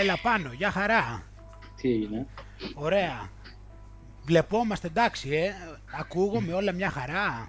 [0.00, 1.22] Έλα πάνω, για χαρά.
[1.76, 2.26] Τι έγινε;
[2.74, 3.28] Ωραία.
[4.24, 5.52] Βλεπόμαστε εντάξει, ε.
[5.98, 7.48] Ακούγομαι όλα μια χαρά.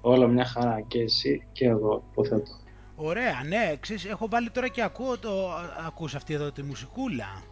[0.00, 2.50] Όλα μια χαρά και εσύ και εγώ υποθέτω.
[2.94, 5.50] Ωραία, ναι, ξέρεις, έχω βάλει τώρα και ακούω το...
[5.86, 7.42] Ακούς αυτή εδώ τη μουσικούλα.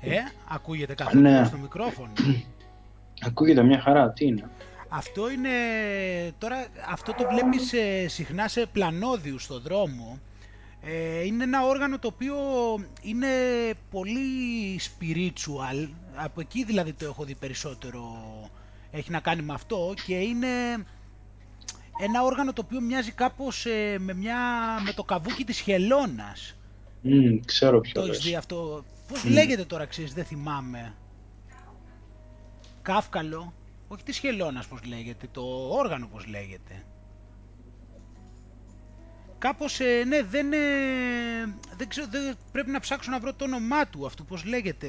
[0.00, 0.16] Ε,
[0.48, 1.44] ακούγεται καθόλου Ναι.
[1.44, 2.12] στο μικρόφωνο.
[3.26, 4.50] Ακούγεται μια χαρά, τι είναι;
[4.88, 5.48] Αυτό είναι,
[6.38, 10.18] τώρα αυτό το βλέπεις ε, συχνά σε πλανόδιους στο δρόμο.
[10.88, 12.36] Ε, είναι ένα όργανο το οποίο
[13.02, 13.28] είναι
[13.90, 18.02] πολύ spiritual, από εκεί δηλαδή το έχω δει περισσότερο,
[18.90, 20.48] έχει να κάνει με αυτό και είναι
[22.02, 24.38] ένα όργανο το οποίο μοιάζει κάπως ε, με, μια,
[24.84, 26.56] με το καβούκι της χελώνας.
[27.02, 28.24] Μμ, ξέρω ποιο Το έχεις λες.
[28.24, 29.32] δει αυτό; Πώς Μμ.
[29.32, 30.94] λέγεται τώρα, ξέρεις, δεν θυμάμαι.
[32.82, 33.52] Κάφκαλο.
[33.88, 36.84] Όχι της χελώνας πώς λέγεται, το όργανο πώς λέγεται.
[39.38, 40.58] Κάπως, ε, ναι, δεν, ε,
[41.76, 44.88] δεν ξέρω, δεν, πρέπει να ψάξω να βρω το όνομά του αυτού, πώς λέγεται.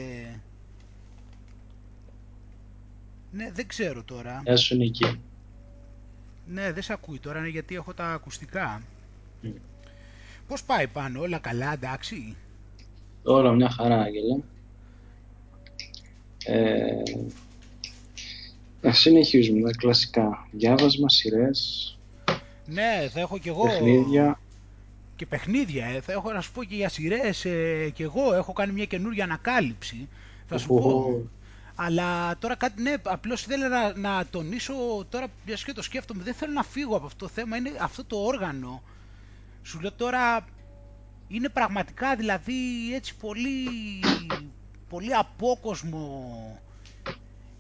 [3.31, 4.42] Ναι, δεν ξέρω τώρα.
[4.44, 5.20] Γεια σου Νίκη.
[6.45, 8.81] Ναι, δεν σε ακούει τώρα, είναι γιατί έχω τα ακουστικά.
[9.42, 9.50] Μμ.
[10.48, 12.36] Πώς πάει πάνω, όλα καλά, εντάξει.
[13.23, 14.39] Όλα μια χαρά, Άγγελε.
[16.45, 17.04] Ε,
[18.82, 20.48] να συνεχίζουμε τα κλασικά.
[20.52, 21.97] Διάβασμα, σειρές,
[22.68, 23.64] Ναι, θα έχω κι εγώ...
[23.64, 24.40] παιχνίδια.
[25.16, 26.02] Και παιχνίδια, ε.
[26.02, 27.46] θα έχω να σου πω και για σειρές.
[27.46, 30.08] Ε, και εγώ έχω κάνει μια καινούργια ανακάλυψη.
[30.48, 30.76] Θα σου πω.
[30.76, 31.22] Οχο.
[31.80, 34.73] Αλλά τώρα κάτι, ναι, απλώς ήθελα να, να τονίσω,
[35.10, 38.06] τώρα μια και το σκέφτομαι, δεν θέλω να φύγω από αυτό το θέμα, είναι αυτό
[38.06, 38.82] το όργανο.
[39.64, 40.45] Σου λέω τώρα,
[41.28, 42.54] είναι πραγματικά δηλαδή
[42.94, 43.70] έτσι πολύ,
[44.90, 46.60] πολύ απόκοσμο.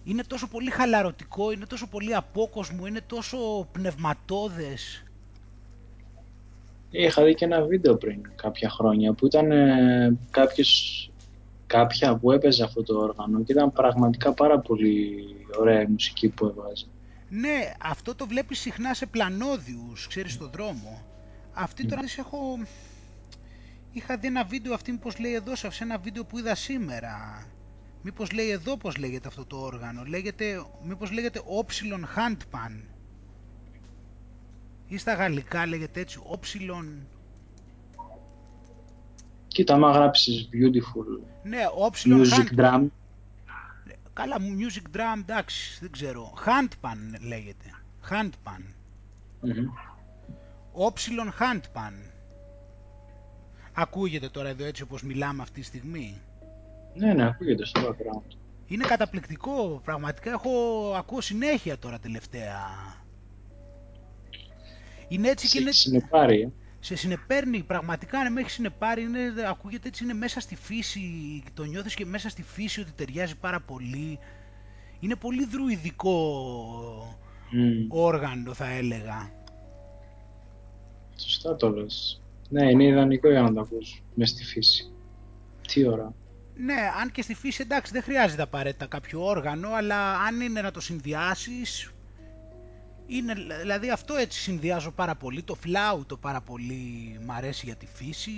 [0.07, 5.03] Είναι τόσο πολύ χαλαρωτικό, είναι τόσο πολύ απόκοσμο, είναι τόσο πνευματώδες.
[6.89, 11.11] Είχα δει και ένα βίντεο πριν κάποια χρόνια που ήταν ε, κάποιος,
[11.67, 15.25] κάποια που έπαιζε αυτό το όργανο και ήταν πραγματικά πάρα πολύ
[15.59, 16.85] ωραία η μουσική που έβαζε.
[17.29, 21.01] Ναι, αυτό το βλέπεις συχνά σε πλανόδιους, ξέρεις, στον δρόμο.
[21.53, 22.37] Αυτή τώρα της έχω...
[23.91, 27.45] Είχα δει ένα βίντεο αυτή, μήπως λέει εδώ, σε ένα βίντεο που είδα σήμερα.
[28.01, 30.03] Μήπως λέει εδώ πώς λέγεται αυτό το όργανο.
[30.03, 32.81] Λέγεται, μήπως λέγεται Opsilon Handpan.
[34.87, 37.05] Ή στα γαλλικά λέγεται έτσι, Opsilon...
[39.47, 42.79] Κοίτα, άμα γράψεις beautiful Ναι, Opsilon music Handpan.
[42.79, 42.87] drum,
[44.13, 46.33] Καλά, music drum, εντάξει, δεν ξέρω.
[46.45, 47.75] Handpan λέγεται.
[48.09, 48.63] Handpan.
[49.41, 49.69] μμμ.
[50.71, 51.93] Όψιλον Handpan.
[53.73, 56.21] Ακούγεται τώρα εδώ έτσι όπως μιλάμε αυτή τη στιγμή.
[56.97, 58.35] Ναι, ναι, ακούγεται στο background.
[58.67, 60.51] Είναι καταπληκτικό, πραγματικά έχω
[60.97, 62.59] ακούω συνέχεια τώρα τελευταία.
[65.07, 66.49] Είναι έτσι και Σε είναι, συνεπάρει, ε.
[66.79, 69.19] σε συνεπέρνει, πραγματικά αν με έχεις συνεπάρει, είναι,
[69.49, 73.61] ακούγεται έτσι, είναι μέσα στη φύση, το νιώθεις και μέσα στη φύση ότι ταιριάζει πάρα
[73.61, 74.19] πολύ.
[74.99, 76.17] Είναι πολύ δρουιδικό
[77.51, 77.85] Μμ.
[77.89, 79.31] όργανο θα έλεγα.
[81.15, 82.21] Σωστά το λες.
[82.49, 84.91] Ναι, είναι ιδανικό για να το ακούς μες στη φύση.
[85.67, 86.13] Τι ώρα.
[86.59, 90.71] Ναι, αν και στη φύση εντάξει δεν χρειάζεται απαραίτητα κάποιο όργανο, αλλά αν είναι να
[90.71, 91.91] το συνδυάσεις,
[93.07, 97.85] είναι, δηλαδή αυτό έτσι συνδυάζω πάρα πολύ, το φλάουτο πάρα πολύ μ' αρέσει για τη
[97.85, 98.35] φύση.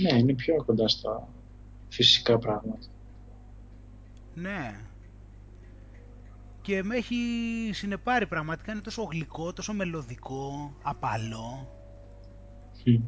[0.00, 1.28] Ναι, είναι πιο κοντά στα
[1.88, 2.86] φυσικά πράγματα.
[4.34, 4.80] Ναι.
[6.60, 7.16] Και με έχει
[7.72, 11.72] συνεπάρει πραγματικά, είναι τόσο γλυκό, τόσο μελωδικό, απαλό.
[12.84, 13.02] Μμ.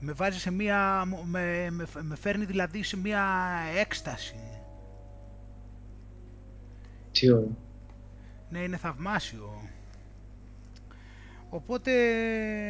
[0.00, 3.24] Με βάζει σε μία, με, με, με φέρνει δηλαδή σε μία
[3.76, 4.34] έκσταση.
[7.12, 7.46] Τι ώρα.
[8.50, 9.68] Ναι, είναι θαυμάσιο.
[11.50, 11.92] Οπότε,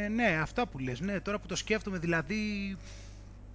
[0.07, 2.77] ναι, αυτά που λες, ναι, τώρα που το σκέφτομαι, δηλαδή,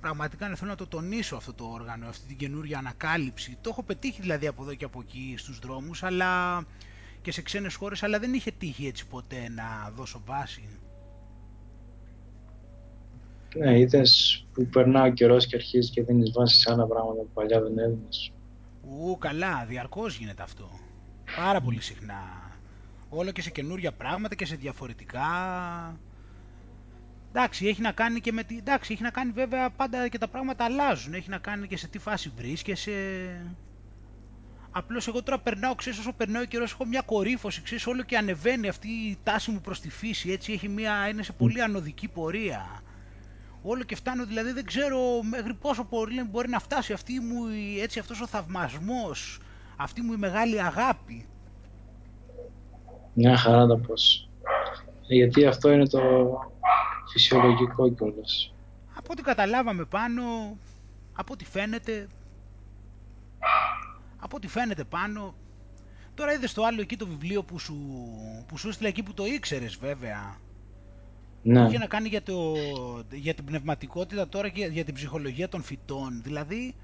[0.00, 3.58] πραγματικά ναι, θέλω να το τονίσω αυτό το όργανο, αυτή την καινούργια ανακάλυψη.
[3.60, 6.64] Το έχω πετύχει δηλαδή από εδώ και από εκεί στους δρόμους, αλλά
[7.22, 10.68] και σε ξένες χώρες, αλλά δεν είχε τύχει έτσι ποτέ να δώσω βάση.
[13.58, 17.30] Ναι, είδες που περνά ο καιρός και αρχίζει και δίνεις βάση σε άλλα πράγματα που
[17.34, 18.32] παλιά δεν έδινες.
[18.82, 20.70] Ου, καλά, διαρκώς γίνεται αυτό.
[21.36, 22.22] Πάρα πολύ συχνά.
[23.08, 25.22] Όλο και σε καινούρια πράγματα και σε διαφορετικά.
[27.28, 28.56] Εντάξει, έχει να κάνει και με τη...
[28.56, 31.14] Εντάξει, έχει να κάνει βέβαια πάντα και τα πράγματα αλλάζουν.
[31.14, 32.92] Έχει να κάνει και σε τι φάση βρίσκεσαι.
[34.70, 38.16] Απλώς εγώ τώρα περνάω, ξέρεις, όσο περνάει ο καιρός έχω μια κορύφωση, ξέρεις, όλο και
[38.16, 42.08] ανεβαίνει αυτή η τάση μου προς τη φύση, έτσι, έχει μια, είναι σε πολύ ανωδική
[42.08, 42.82] πορεία.
[43.66, 47.80] Όλο και φτάνω, δηλαδή δεν ξέρω μέχρι πόσο πολύ μπορεί να φτάσει αυτή μου, η-
[47.80, 49.40] έτσι, αυτός ο θαυμασμός,
[49.76, 51.26] αυτή μου η μεγάλη αγάπη.
[53.12, 54.28] Μια χαρά τα πως.
[55.08, 56.00] Ε, Γιατί αυτό είναι το
[57.12, 58.52] φυσιολογικό κιόλας.
[58.88, 60.22] Α, Από ό,τι καταλάβαμε πάνω,
[61.12, 62.08] από ό,τι φαίνεται,
[64.18, 65.34] από ό,τι φαίνεται πάνω,
[66.14, 67.76] τώρα είδες το άλλο εκεί το βιβλίο που σου,
[68.48, 70.36] που σου έστειλε εκεί που το ήξερες βέβαια,
[71.46, 71.66] Ναι.
[71.66, 72.54] είχε να κάνει για, το,
[73.12, 76.20] για την πνευματικότητα τώρα και για την ψυχολογία των φυτών.
[76.24, 76.74] Δηλαδή,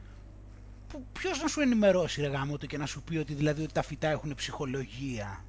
[0.88, 3.72] που, ποιος να σου ενημερώσει ρε γάμο το και να σου πει ότι, δηλαδή, ότι
[3.72, 5.44] τα φυτά έχουν ψυχολογία;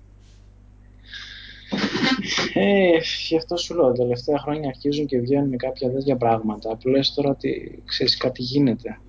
[2.53, 2.97] Ε,
[3.27, 7.13] γι' αυτό σου λέω, τα τελευταία χρόνια αρχίζουν και βγαίνουν κάποια τέτοια πράγματα που λες
[7.13, 8.99] τώρα ότι ξέρεις κάτι γίνεται.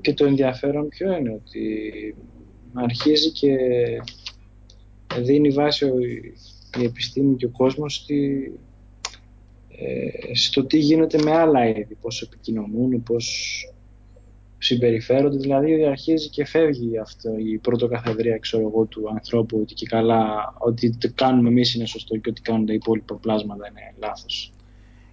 [0.00, 1.64] Και το ενδιαφέρον ποιο είναι ότι
[2.74, 3.56] αρχίζει και
[5.18, 5.86] δίνει βάση
[6.78, 8.69] η επιστήμη και ο κόσμος στη, ε,
[10.34, 13.54] στο τι γίνεται με άλλα είδη, πώς επικοινωνούν, πώς
[14.58, 20.54] συμπεριφέρονται, δηλαδή αρχίζει και φεύγει αυτό η πρωτοκαθεδρία ξέρω εγώ, του ανθρώπου ότι και καλά
[20.58, 24.52] ότι το κάνουμε εμείς είναι σωστό και ότι κάνουν τα υπόλοιπα πλάσματα είναι λάθος.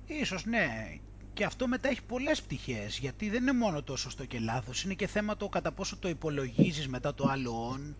[0.05, 0.97] Ίσως ναι.
[1.33, 4.93] Και αυτό μετά έχει πολλές πτυχές, γιατί δεν είναι μόνο το σωστό και λάθος, είναι
[4.93, 7.93] και θέμα το κατά πόσο το υπολογίζεις μετά το άλλο on,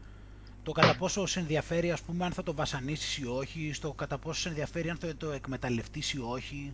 [0.67, 4.17] το κατά πόσο σε ενδιαφέρει ας πούμε αν θα το βασανίσεις ή όχι, στο κατά
[4.17, 6.73] πόσο σε ενδιαφέρει αν θα το εκμεταλλευτείς ή όχι;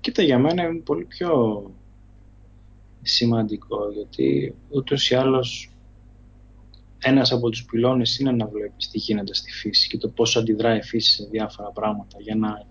[0.00, 1.30] Κοίτα για μένα είναι πολύ πιο
[3.02, 5.70] σημαντικό γιατί ούτως ή άλλως
[6.98, 10.78] ένας από τους πυλώνες είναι να βλέπεις τι γίνεται στη φύση και το πώς αντιδράει
[10.78, 12.66] η φύση σε διάφορα πράγματα για να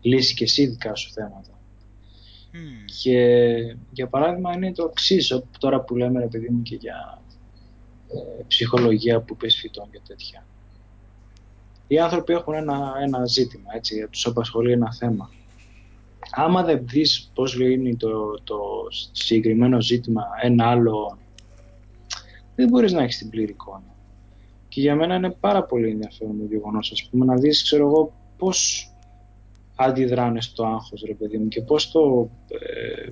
[0.00, 1.58] λύσεις και εσύ δικά σου θέματα.
[2.52, 2.90] Mm.
[3.02, 3.18] Και
[3.92, 7.23] για παράδειγμα είναι το εξής τώρα που λέμε ρε παιδί μου και για ε,
[8.46, 10.46] ψυχολογία που πες φυτών και τέτοια.
[11.86, 15.30] Οι άνθρωποι έχουν ένα, ένα ζήτημα, έτσι, τους απασχολεί ένα θέμα
[16.30, 18.58] άμα δεν δεις πώς λύνει το, το
[19.12, 21.18] συγκεκριμένο ζήτημα ένα άλλο,
[22.54, 23.94] δεν μπορείς να έχεις την πλήρη εικόνα.
[24.68, 28.12] Και για μένα είναι πάρα πολύ ενδιαφέρον το γεγονός, ας πούμε, να δεις, ξέρω εγώ,
[28.38, 28.88] πώς
[29.76, 33.10] αντιδράνε στο άγχος, ρε παιδί μου, και πώς το ε,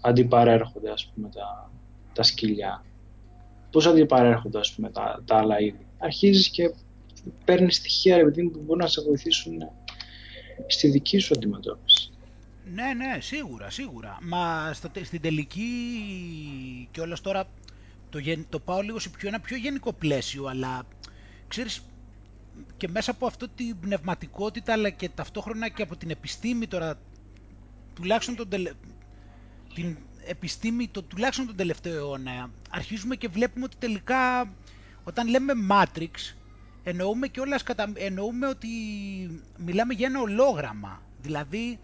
[0.00, 1.70] αντιπαρέρχονται, ας πούμε, τα,
[2.12, 2.84] τα σκυλιά.
[3.76, 5.86] Πώς αντιπαρέρχονται, ας πούμε, τα, τα άλλα είδη.
[5.98, 6.74] Αρχίζεις και
[7.44, 9.52] παίρνεις στοιχεία, ρε παιδί μου, που μπορούν να σε βοηθήσουν
[10.66, 12.10] στη δική σου αντιμετώπιση.
[12.74, 14.18] Ναι, ναι, σίγουρα, σίγουρα.
[14.22, 15.68] Μα στο, στην τελική
[16.90, 17.48] και όλος τώρα
[18.10, 20.86] το, το πάω λίγο σε πιο, ένα πιο γενικό πλαίσιο, αλλά
[21.48, 21.82] ξέρεις
[22.76, 26.98] και μέσα από αυτό την πνευματικότητα αλλά και ταυτόχρονα και από την επιστήμη τώρα
[27.94, 28.48] τουλάχιστον τον
[29.74, 29.96] την
[30.26, 34.52] επιστήμη το, τουλάχιστον τον τελευταίο αιώνα αρχίζουμε και βλέπουμε ότι τελικά
[35.04, 36.34] όταν λέμε Matrix
[36.82, 37.92] εννοούμε και όλας κατα...
[37.94, 38.68] εννοούμε ότι
[39.56, 41.02] μιλάμε για ένα ολόγραμμα.
[41.22, 41.78] Δηλαδή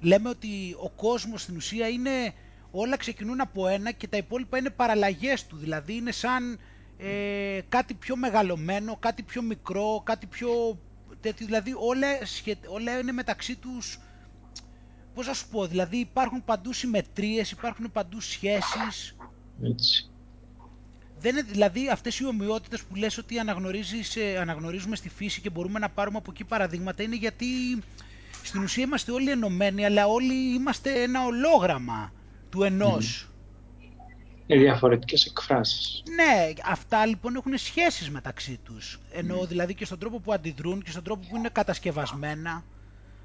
[0.00, 2.34] λέμε ότι ο κόσμος στην ουσία είναι
[2.70, 6.58] όλα ξεκινούν από ένα και τα υπόλοιπα είναι παραλλαγές του, δηλαδή είναι σαν
[6.98, 10.78] ε, κάτι πιο μεγαλωμένο, κάτι πιο μικρό, κάτι πιο
[11.20, 12.06] τέτοιο, δηλαδή όλα,
[12.68, 13.98] όλα είναι μεταξύ τους,
[15.18, 19.16] πώς να σου πω, δηλαδή υπάρχουν παντού συμμετρίες, υπάρχουν παντού σχέσεις.
[19.62, 20.10] Έτσι.
[21.18, 25.50] Δεν είναι, δηλαδή αυτές οι ομοιότητες που λες ότι αναγνωρίζεις, ε, αναγνωρίζουμε στη φύση και
[25.50, 27.46] μπορούμε να πάρουμε από εκεί παραδείγματα είναι γιατί
[28.42, 32.12] στην ουσία είμαστε όλοι ενωμένοι, αλλά όλοι είμαστε ένα ολόγραμμα
[32.50, 33.28] του ενός.
[34.46, 36.02] Είναι διαφορετικές εκφράσεις.
[36.14, 39.00] Ναι, αυτά λοιπόν έχουν σχέσεις μεταξύ τους.
[39.12, 42.64] Εννοώ δηλαδή και στον τρόπο που αντιδρούν και στον τρόπο που είναι κατασκευασμένα.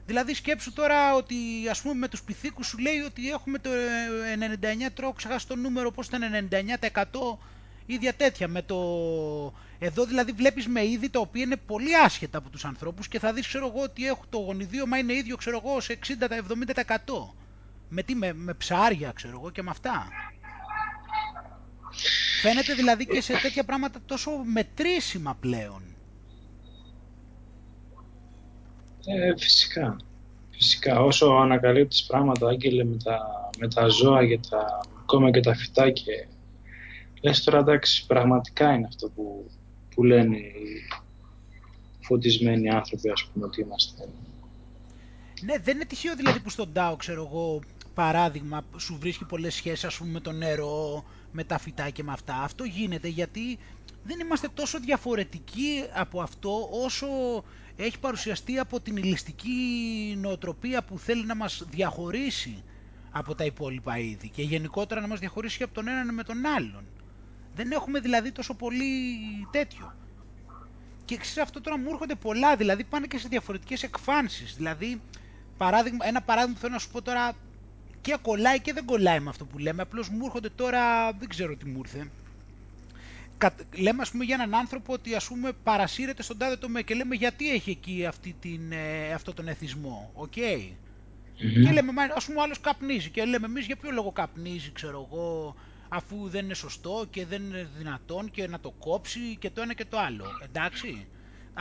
[0.05, 1.35] Δηλαδή σκέψου τώρα ότι
[1.69, 3.69] ας πούμε με τους πυθίκους σου λέει ότι έχουμε το
[4.87, 7.37] 99 τρώω ξεχάσει το νούμερο πώς ήταν 99%
[7.85, 8.77] ίδια τέτοια με το...
[9.79, 13.33] Εδώ δηλαδή βλέπεις με είδη τα οποία είναι πολύ άσχετα από τους ανθρώπους και θα
[13.33, 16.97] δεις ξέρω εγώ ότι έχω το γονιδίωμα είναι ίδιο ξέρω εγώ σε 60-70%.
[17.89, 20.07] Με τι, με, με ψάρια ξέρω εγώ και με αυτά.
[22.41, 25.92] Φαίνεται δηλαδή και σε τέτοια πράγματα τόσο μετρήσιμα πλέον.
[29.05, 29.97] Ε, φυσικά.
[30.51, 31.03] Φυσικά.
[31.03, 35.89] Όσο ανακαλύπτεις πράγματα, Άγγελε, με τα, με τα ζώα και τα, ακόμα και τα φυτά
[35.89, 36.27] και
[37.21, 39.51] λες τώρα εντάξει, πραγματικά είναι αυτό που,
[39.95, 40.87] που λένε οι
[42.01, 44.07] φωτισμένοι άνθρωποι, ας πούμε, ότι είμαστε.
[45.41, 47.61] Ναι, δεν είναι τυχαίο δηλαδή που στον Τάο, ξέρω εγώ,
[47.93, 52.11] παράδειγμα, σου βρίσκει πολλές σχέσεις, ας πούμε, με το νερό, με τα φυτά και με
[52.11, 52.41] αυτά.
[52.41, 53.59] Αυτό γίνεται γιατί
[54.03, 57.07] δεν είμαστε τόσο διαφορετικοί από αυτό όσο
[57.75, 59.57] έχει παρουσιαστεί από την ηλιστική
[60.21, 62.63] νοοτροπία που θέλει να μας διαχωρίσει
[63.11, 66.85] από τα υπόλοιπα είδη και γενικότερα να μας διαχωρίσει από τον έναν με τον άλλον.
[67.55, 68.95] Δεν έχουμε δηλαδή τόσο πολύ
[69.51, 69.95] τέτοιο.
[71.05, 74.55] Και ξέρεις αυτό τώρα μου έρχονται πολλά, δηλαδή πάνε και σε διαφορετικές εκφάνσεις.
[74.55, 75.01] Δηλαδή,
[75.57, 77.33] παράδειγμα, ένα παράδειγμα που θέλω να σου πω τώρα
[78.01, 81.55] και κολλάει και δεν κολλάει με αυτό που λέμε, απλώς μου έρχονται τώρα, δεν ξέρω
[81.55, 82.11] τι μου ήρθε.
[83.77, 87.15] Λέμε ας πούμε για έναν άνθρωπο ότι ας πούμε παρασύρεται στον τάδε τομέα και λέμε
[87.15, 90.75] γιατί έχει εκεί αυτή την, ε, αυτό τον εθισμό, ok; Okay.
[91.37, 95.07] Και λέμε, ας πούμε, ο άλλος καπνίζει και λέμε εμείς για ποιο λόγο καπνίζει, ξέρω
[95.11, 95.55] εγώ,
[95.89, 99.73] αφού δεν είναι σωστό και δεν είναι δυνατόν και να το κόψει και το ένα
[99.73, 100.25] και το άλλο.
[100.43, 101.07] Εντάξει;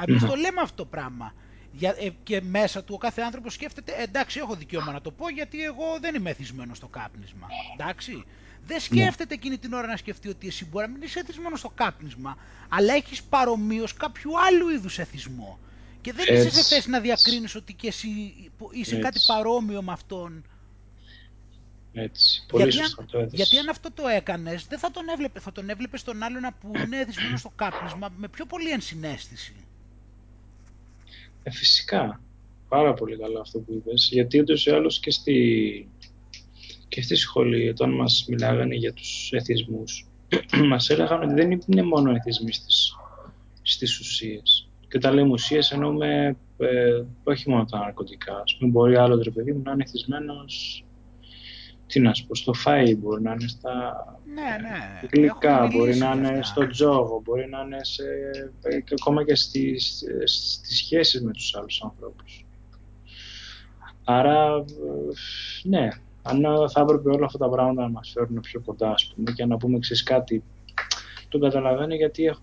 [0.07, 1.35] Εμείς το λέμε αυτό το πράγμα.
[1.71, 5.29] Για, ε, και μέσα του ο κάθε άνθρωπος σκέφτεται, εντάξει, έχω δικαίωμα να το πω
[5.29, 7.47] γιατί εγώ δεν είμαι εθισμένος στο κάπνισμα.
[7.73, 8.25] Εντάξει;
[8.67, 8.83] Δεν ναι.
[8.83, 12.37] σκέφτεται εκείνη την ώρα να σκεφτεί ότι εσύ μπορεί να μην είσαι εθισμένος στο κάπνισμα,
[12.69, 15.59] αλλά έχεις παρομοίως κάποιο άλλου είδους εθισμό.
[16.01, 16.47] Και δεν Έτσι.
[16.47, 18.09] είσαι σε θέση να διακρίνεις ότι και εσύ
[18.71, 20.45] είσαι κάτι παρόμοιο με αυτόν.
[21.93, 22.45] Έτσι.
[22.49, 25.41] Πολύ γιατί, αν, το γιατί αν αυτό το έκανες, δεν θα τον έβλεπε.
[25.41, 29.55] Θα τον έβλεπε τον άλλον που είναι εθισμένος στο κάπνισμα με πιο πολύ ενσυναίσθηση.
[31.43, 32.21] Ε, φυσικά.
[32.69, 34.09] Πάρα πολύ καλά αυτό που είπες.
[34.13, 35.89] Γιατί ούτως ή άλλως και στη,
[36.93, 40.07] και στη σχολή, όταν μας μιλάγανε για τους εθισμούς,
[40.71, 42.97] μας έλεγαν ότι δεν είναι μόνο εθισμοί στις,
[43.63, 44.69] στις ουσίες.
[44.89, 48.43] Και όταν λέμε ουσίες εννοούμε ε, όχι μόνο τα ναρκωτικά.
[48.45, 50.85] Ας πούμε, μπορεί άλλο ρε παιδί μου να είναι εθισμένος
[51.87, 55.09] τι να σου πω, στο φαΐ, μπορεί να είναι στα ναι, ναι.
[55.13, 58.05] γλυκά, μπορεί να είναι στο τζόγο, μπορεί να είναι σε,
[58.85, 62.47] και ακόμα και στις, στις σχέσεις με τους άλλους ανθρώπους.
[64.05, 64.65] Άρα,
[65.63, 65.89] ναι,
[66.23, 69.45] αν θα έπρεπε όλα αυτά τα πράγματα να μας φέρουν πιο κοντά, ας πούμε, και
[69.45, 70.43] να πούμε ξέρεις κάτι,
[71.29, 72.41] το καταλαβαίνω γιατί έχω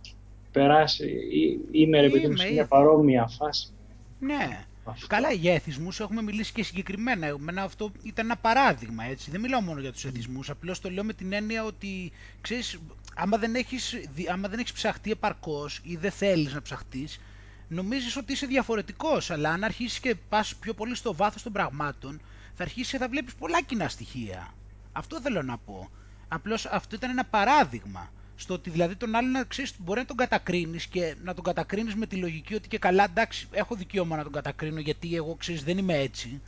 [0.51, 3.71] περάσει, ή, είμαι ρε παιδί μου σε μια παρόμοια φάση.
[4.19, 4.65] Ναι,
[5.07, 7.27] Καλά, για εθισμού έχουμε μιλήσει και συγκεκριμένα.
[7.27, 9.31] Εμένα αυτό ήταν ένα παράδειγμα, έτσι.
[9.31, 10.39] Δεν μιλάω μόνο για τους εθισμού.
[10.47, 12.79] Απλώς το λέω με την έννοια ότι, ξέρεις,
[13.15, 13.95] άμα δεν έχεις
[14.31, 17.19] άμα δεν έχεις ψαχτεί επαρκώς ή δεν θέλεις να ψαχτείς,
[17.67, 19.31] νομίζεις ότι είσαι διαφορετικός.
[19.31, 22.21] Αλλά αν αρχίσεις και πας πιο πολύ στο βάθος των πραγμάτων,
[22.59, 24.53] θα αρχίσεις και θα βλέπεις πολλά κοινά στοιχεία.
[24.91, 25.89] Αυτό θέλω να πω.
[26.27, 28.11] Απλώς αυτό ήταν ένα παράδειγμα.
[28.35, 31.95] Στο ότι δηλαδή τον άλλον να ξέρεις μπορεί να τον κατακρίνεις και να τον κατακρίνεις
[31.95, 35.63] με τη λογική ότι και καλά, εντάξει, έχω δικαίωμα να τον κατακρίνω γιατί εγώ ξέρεις
[35.63, 36.41] δεν είμαι έτσι.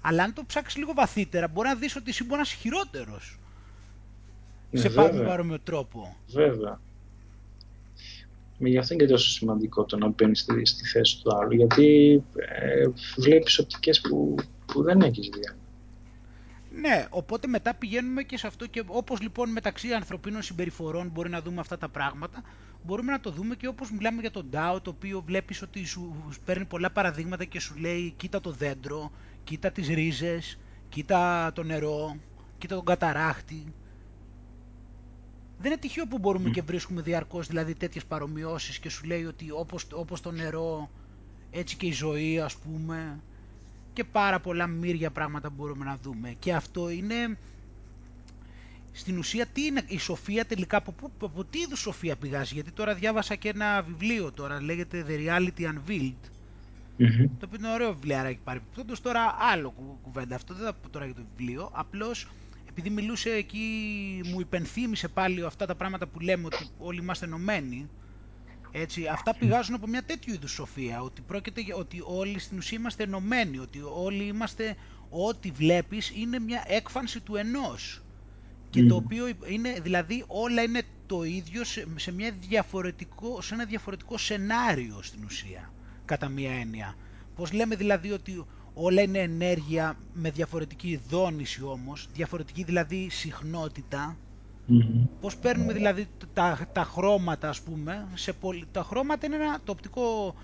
[0.00, 3.38] Αλλά αν το ψάξεις λίγο βαθύτερα, μπορεί να δεις ότι εσύ μπορείς να είσαι χειρότερος.
[4.70, 4.90] Ναι, σε
[5.24, 6.16] παρόμοιο τρόπο.
[6.28, 6.80] Βέβαια.
[8.58, 11.54] Με γι' αυτό είναι και τόσο σημαντικό το να μπαίνεις στη, στη θέση του άλλου,
[11.54, 14.34] γιατί ε, βλέπεις οπτικές που,
[14.66, 15.56] που δεν έχεις δει.
[16.80, 21.42] Ναι, οπότε μετά πηγαίνουμε και σε αυτό και όπως λοιπόν μεταξύ ανθρωπίνων συμπεριφορών μπορεί να
[21.42, 22.42] δούμε αυτά τα πράγματα,
[22.82, 26.16] μπορούμε να το δούμε και όπως μιλάμε για τον Τάο, το οποίο βλέπεις ότι σου
[26.44, 29.10] παίρνει πολλά παραδείγματα και σου λέει κοίτα το δέντρο,
[29.44, 30.58] κοίτα τις ρίζες,
[30.88, 32.16] κοίτα το νερό,
[32.58, 33.74] κοίτα τον καταράχτη.
[35.58, 39.50] Δεν είναι τυχαίο που μπορούμε και βρίσκουμε διαρκώς δηλαδή τέτοιες παρομοιώσεις και σου λέει ότι
[39.50, 40.90] όπως, όπως το νερό
[41.50, 43.20] έτσι και η ζωή ας πούμε
[43.96, 46.34] και πάρα πολλά μύρια πράγματα μπορούμε να δούμε.
[46.38, 47.38] Και αυτό είναι
[48.92, 52.70] στην ουσία τι είναι η σοφία τελικά, από, πού, από τι είδους σοφία πηγάζει, γιατί
[52.70, 56.24] τώρα διάβασα και ένα βιβλίο τώρα, λέγεται The Reality Unveiled,
[56.98, 57.28] mm-hmm.
[57.38, 58.60] το οποίο είναι ωραίο βιβλιάρα έχει πάρει.
[58.74, 62.28] Τότε τώρα άλλο κουβέντα αυτό, δεν θα πω τώρα για το βιβλίο, απλώς
[62.68, 63.66] επειδή μιλούσε εκεί,
[64.24, 67.88] μου υπενθύμησε πάλι αυτά τα πράγματα που λέμε ότι όλοι είμαστε ενωμένοι,
[68.80, 72.78] έτσι, αυτά πηγάζουν από μια τέτοιου είδους σοφία, ότι πρόκειται για ότι όλοι στην ουσία
[72.78, 74.76] είμαστε ενωμένοι, ότι όλοι είμαστε,
[75.10, 78.02] ό,τι βλέπεις είναι μια έκφανση του ενός.
[78.70, 81.64] Και το οποίο είναι, δηλαδή όλα είναι το ίδιο
[81.96, 85.72] σε, μια διαφορετικό, σε ένα διαφορετικό σενάριο στην ουσία,
[86.04, 86.94] κατά μία έννοια.
[87.34, 94.16] Πώς λέμε δηλαδή ότι όλα είναι ενέργεια με διαφορετική δόνηση όμως, διαφορετική δηλαδή συχνότητα,
[94.68, 95.06] Mm-hmm.
[95.20, 98.34] Πώς παίρνουμε δηλαδή τα, τα χρώματα ας πούμε, σε
[98.72, 100.34] τα χρώματα είναι ένα, το οπτικό,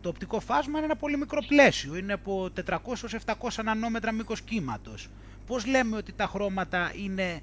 [0.00, 4.40] το οπτικό φάσμα είναι ένα πολύ μικρό πλαίσιο, είναι από 400 έως 700 νανόμετρα μήκος
[4.40, 5.08] κύματος.
[5.46, 7.40] Πώς λέμε ότι τα χρώματα είναι,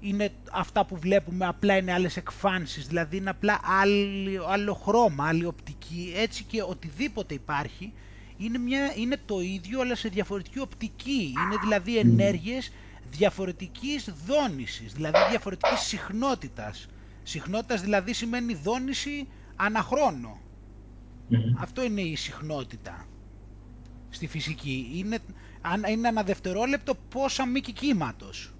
[0.00, 5.44] είναι αυτά που βλέπουμε, απλά είναι άλλες εκφάνσεις, δηλαδή είναι απλά άλλο, άλλο χρώμα, άλλη
[5.44, 7.92] οπτική, έτσι και οτιδήποτε υπάρχει
[8.36, 12.72] είναι, μια, είναι το ίδιο αλλά σε διαφορετική οπτική, είναι δηλαδή ενέργειες
[13.16, 16.86] διαφορετικής δόνησης, δηλαδή διαφορετικής συχνότητας.
[17.22, 20.40] Συχνότητας δηλαδή σημαίνει δόνηση αναχρόνο.
[21.58, 23.06] Αυτό είναι η συχνότητα
[24.10, 24.90] στη φυσική.
[24.94, 25.18] Είναι,
[25.90, 28.52] είναι ένα δευτερόλεπτο πόσα μήκη κύματος.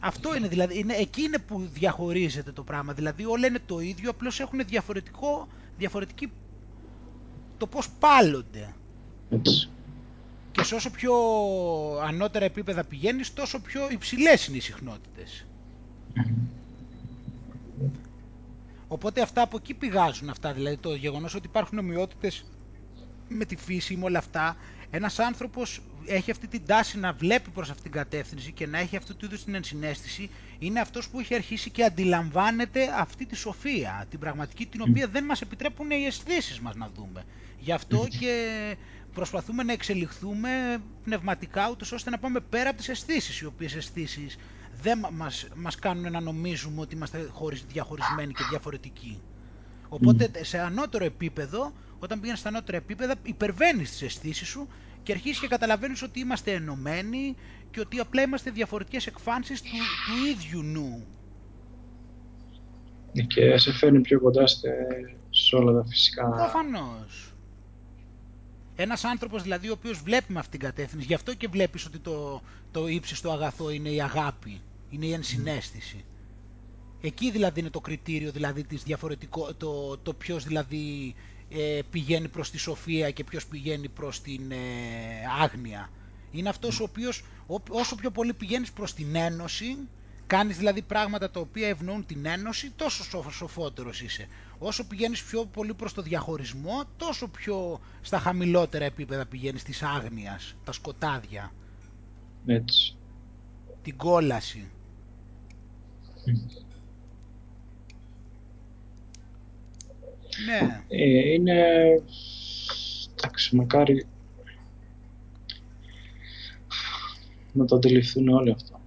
[0.00, 2.92] Αυτό είναι δηλαδή, είναι, εκεί είναι που διαχωρίζεται το πράγμα.
[2.92, 6.32] Δηλαδή όλα είναι το ίδιο, απλώς έχουν διαφορετικό, διαφορετική
[7.58, 8.74] το πώς πάλλονται.
[10.58, 11.12] Και σε όσο πιο
[12.02, 15.46] ανώτερα επίπεδα πηγαίνεις, τόσο πιο υψηλές είναι οι συχνότητες.
[18.88, 22.44] Οπότε αυτά από εκεί πηγάζουν αυτά, δηλαδή το γεγονός ότι υπάρχουν ομοιότητες
[23.28, 24.56] με τη φύση, με όλα αυτά,
[24.90, 28.96] ένας άνθρωπος έχει αυτή την τάση να βλέπει προς αυτήν την κατεύθυνση και να έχει
[28.96, 34.06] αυτού του είδους την ενσυναίσθηση, είναι αυτός που έχει αρχίσει και αντιλαμβάνεται αυτή τη σοφία,
[34.10, 37.24] την πραγματική, την οποία δεν μας επιτρέπουν οι αισθήσεις μας να δούμε.
[37.58, 38.76] Γι' αυτό και
[39.14, 44.36] προσπαθούμε να εξελιχθούμε πνευματικά, ούτως ώστε να πάμε πέρα από τις αισθήσεις, οι οποίες αισθήσεις
[44.82, 47.30] δεν μας, μας κάνουν να νομίζουμε ότι είμαστε
[47.68, 49.20] διαχωρισμένοι και διαφορετικοί.
[49.88, 54.68] Οπότε σε ανώτερο επίπεδο, όταν πηγαίνεις στα ανώτερα επίπεδα, υπερβαίνεις τις αισθήσεις σου
[55.02, 57.36] και αρχίζεις και καταλαβαίνεις ότι είμαστε ενωμένοι
[57.70, 61.06] και ότι απλά είμαστε διαφορετικές εκφάνσεις του, του ίδιου νου.
[63.26, 64.46] Και σε φέρνει πιο κοντά
[65.30, 66.28] σε όλα τα φυσικά...
[66.28, 67.32] Προφανώς.
[68.76, 71.98] Ένας άνθρωπος δηλαδή ο οποίος βλέπει με αυτήν την κατεύθυνση, γι' αυτό και βλέπεις ότι
[71.98, 76.04] το, το ύψιστο αγαθό είναι η αγάπη, είναι η ενσυναίσθηση.
[77.00, 81.37] Εκεί δηλαδή είναι το κριτήριο δηλαδή της διαφορετικό, το, το ποιος δηλαδή ε,
[81.90, 84.56] πηγαίνει προς τη σοφία και ποιος πηγαίνει προς την ε,
[85.42, 85.90] άγνοια.
[86.30, 87.24] Είναι αυτός ο οποίος
[87.70, 89.76] όσο πιο πολύ πηγαίνεις προς την ένωση,
[90.26, 94.28] κάνεις δηλαδή πράγματα τα οποία ευνοούν την ένωση, τόσο σοφότερος είσαι.
[94.58, 100.54] Όσο πηγαίνεις πιο πολύ προς το διαχωρισμό, τόσο πιο στα χαμηλότερα επίπεδα πηγαίνεις της άγνοιας,
[100.64, 101.52] τα σκοτάδια.
[102.46, 102.96] Έτσι.
[103.82, 104.70] Την κόλαση.
[110.46, 110.82] Ναι.
[110.88, 111.64] Ε, είναι...
[113.16, 114.06] Εντάξει, μακάρι
[117.52, 118.80] να το αντιληφθούν όλοι αυτό.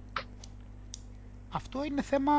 [1.54, 2.32] Αυτό είναι θέμα,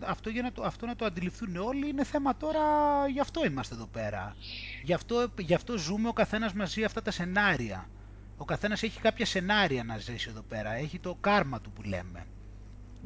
[0.00, 2.60] αυτό, για να το, αυτό να το αντιληφθούν όλοι είναι θέμα τώρα,
[3.08, 4.36] γι' αυτό είμαστε εδώ πέρα.
[4.82, 7.88] Γι' αυτό, γι αυτό ζούμε ο καθένας μαζί αυτά τα σενάρια.
[8.36, 12.26] Ο καθένας έχει κάποια σενάρια να ζήσει εδώ πέρα, έχει το κάρμα του που λέμε.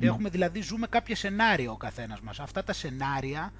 [0.00, 2.40] Έχουμε δηλαδή, ζούμε κάποια σενάρια ο καθένας μας.
[2.40, 3.52] Αυτά τα σενάρια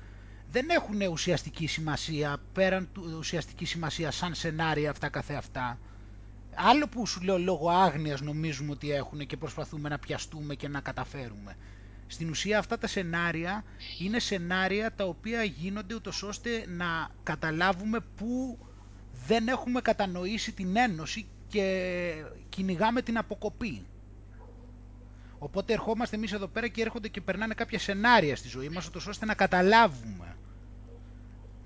[0.51, 5.79] δεν έχουν ουσιαστική σημασία, πέραν του ουσιαστική σημασία σαν σενάρια αυτά καθεαυτά.
[6.55, 10.81] Άλλο που σου λέω λόγω άγνοιας νομίζουμε ότι έχουν και προσπαθούμε να πιαστούμε και να
[10.81, 11.57] καταφέρουμε.
[12.07, 13.65] Στην ουσία αυτά τα σενάρια
[13.99, 18.59] είναι σενάρια τα οποία γίνονται ούτως ώστε να καταλάβουμε πού
[19.27, 23.87] δεν έχουμε κατανοήσει την ένωση και κυνηγάμε την αποκοπή.
[25.39, 29.27] Οπότε ερχόμαστε εμείς εδώ πέρα και έρχονται και περνάνε κάποια σενάρια στη ζωή μας, ώστε
[29.27, 30.38] να καταλάβουμε.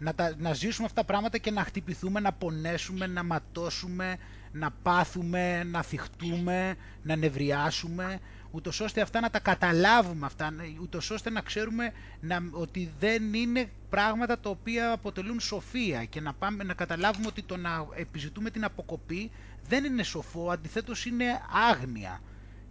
[0.03, 4.17] Να, τα, να ζήσουμε αυτά τα πράγματα και να χτυπηθούμε, να πονέσουμε, να ματώσουμε,
[4.53, 8.19] να πάθουμε, να θυχτούμε, να νευριάσουμε,
[8.51, 13.71] ούτως ώστε αυτά να τα καταλάβουμε αυτά, ούτως ώστε να ξέρουμε να, ότι δεν είναι
[13.91, 18.65] πράγματα τα οποία αποτελούν σοφία και να, πάμε, να καταλάβουμε ότι το να επιζητούμε την
[18.65, 19.31] αποκοπή
[19.69, 21.25] δεν είναι σοφό, αντιθέτως είναι
[21.71, 22.21] άγνοια.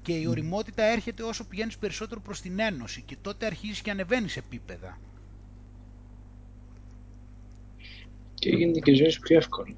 [0.01, 4.37] Και η οριμότητα έρχεται όσο πηγαίνεις περισσότερο προς την ένωση και τότε αρχίζεις και ανεβαίνεις
[4.37, 4.97] επίπεδα.
[8.41, 9.75] Και γίνεται και η ζωή σου πιο εύκολη.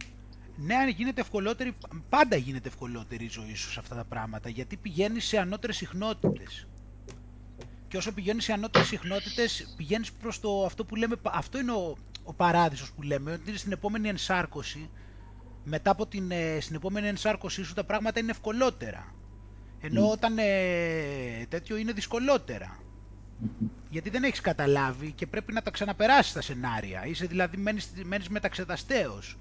[0.55, 1.75] Ναι, αν γίνεται ευκολότερη,
[2.09, 6.67] πάντα γίνεται ευκολότερη η ζωή σου σε αυτά τα πράγματα, γιατί πηγαίνεις σε ανώτερες συχνότητες.
[7.87, 11.97] Και όσο πηγαίνεις σε ανώτερες συχνότητες, πηγαίνεις προς το αυτό που λέμε, αυτό είναι ο,
[12.23, 14.89] ο παράδεισος που λέμε, ότι είναι στην επόμενη ενσάρκωση,
[15.63, 19.15] μετά από την, ε, στην επόμενη ενσάρκωσή σου τα πράγματα είναι ευκολότερα.
[19.81, 22.82] Ενώ όταν ε, τέτοιο είναι δυσκολότερα.
[23.89, 27.05] Γιατί δεν έχεις καταλάβει και πρέπει να τα ξαναπεράσεις τα σενάρια.
[27.05, 29.37] Είσαι δηλαδή μένεις, μένεις μεταξεταστέως.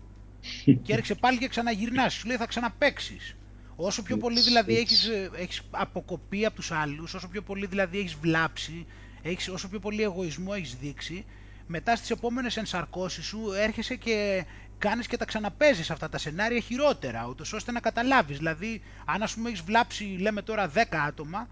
[0.83, 2.15] και έρχεσαι πάλι και ξαναγυρνάς.
[2.15, 3.37] Σου λέει θα ξαναπέξεις.
[3.77, 7.99] Όσο πιο πολύ δηλαδή έχεις, ε, έχεις αποκοπεί από τους άλλους, όσο πιο πολύ δηλαδή
[7.99, 8.87] έχεις βλάψει,
[9.23, 11.25] έχεις, όσο πιο πολύ εγωισμό έχεις δείξει,
[11.67, 14.45] μετά στις επόμενες ενσαρκώσεις σου έρχεσαι και
[14.79, 18.39] κάνεις και τα ξαναπέζεις αυτά τα σενάρια χειρότερα, ούτως ώστε να καταλάβεις.
[18.39, 21.49] Δηλαδή, αν ας πούμε έχεις βλάψει, λέμε τώρα 10 άτομα,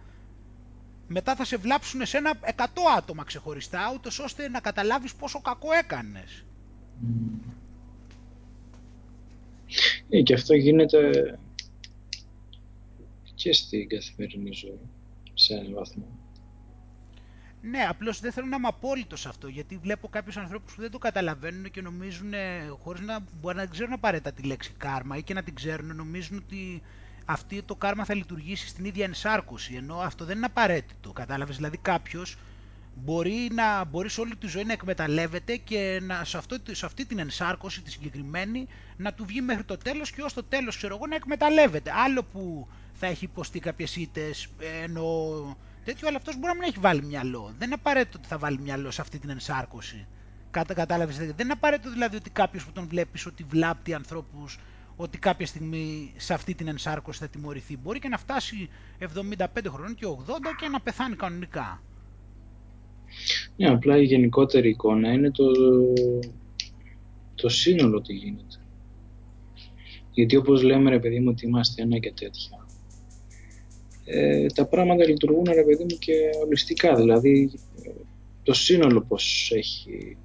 [1.12, 2.64] μετά θα σε βλάψουν εσένα 100
[2.96, 6.44] άτομα ξεχωριστά, ούτως ώστε να καταλάβεις πόσο κακό έκανες.
[10.08, 11.38] Ε, και αυτό γίνεται
[13.34, 14.80] και στην καθημερινή ζωή,
[15.34, 16.06] σε έναν βαθμό.
[17.62, 20.90] Ναι, απλώς δεν θέλω να είμαι απόλυτος σε αυτό, γιατί βλέπω κάποιους ανθρώπους που δεν
[20.90, 22.32] το καταλαβαίνουν και νομίζουν,
[22.82, 26.36] χωρίς να μπορεί να ξέρουν απαραίτητα τη λέξη κάρμα ή και να την ξέρουν, νομίζουν
[26.36, 26.82] ότι
[27.30, 31.76] αυτή το κάρμα θα λειτουργήσει στην ίδια ενσάρκωση, ενώ αυτό δεν είναι απαραίτητο, κατάλαβες, δηλαδή
[31.76, 32.36] κάποιος
[32.94, 37.06] μπορεί, να, μπορείς σε όλη τη ζωή να εκμεταλλεύεται και να, σε, αυτό, σε αυτή
[37.06, 38.66] την ενσάρκωση τη συγκεκριμένη
[38.96, 41.92] να του βγει μέχρι το τέλος και ως το τέλος ξέρω εγώ να εκμεταλλεύεται.
[42.04, 44.48] Άλλο που θα έχει υποστεί κάποιες ήττες,
[44.82, 47.54] ενώ τέτοιο, αλλά αυτός μπορεί να μην έχει βάλει μυαλό.
[47.58, 50.06] Δεν είναι απαραίτητο ότι θα βάλει μυαλό σε αυτή την ενσάρκωση.
[50.50, 54.58] Κατα, κατάλαβες, δεν είναι απαραίτητο δηλαδή ότι κάποιος που τον βλέπεις ότι βλάπτει ανθρώπους
[55.00, 57.76] ότι κάποια στιγμή σε αυτή την ενσάρκωση θα τιμωρηθεί.
[57.76, 58.68] Μπορεί και να φτάσει
[59.14, 61.82] 75 χρόνων και 80 και να πεθάνει κανονικά.
[63.56, 65.44] Ναι, απλά η γενικότερη εικόνα είναι το,
[67.34, 68.56] το σύνολο τι γίνεται.
[70.10, 72.66] Γιατί όπως λέμε ρε παιδί μου ότι είμαστε ένα και τέτοια,
[74.04, 76.14] ε, τα πράγματα λειτουργούν ρε παιδί μου και
[76.46, 76.94] ολιστικά.
[76.94, 77.50] Δηλαδή
[78.42, 80.16] το σύνολο πως έχει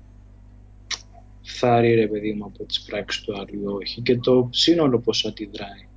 [1.57, 5.87] θάρει ρε παιδί μου από τις πράξεις του άλλου όχι και το σύνολο πως αντιδράει.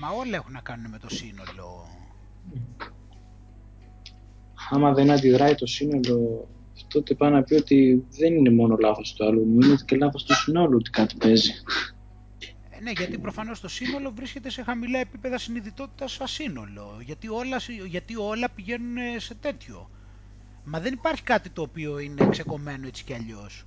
[0.00, 1.86] Μα όλα έχουν να κάνουν με το σύνολο.
[4.70, 6.48] Άμα δεν αντιδράει το σύνολο
[6.88, 10.34] τότε πάει να πει ότι δεν είναι μόνο λάθος του άλλου, είναι και λάθος του
[10.34, 11.52] συνόλου ότι κάτι παίζει.
[12.70, 17.00] Ε, ναι, γιατί προφανώς το σύνολο βρίσκεται σε χαμηλά επίπεδα συνειδητότητας σαν σύνολο.
[17.04, 17.56] Γιατί όλα,
[17.88, 19.90] γιατί όλα πηγαίνουν σε τέτοιο.
[20.64, 23.64] Μα δεν υπάρχει κάτι το οποίο είναι ξεκομμένο έτσι κι αλλιώς.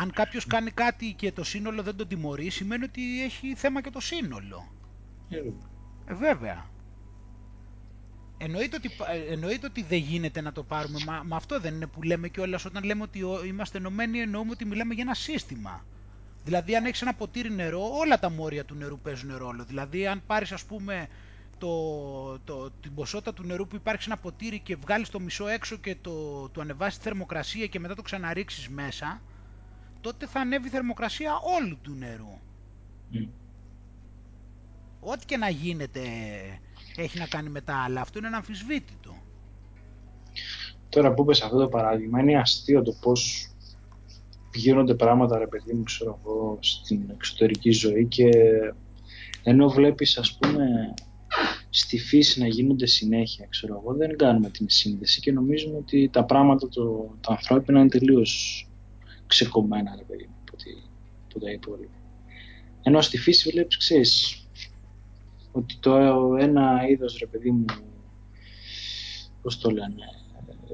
[0.00, 3.90] Αν κάποιος κάνει κάτι και το σύνολο δεν τον τιμωρεί, σημαίνει ότι έχει θέμα και
[3.90, 4.68] το σύνολο.
[5.28, 5.36] Ε,
[6.06, 6.66] ε βέβαια.
[8.38, 11.86] Εννοείται ότι, ε, εννοείται ότι δεν γίνεται να το πάρουμε, μα, μα αυτό δεν είναι
[11.86, 15.84] που λέμε κιόλας όταν λέμε ότι είμαστε ενωμένοι εννοούμε ότι μιλάμε για ένα σύστημα.
[16.44, 19.64] Δηλαδή αν έχεις ένα ποτήρι νερό, όλα τα μόρια του νερού παίζουν ρόλο.
[19.64, 21.08] Δηλαδή αν πάρεις ας πούμε
[21.58, 25.48] το, το, την ποσότητα του νερού που υπάρχει σε ένα ποτήρι και βγάλεις το μισό
[25.48, 29.20] έξω και το, το ανεβάσεις τη θερμοκρασία και μετά το ξαναρίξεις μέσα,
[30.06, 32.38] τότε θα ανέβει η θερμοκρασία όλου του νερού.
[35.00, 36.00] Ό,τι και να γίνεται
[36.96, 38.00] έχει να κάνει με τα άλλα.
[38.00, 39.14] Αυτό είναι ένα αμφισβήτητο.
[40.88, 43.50] Τώρα που είπες αυτό το παράδειγμα, είναι αστείο το πώς
[44.54, 48.28] γίνονται πράγματα, ρε παιδί μου, ξέρω εγώ, στην εξωτερική ζωή και
[49.42, 50.94] ενώ βλέπεις, ας πούμε,
[51.70, 56.24] στη φύση να γίνονται συνέχεια, ξέρω εγώ, δεν κάνουμε την σύνδεση και νομίζουμε ότι τα
[56.24, 58.65] πράγματα, το, τα ανθρώπινα είναι τελείως
[59.26, 60.34] ξεκομμένα, ρε παιδί μου,
[61.28, 61.94] από, τα υπόλοιπα.
[62.82, 64.46] Ενώ στη φύση βλέπεις, ξέρεις,
[65.52, 65.94] ότι το
[66.38, 67.64] ένα είδος, ρε παιδί μου,
[69.42, 70.04] πώς το λένε,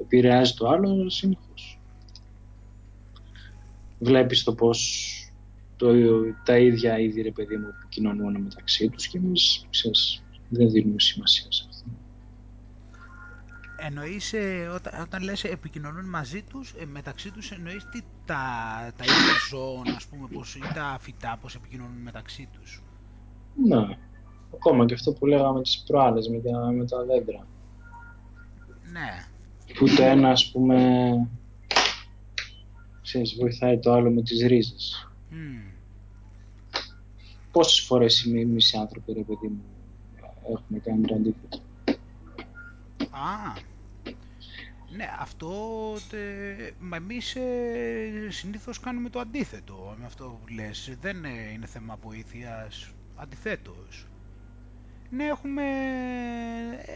[0.01, 1.79] επηρεάζει το άλλο συνεχώς.
[3.99, 5.07] Βλέπεις το πώς
[5.75, 5.91] το,
[6.45, 10.99] τα ίδια είδη, ρε παιδί μου, που κοινωνούν μεταξύ τους και εμείς, ξέρεις, δεν δίνουμε
[10.99, 11.72] σημασία σε αυτό.
[13.85, 18.43] Εννοείς, ε, όταν, όταν λες επικοινωνούν μαζί τους, ε, μεταξύ τους εννοείς τι, τα,
[18.97, 22.83] τα είδη ζώων, ας πούμε, πώς, ή τα φυτά, πώς επικοινωνούν μεταξύ τους;
[23.67, 23.97] Ναι.
[24.53, 27.47] Ακόμα και αυτό που λέγαμε τις προάλλες με τα, με τα δέντρα.
[28.91, 29.25] Ναι.
[29.77, 30.77] Που το ένα, ας πούμε,
[33.01, 35.09] ξέρεις, βοηθάει το άλλο με τις ρίζες.
[35.31, 35.73] Mm.
[37.51, 39.63] Πόσες φορές εμείς οι άνθρωποι, ρε παιδί μου,
[40.53, 41.57] έχουμε κάνει το αντίθετο.
[43.11, 43.71] Α,
[44.95, 45.51] ναι, αυτό,
[46.09, 46.19] τε,
[46.79, 50.97] μα εμείς ε, συνήθως κάνουμε το αντίθετο με αυτό που λες.
[51.01, 51.17] Δεν
[51.53, 54.07] είναι θέμα βοήθειας, αντιθέτως
[55.15, 55.63] ναι, έχουμε,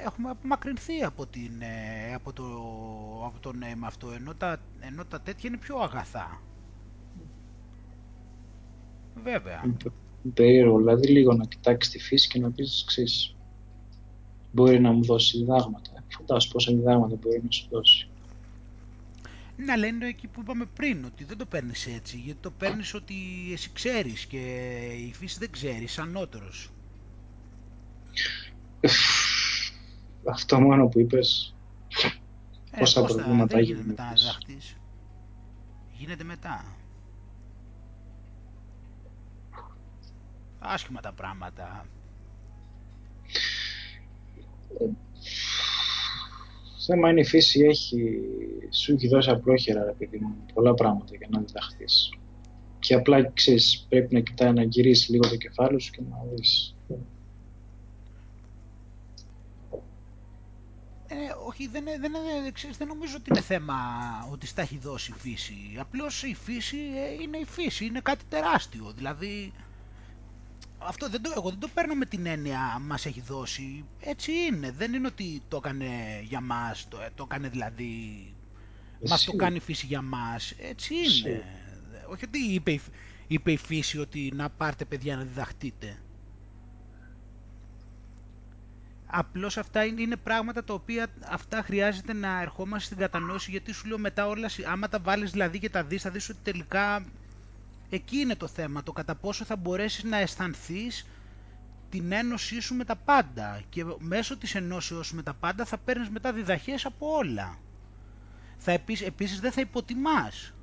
[0.05, 2.43] έχουμε απομακρυνθεί από, την, ε, από, το,
[3.25, 6.41] από το νόημα αυτό, ενώ τα, ενώ τα τέτοια είναι πιο αγαθά.
[9.23, 9.75] Βέβαια.
[10.33, 13.35] Περίεργο, δηλαδή λίγο να κοιτάξεις τη φύση και να πεις, ξέρεις,
[14.51, 15.96] μπορεί να μου δώσει διδάγματα.
[16.17, 18.09] Φαντάσου πόσα διδάγματα μπορεί να σου δώσει.
[19.57, 22.93] Ναι, αλλά είναι εκεί που είπαμε πριν, ότι δεν το παίρνεις έτσι, γιατί το παίρνεις
[22.93, 23.15] ότι
[23.53, 24.37] εσύ ξέρεις και
[25.07, 26.69] η φύση δεν ξέρει, ανώτερος.
[30.23, 31.55] Αυτό μόνο που είπες,
[32.71, 34.77] ε, πόσα πώς προβλήματα θα, δεν γίνεται μετά να διδαχτείς.
[35.97, 36.65] Γίνεται μετά.
[40.59, 41.85] Άσχημα τα πράγματα.
[46.87, 48.19] Θέμα είναι η φύση έχει,
[48.69, 52.09] σου έχει δώσει απλόχερα ρε παιδί μου, πολλά πράγματα για να διδαχθείς.
[52.79, 56.75] Και απλά ξέρεις, πρέπει να κοιτάει να γυρίσεις λίγο το κεφάλι σου και να δεις
[61.09, 61.15] Ε,
[61.47, 62.11] όχι, δεν, δεν, δεν,
[62.77, 63.75] δεν νομίζω ότι είναι θέμα
[64.31, 65.55] ότι στα έχει δώσει η φύση.
[65.79, 68.93] Απλώς η φύση ε, είναι η φύση, είναι κάτι τεράστιο.
[68.95, 69.53] Δηλαδή,
[70.77, 73.85] αυτό δεν το, εγώ δεν το παίρνω με την έννοια μας έχει δώσει.
[73.99, 74.71] Έτσι είναι.
[74.71, 75.87] Δεν είναι ότι το έκανε
[76.23, 77.93] για μας, το, το έκανε δηλαδή...
[79.01, 79.11] Εσύ.
[79.11, 80.53] Μας το κάνει η φύση για μας.
[80.57, 81.43] Έτσι είναι.
[82.09, 82.79] Όχι ότι είπε,
[83.27, 85.97] είπε η φύση ότι να πάρτε παιδιά να διδαχτείτε.
[89.05, 93.97] Απλώς αυτά είναι, πράγματα τα οποία αυτά χρειάζεται να ερχόμαστε στην κατανόηση γιατί σου λέω
[93.97, 97.05] μετά όλα, άμα τα βάλεις δηλαδή και τα δεις θα δεις ότι τελικά
[97.89, 101.05] εκεί είναι το θέμα, το κατά πόσο θα μπορέσεις να αισθανθείς
[101.89, 105.77] την ένωσή σου με τα πάντα και μέσω της ενώσεως σου με τα πάντα θα
[105.77, 107.57] παίρνεις μετά διδαχές από όλα.
[108.57, 110.53] Θα επίσης, επίσης δεν θα υποτιμάς.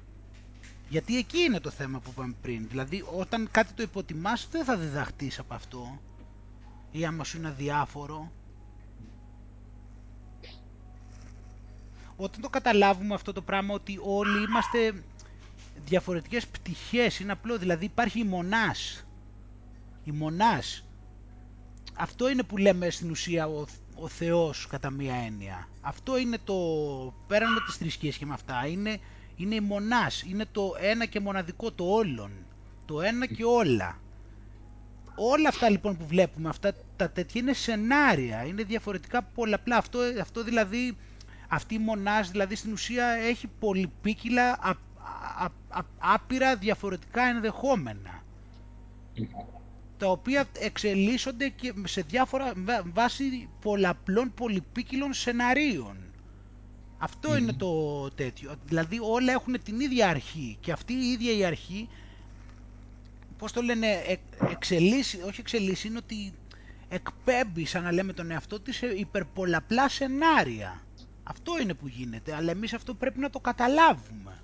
[0.89, 2.69] Γιατί εκεί είναι το θέμα που είπαμε πριν.
[2.69, 6.01] Δηλαδή όταν κάτι το υποτιμάς δεν θα διδαχτείς από αυτό
[6.91, 8.33] ή άμα σου είναι αδιάφορο.
[12.17, 15.05] Όταν το καταλάβουμε αυτό το πράγμα ότι όλοι είμαστε
[15.85, 19.07] διαφορετικές πτυχές, είναι απλό, δηλαδή υπάρχει η μονάς.
[20.05, 20.85] η μονάς.
[21.95, 25.69] Αυτό είναι που λέμε στην ουσία ο, ο Θεός κατά μία έννοια.
[25.81, 26.55] Αυτό είναι το,
[27.27, 28.99] πέραν με τις θρησκείες και με αυτά, είναι,
[29.37, 32.31] είναι η μονάς, είναι το ένα και μοναδικό το όλον,
[32.85, 33.99] το ένα και όλα.
[35.17, 39.77] Όλα αυτά λοιπόν που βλέπουμε, αυτά τα τέτοια είναι σενάρια, είναι διαφορετικά πολλαπλά.
[39.77, 40.97] Αυτό, αυτό δηλαδή,
[41.49, 44.59] αυτή η μονάς δηλαδή στην ουσία έχει πολυπίκυλα
[45.39, 48.23] α, α, άπειρα διαφορετικά ενδεχόμενα
[49.99, 52.53] τα οποία εξελίσσονται και σε διάφορα
[52.95, 55.97] βάση πολλαπλών πολυπίκυλων σεναρίων.
[56.99, 58.55] Αυτό είναι το τέτοιο.
[58.65, 61.89] Δηλαδή όλα έχουν την ίδια αρχή και αυτή η ίδια η αρχή,
[63.39, 64.17] πώς το λένε, ε,
[64.51, 66.33] εξελίσσει, όχι εξελίσσει, είναι ότι
[66.89, 70.83] εκπέμπει, σαν να λέμε τον εαυτό της, σε υπερπολαπλά σενάρια.
[71.23, 74.44] Αυτό είναι που γίνεται, αλλά εμείς αυτό πρέπει να το καταλάβουμε.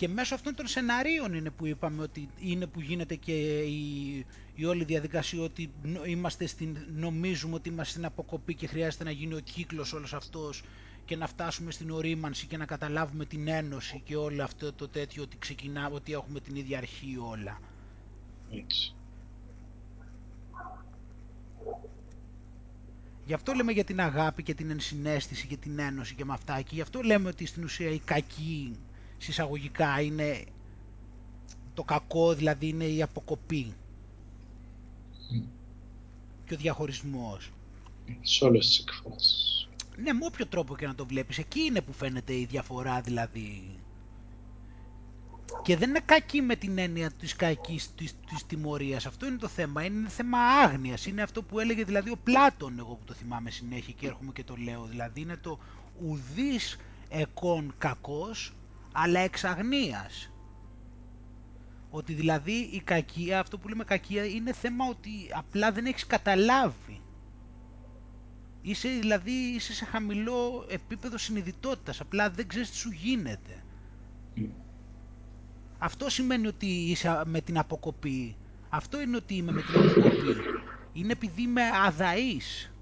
[0.00, 4.64] Και μέσω αυτών των σεναρίων είναι που είπαμε ότι είναι που γίνεται και η, η
[4.64, 5.70] όλη διαδικασία ότι
[6.06, 10.62] είμαστε στην, νομίζουμε ότι είμαστε στην αποκοπή και χρειάζεται να γίνει ο κύκλος όλος αυτός
[11.04, 15.22] και να φτάσουμε στην ορίμανση και να καταλάβουμε την ένωση και όλο αυτό το τέτοιο
[15.22, 17.60] ότι ξεκινά, ότι έχουμε την ίδια αρχή όλα.
[18.52, 18.94] Έτσι.
[23.26, 26.60] Γι' αυτό λέμε για την αγάπη και την ενσυναίσθηση και την ένωση και με αυτά
[26.60, 28.76] και γι' αυτό λέμε ότι στην ουσία η κακή
[29.20, 30.44] συσσαγωγικά είναι
[31.74, 33.74] το κακό, δηλαδή είναι η αποκοπή
[36.46, 37.50] και ο διαχωρισμός.
[38.20, 39.68] Σε όλες τις εκφράσεις.
[39.96, 43.80] Ναι, με όποιο τρόπο και να το βλέπεις, εκεί είναι που φαίνεται η διαφορά δηλαδή.
[45.62, 49.06] Και δεν είναι κακή με την έννοια της κακής της, της τιμωρίας.
[49.06, 49.84] Αυτό είναι το θέμα.
[49.84, 51.06] Είναι θέμα άγνοιας.
[51.06, 54.44] Είναι αυτό που έλεγε δηλαδή ο Πλάτων, εγώ που το θυμάμαι συνέχεια και έρχομαι και
[54.44, 54.84] το λέω.
[54.84, 55.58] Δηλαδή είναι το
[56.02, 56.76] ουδής
[57.08, 58.52] εκών κακός,
[58.92, 60.30] αλλά εξ αγνίας.
[61.90, 67.00] Ότι δηλαδή η κακία, αυτό που λέμε κακία, είναι θέμα ότι απλά δεν έχεις καταλάβει.
[68.62, 73.62] Είσαι δηλαδή είσαι σε χαμηλό επίπεδο συνειδητότητας, απλά δεν ξέρεις τι σου γίνεται.
[75.78, 78.36] Αυτό σημαίνει ότι είσαι με την αποκοπή.
[78.68, 80.36] Αυτό είναι ότι είμαι με την αποκοπή.
[80.92, 82.72] Είναι επειδή είμαι αδαής.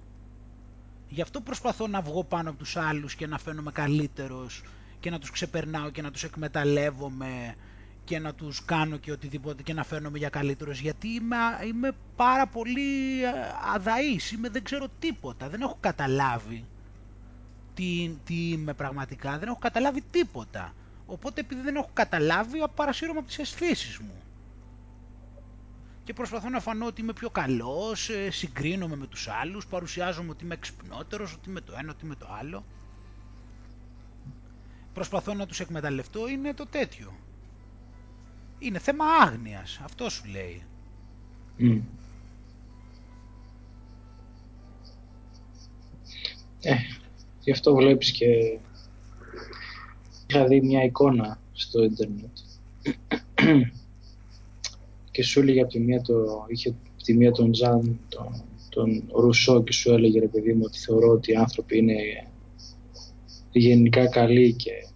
[1.08, 4.62] Γι' αυτό προσπαθώ να βγω πάνω από τους άλλους και να φαίνομαι καλύτερος
[5.00, 7.54] και να τους ξεπερνάω και να τους εκμεταλλεύομαι
[8.04, 12.46] και να τους κάνω και οτιδήποτε και να φαίνομαι για καλύτερος γιατί είμαι, είμαι πάρα
[12.46, 13.28] πολύ ε,
[13.74, 16.64] αδαής, είμαι, δεν ξέρω τίποτα, δεν έχω καταλάβει
[17.74, 20.74] τι, τι είμαι πραγματικά, δεν έχω καταλάβει τίποτα.
[21.06, 24.22] Οπότε επειδή δεν έχω καταλάβει, παρασύρωμαι από τις αισθήσεις μου.
[26.04, 30.44] Και προσπαθώ να φανώ ότι είμαι πιο καλός, ε, συγκρίνομαι με τους άλλους, παρουσιάζομαι ότι
[30.44, 32.64] είμαι εξυπνότερος, ότι είμαι το ένα, ότι είμαι το άλλο
[34.98, 37.12] προσπαθώ να τους εκμεταλλευτώ είναι το τέτοιο.
[38.58, 40.62] Είναι θέμα άγνοιας, αυτό σου λέει.
[41.58, 41.80] Mm.
[46.60, 46.74] Ε,
[47.40, 48.58] γι' αυτό βλέπεις και
[50.26, 52.36] είχα δει μια εικόνα στο ίντερνετ
[55.10, 59.04] και σου έλεγε από τη μία το, είχε από τη μία τον Τζαν, τον, τον
[59.12, 61.94] Ρουσό και σου έλεγε ρε παιδί μου ότι θεωρώ ότι οι άνθρωποι είναι
[63.50, 64.87] γενικά καλοί και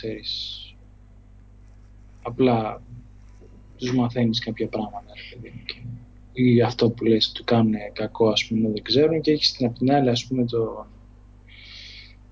[0.00, 0.64] ξέρεις
[2.22, 2.82] απλά
[3.76, 5.12] τους μαθαίνεις κάποια πράγματα
[6.32, 9.78] ή αυτό που λες του κάνουν κακό ας πούμε δεν ξέρουν και έχεις την απ'
[9.78, 10.86] την άλλη ας πούμε το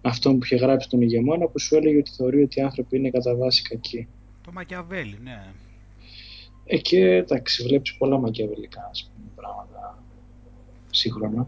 [0.02, 3.10] αυτό που είχε γράψει τον ηγεμόνα που σου έλεγε ότι θεωρεί ότι οι άνθρωποι είναι
[3.10, 4.08] κατά βάση κακοί.
[4.42, 5.52] Το Μακιαβέλη, ναι.
[6.64, 10.02] Ε, και εντάξει, βλέπεις πολλά μακιαβελικά ας πούμε, πράγματα
[10.90, 11.46] σύγχρονα.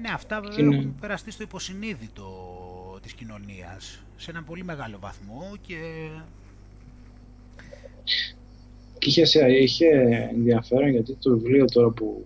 [0.00, 0.76] Ναι, αυτά βέβαια είναι...
[0.76, 2.28] έχουν περαστεί στο υποσυνείδητο
[3.02, 6.08] της κοινωνίας σε έναν πολύ μεγάλο βαθμό και...
[8.98, 9.86] Και είχε, είχε
[10.32, 12.24] ενδιαφέρον γιατί το βιβλίο τώρα που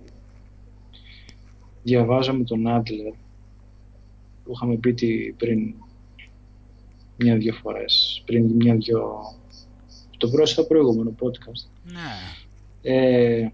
[1.82, 3.12] διαβάζαμε τον Άντλερ
[4.44, 5.74] που είχαμε πει πριν
[7.16, 9.18] μια-δυο φορές, πριν μια-δυο...
[10.16, 11.68] το πρόσφατο προηγούμενο podcast.
[11.84, 12.10] Ναι.
[12.82, 13.52] Ε,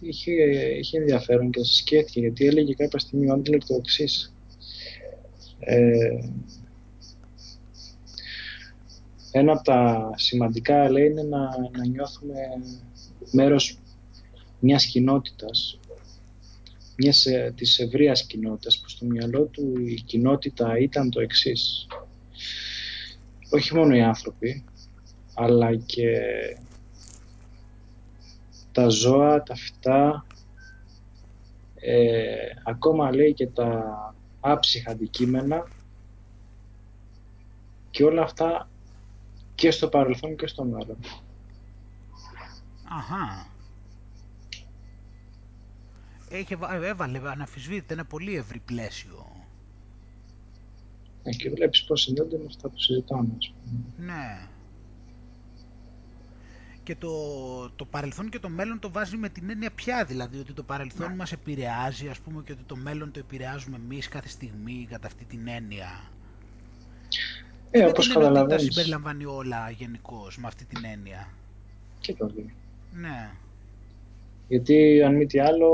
[0.00, 0.32] είχε,
[0.78, 4.34] είχε ενδιαφέρον και σκέφτηκε γιατί έλεγε κάποια στιγμή ο Άντλερ το εξής.
[5.58, 6.18] Ε,
[9.32, 11.38] ένα από τα σημαντικά λέει είναι να,
[11.76, 12.34] να νιώθουμε
[13.32, 13.78] μέρος
[14.60, 15.80] μιας κοινότητας
[17.02, 21.86] μιας ε, της ευρείας κοινότητας που στο μυαλό του η κοινότητα ήταν το εξής.
[23.50, 24.64] Όχι μόνο οι άνθρωποι
[25.34, 26.18] αλλά και
[28.72, 30.26] τα ζώα, τα φυτά
[31.74, 32.24] ε,
[32.64, 35.68] ακόμα λέει και τα άψυχα αντικείμενα.
[37.90, 38.69] Και όλα αυτά
[39.60, 40.96] Και στο παρελθόν και στο μέλλον.
[42.88, 43.46] Αχα.
[46.28, 49.26] Έχει, έβαλε, αναφυσβήτητα, ένα πολύ ευρύ πλαίσιο.
[51.22, 53.36] Ε, και βλέπεις πώς συνδέονται με αυτά που συζητάμε.
[53.96, 54.48] Ναι.
[56.82, 57.10] Και το,
[57.70, 61.12] το παρελθόν και το μέλλον το βάζει με την έννοια πια, δηλαδή ότι το παρελθόν
[61.14, 65.24] μας επηρεάζει, ας πούμε, και ότι το μέλλον το επηρεάζουμε εμείς κάθε στιγμή κατά αυτή
[65.24, 66.10] την έννοια.
[67.70, 68.64] Ε, όπως καταλαβαίνεις.
[68.64, 71.28] τα συμπεριλαμβάνει όλα γενικώς με αυτή την έννοια.
[72.00, 72.54] Και το δει.
[72.92, 73.30] Ναι.
[74.48, 75.70] Γιατί αν μη τι άλλο,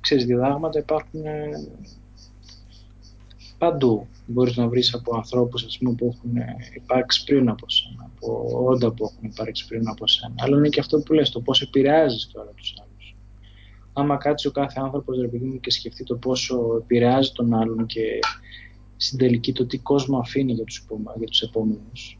[0.00, 1.48] ξέρεις, διδάγματα υπάρχουν ε,
[3.58, 4.06] παντού.
[4.26, 8.48] Μπορείς να βρεις από ανθρώπους ας πούμε, που έχουν ε, υπάρξει πριν από σένα, από
[8.66, 10.34] όντα που έχουν υπάρξει πριν από σένα.
[10.38, 13.16] Αλλά είναι και αυτό που λες, το πώς επηρεάζεις τώρα τους άλλους.
[13.92, 17.86] Άμα κάτσει ο κάθε άνθρωπος, ρε παιδί μου, και σκεφτεί το πόσο επηρεάζει τον άλλον
[17.86, 18.18] και
[19.02, 20.86] στην τελική το τι κόσμο αφήνει για τους,
[21.16, 22.18] για τους επόμενους.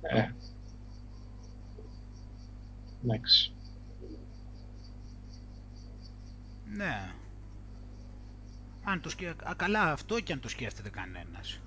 [0.00, 0.30] Ε.
[3.04, 3.54] Εντάξει.
[6.76, 7.14] Ναι.
[8.84, 9.34] Αν το σκε...
[9.56, 11.60] καλά αυτό και αν το σκέφτεται κανένας.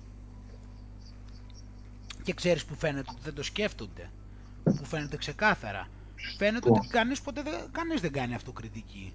[2.22, 4.10] Και ξέρεις που φαίνεται ότι δεν το σκέφτονται.
[4.62, 5.88] Που φαίνεται ξεκάθαρα.
[6.38, 9.14] Φαίνεται ότι κανείς ποτέ δεν, κανείς δεν κάνει αυτοκριτική.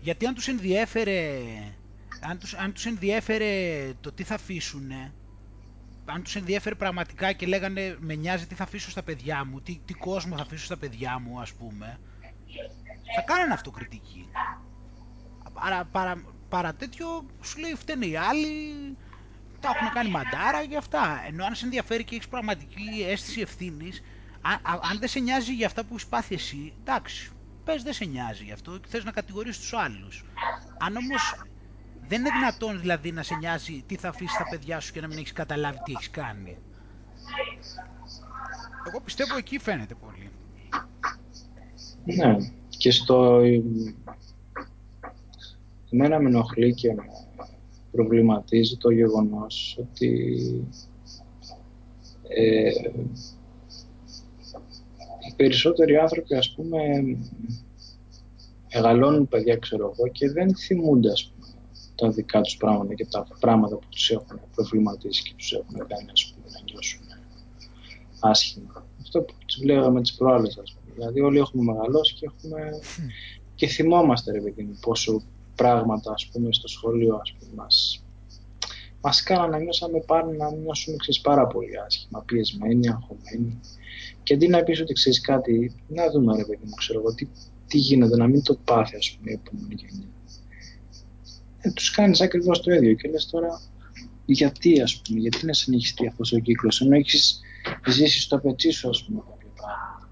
[0.00, 1.40] Γιατί αν τους ενδιέφερε
[2.20, 4.90] αν τους, αν τους ενδιέφερε το τι θα αφήσουν,
[6.04, 9.80] αν τους ενδιέφερε πραγματικά και λέγανε με νοιάζει τι θα αφήσω στα παιδιά μου, τι,
[9.84, 11.98] τι κόσμο θα αφήσω στα παιδιά μου ας πούμε,
[13.14, 14.28] θα κάνανε αυτοκριτική.
[15.52, 18.48] Παρά, παρά, παρά τέτοιο σου λέει φταίνε οι άλλοι,
[19.60, 21.22] τα έχουν κάνει μαντάρα και αυτά.
[21.26, 24.02] Ενώ αν σε ενδιαφέρει και έχεις πραγματική αίσθηση ευθύνης,
[24.40, 27.30] αν, αν δεν σε νοιάζει για αυτά που έχεις πάθει εσύ, εντάξει,
[27.64, 30.24] πες δεν σε νοιάζει γι' αυτό και θες να κατηγορήσεις τους άλλους.
[30.78, 31.34] Αν όμως
[32.08, 35.06] δεν είναι δυνατόν δηλαδή να σε νοιάζει τι θα αφήσεις τα παιδιά σου και να
[35.06, 36.56] μην έχεις καταλάβει τι έχεις κάνει.
[38.88, 40.30] Εγώ πιστεύω εκεί φαίνεται πολύ.
[42.04, 42.36] Ναι,
[42.68, 43.40] και στο...
[45.90, 47.02] Εμένα με ενοχλεί και με
[47.90, 50.38] προβληματίζει το γεγονός ότι
[52.28, 52.70] ε,
[55.28, 56.78] οι περισσότεροι άνθρωποι ας πούμε
[58.74, 61.33] μεγαλώνουν παιδιά ξέρω εγώ και δεν θυμούνται ας πούμε
[61.94, 66.10] τα δικά τους πράγματα και τα πράγματα που τους έχουν προβληματίσει και τους έχουν κάνει
[66.12, 67.02] ας πούμε, να νιώσουν
[68.20, 68.86] άσχημα.
[69.00, 70.94] Αυτό που τους λέγαμε τις προάλλες, ας πούμε.
[70.94, 72.60] Δηλαδή όλοι έχουμε μεγαλώσει και, έχουμε...
[73.54, 75.22] και θυμόμαστε, ρε παιδί μου, πόσο
[75.54, 78.04] πράγματα, ας πούμε, στο σχολείο, ας πούμε, μας,
[79.00, 83.60] μας κάνανε να νιώσαμε πάνω να νιώσουμε ξέρεις, πάρα πολύ άσχημα, πιεσμένοι, αγχωμένοι.
[84.22, 87.28] Και αντί να πεις ότι ξέρεις κάτι, να δούμε ρε παιδί μου, ξέρω εγώ, τι,
[87.66, 90.08] τι γίνεται, να μην το πάθει, ας πούμε, η επόμενη γενιά
[91.64, 93.60] ε, τους κάνεις ακριβώς το ίδιο και λες τώρα
[94.24, 97.40] γιατί ας πούμε, γιατί να συνεχιστεί αυτός ο κύκλος ενώ έχεις
[97.86, 100.08] ζήσει στο πετσί σου ας πούμε κάποια πράγματα.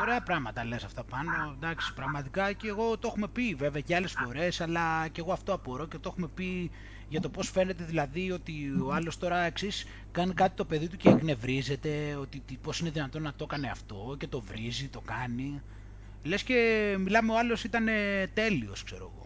[0.00, 4.12] Ωραία πράγματα λες αυτά πάνω, εντάξει, πραγματικά και εγώ το έχουμε πει βέβαια και άλλες
[4.24, 6.70] φορές, αλλά και εγώ αυτό απορώ και το έχουμε πει
[7.08, 8.52] για το πώς φαίνεται δηλαδή ότι
[8.84, 9.68] ο άλλος τώρα εξή
[10.12, 14.16] κάνει κάτι το παιδί του και εκνευρίζεται, ότι πώς είναι δυνατόν να το έκανε αυτό
[14.18, 15.62] και το βρίζει, το κάνει.
[16.22, 17.86] Λες και μιλάμε ο άλλος ήταν
[18.34, 19.17] τέλειος, ξέρω εγώ.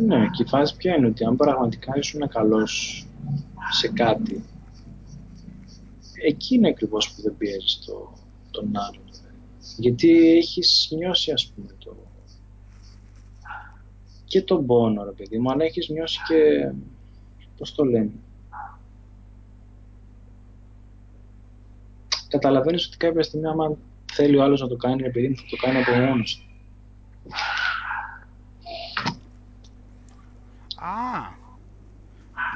[0.00, 3.06] Ναι, και η φάση ποια είναι ότι αν πραγματικά ήσουν καλός
[3.70, 4.44] σε κάτι,
[6.24, 8.12] εκεί είναι ακριβώς που δεν πιέζεις το,
[8.50, 9.04] τον άλλον.
[9.76, 11.96] Γιατί έχεις νιώσει, ας πούμε, το...
[14.24, 16.72] και τον πόνο, ρε παιδί μου, αλλά έχεις νιώσει και,
[17.56, 18.10] πώς το λένε,
[22.28, 23.76] καταλαβαίνεις ότι κάποια στιγμή άμα
[24.12, 26.44] θέλει ο άλλος να το κάνει, ρε παιδί μου, θα το κάνει από μόνος του.
[30.76, 31.44] Α,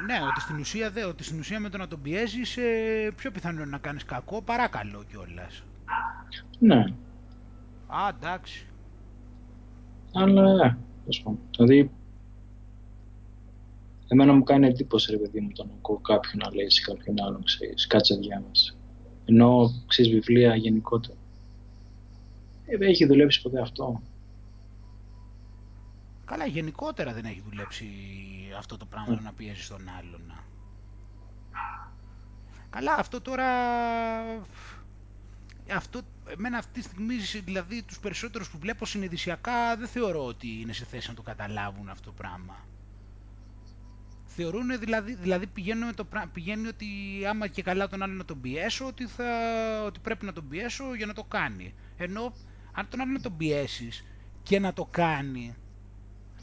[0.05, 3.31] ναι, ότι στην ουσία, δε, ότι στην ουσία με το να τον πιέζεις ε, πιο
[3.31, 5.63] πιθανό να κάνεις κακό παρά καλό κιόλας.
[6.59, 6.79] Ναι.
[7.87, 8.65] Α, εντάξει.
[10.13, 10.77] Αλλά, ναι,
[11.49, 11.91] Δηλαδή,
[14.07, 17.43] εμένα μου κάνει εντύπωση, ρε παιδί μου, τον ακούω κάποιον να λέει σε κάποιον άλλον,
[17.43, 18.75] ξέρεις, κάτσε διάβαση.
[19.25, 21.17] Ενώ, ξέρεις, βιβλία γενικότερα.
[22.65, 24.01] Ε, έχει δουλέψει ποτέ αυτό.
[26.31, 27.87] Καλά, γενικότερα δεν έχει δουλέψει
[28.57, 29.23] αυτό το πράγμα mm.
[29.23, 30.33] να πιέζει τον άλλον.
[32.69, 33.45] Καλά, αυτό τώρα...
[35.73, 37.15] Αυτό, εμένα αυτή τη στιγμή,
[37.45, 41.89] δηλαδή τους περισσότερους που βλέπω συνειδησιακά, δεν θεωρώ ότι είναι σε θέση να το καταλάβουν
[41.89, 42.55] αυτό το πράγμα.
[44.25, 46.85] Θεωρούν δηλαδή, δηλαδή πηγαίνουν με το, πηγαίνει ότι
[47.29, 49.25] άμα και καλά τον άλλο να τον πιέσω, ότι, θα,
[49.85, 51.73] ότι πρέπει να τον πιέσω για να το κάνει.
[51.97, 52.33] Ενώ
[52.71, 54.05] αν τον άλλο να τον πιέσεις
[54.43, 55.55] και να το κάνει,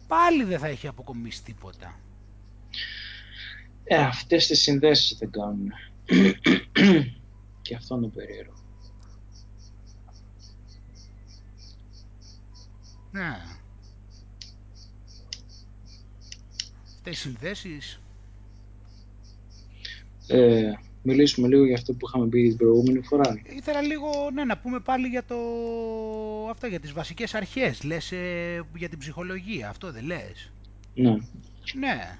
[0.08, 2.00] πάλι δεν θα έχει αποκομίσει τίποτα.
[3.84, 5.72] Ε, αυτές τις συνδέσεις δεν κάνουν.
[7.62, 8.54] και αυτό είναι περίεργο.
[13.10, 13.36] Ναι.
[16.84, 18.00] Αυτές οι συνδέσεις...
[20.26, 23.40] Ε, μιλήσουμε λίγο για αυτό που είχαμε πει την προηγούμενη φορά.
[23.56, 25.36] Ήθελα λίγο ναι, να πούμε πάλι για το...
[26.50, 27.82] αυτό, για τις βασικές αρχές.
[27.82, 30.52] Λες ε, για την ψυχολογία, αυτό δεν λες;
[30.94, 31.16] Ναι.
[31.74, 32.18] Ναι.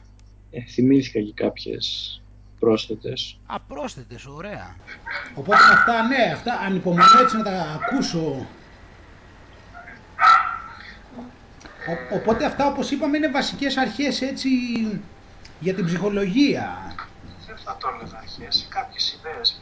[0.50, 2.20] Ε, θυμήθηκα και κάποιες
[2.58, 3.38] πρόσθετες.
[3.46, 4.76] Α, πρόσθετες, ωραία.
[5.34, 8.46] Οπότε αυτά, ναι, αυτά ανυπομονώ έτσι να τα ακούσω.
[11.88, 14.48] Ο, οπότε αυτά, όπως είπαμε, είναι βασικές αρχές έτσι
[15.60, 16.94] για την ψυχολογία.
[17.68, 18.66] Δεν θα το έλεγα αρχές.
[18.68, 19.58] Κάποιες ιδέες,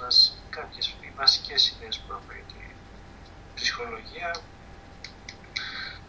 [0.51, 2.75] κάποιες οι βασικές ιδέες που έχει η
[3.55, 4.37] ψυχολογία.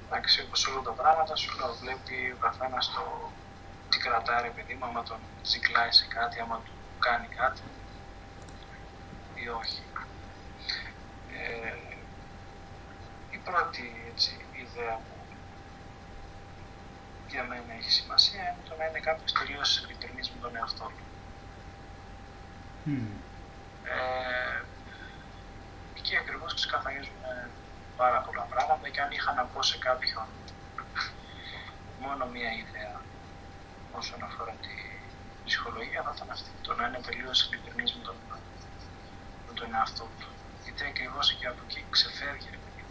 [0.06, 3.32] Εντάξει, όπως όλα τα πράγματα, σου λέω, βλέπει ο καθένας το
[3.90, 7.62] τι κρατάει, ρε παιδί μου, άμα τον τσικλάει σε κάτι, άμα του κάνει κάτι
[9.34, 9.84] ή όχι.
[11.34, 11.76] Ε,
[13.30, 15.16] η πρώτη έτσι, ιδέα που
[17.28, 21.07] για μένα έχει σημασία είναι το να είναι κάποιος τελείως ειλικρινής με τον εαυτό του.
[22.88, 23.08] Mm.
[23.84, 24.64] Ε,
[25.98, 27.22] εκεί ακριβώς ξεκαθαρίζουν
[27.98, 30.28] πάρα πολλά πράγματα και αν είχα να πω σε κάποιον
[32.00, 33.02] μόνο μία ιδέα
[33.92, 34.74] όσον αφορά τη
[35.46, 38.16] ψυχολογία θα ήταν αυτή, το να είναι τελείως ειλικρινής με τον,
[39.48, 40.28] με τον εαυτό του.
[40.64, 42.84] Γιατί ακριβώς και από εκεί ξεφεύγει ρε παιδί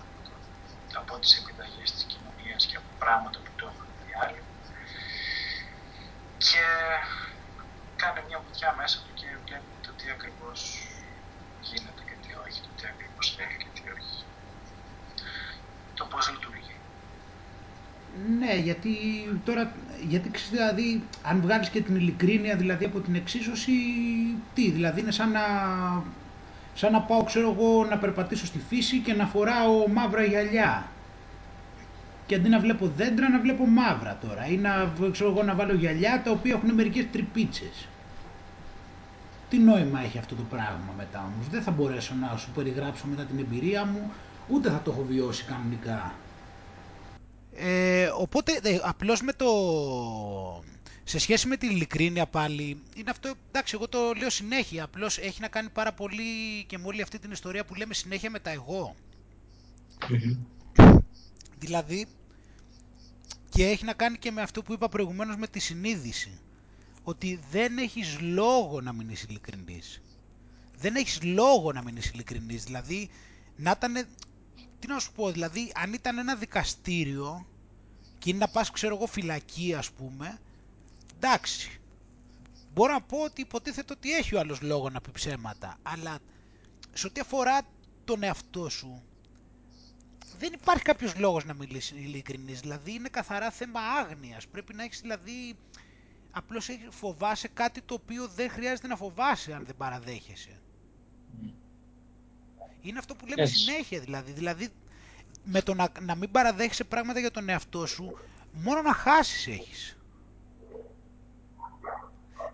[0.95, 4.43] από τις επιταγές της κοινωνίας και από πράγματα που το έχουν δει άλλοι
[6.39, 6.65] και
[8.03, 10.61] κάνει μια βουτιά μέσα του και βλέπει το τι ακριβώς
[11.69, 14.17] γίνεται και τι όχι, το τι ακριβώς θέλει και τι όχι.
[15.95, 16.75] Το πώς λειτουργεί.
[18.39, 18.93] Ναι, γιατί
[19.45, 19.73] τώρα,
[20.09, 23.73] γιατί ξέρεις, δηλαδή, αν βγάλεις και την ειλικρίνεια δηλαδή από την εξίσωση,
[24.55, 25.45] τι, δηλαδή είναι σαν να,
[26.75, 30.89] σαν να πάω, ξέρω εγώ, να περπατήσω στη φύση και να φοράω μαύρα γυαλιά.
[32.27, 34.47] Και αντί να βλέπω δέντρα, να βλέπω μαύρα τώρα.
[34.47, 37.89] Ή να, ξέρω εγώ, να βάλω γυαλιά τα οποία έχουν μερικές τρυπίτσες.
[39.49, 43.23] Τι νόημα έχει αυτό το πράγμα μετά όμως; Δεν θα μπορέσω να σου περιγράψω μετά
[43.25, 44.13] την εμπειρία μου,
[44.49, 46.15] ούτε θα το έχω βιώσει κανονικά.
[47.53, 49.47] Ε, οπότε ε, απλώς με το...
[51.05, 55.41] Σε σχέση με την ειλικρίνεια πάλι, είναι αυτό, εντάξει εγώ το λέω συνέχεια, απλώς έχει
[55.41, 58.51] να κάνει πάρα πολύ και με όλη αυτή την ιστορία που λέμε συνέχεια με τα
[58.51, 58.95] εγώ.
[61.59, 62.07] Δηλαδή,
[63.49, 66.41] και έχει να κάνει και με αυτό που είπα προηγουμένως με τη συνείδηση,
[67.09, 70.03] ότι δεν έχεις λόγο να μην είσαι ειλικρινής.
[70.77, 73.11] Δεν έχεις λόγο να μην είσαι ειλικρινής, δηλαδή,
[73.57, 74.07] να ήταν,
[74.79, 77.47] τι να σου πω, δηλαδή αν ήταν ένα δικαστήριο
[78.19, 80.39] και είναι να πας ξέρω εγώ φυλακή ας πούμε,
[81.17, 81.81] εντάξει.
[82.75, 86.19] Μπορώ να πω ότι υποτίθεται ότι έχει ο άλλος λόγο να πει ψέματα, αλλά
[86.93, 87.61] σε ό,τι αφορά
[88.05, 89.03] τον εαυτό σου,
[90.39, 94.47] δεν υπάρχει κάποιος λόγος να μιλήσεις ειλικρινής, δηλαδή είναι καθαρά θέμα άγνοιας.
[94.47, 95.57] Πρέπει να έχεις δηλαδή,
[96.37, 100.61] απλώς φοβάσαι κάτι το οποίο δεν χρειάζεται να φοβάσαι αν δεν παραδέχεσαι.
[102.81, 103.55] Είναι αυτό που λέμε Έτσι.
[103.57, 104.33] συνέχεια δηλαδή.
[104.33, 104.69] Δηλαδή
[105.45, 108.19] με το να, να μην παραδέχεσαι πράγματα για τον εαυτό σου,
[108.53, 109.97] μόνο να χάσεις έχεις.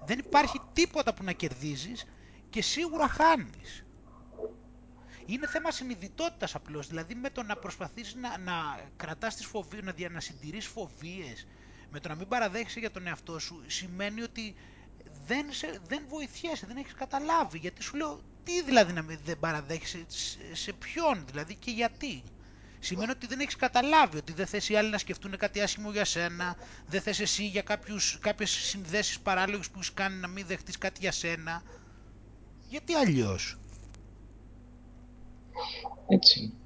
[0.05, 2.05] Δεν υπάρχει τίποτα που να κερδίζεις
[2.51, 3.85] και σίγουρα χάνεις.
[5.26, 8.53] Είναι θέμα συνειδητότητας απλώς, δηλαδή με το να προσπαθείς να, να
[8.97, 11.47] κρατάς τις φοβίες, να, να συντηρείς φοβίες,
[11.93, 14.55] με το να μην παραδέχεσαι για τον εαυτό σου, σημαίνει ότι
[15.26, 19.38] δεν, σε, δεν βοηθιέσαι, δεν έχεις καταλάβει, γιατί σου λέω τι δηλαδή να μην δεν
[19.38, 20.07] παραδέχεσαι,
[20.53, 22.22] σε, ποιον δηλαδή και γιατί.
[22.78, 26.05] Σημαίνει ότι δεν έχεις καταλάβει, ότι δεν θες οι άλλοι να σκεφτούν κάτι άσχημο για
[26.05, 30.78] σένα, δεν θες εσύ για κάποιους, κάποιες συνδέσεις παράλογες που σου κάνει να μην δεχτείς
[30.78, 31.62] κάτι για σένα.
[32.68, 33.59] Γιατί αλλιώς;
[36.09, 36.61] Έτσι.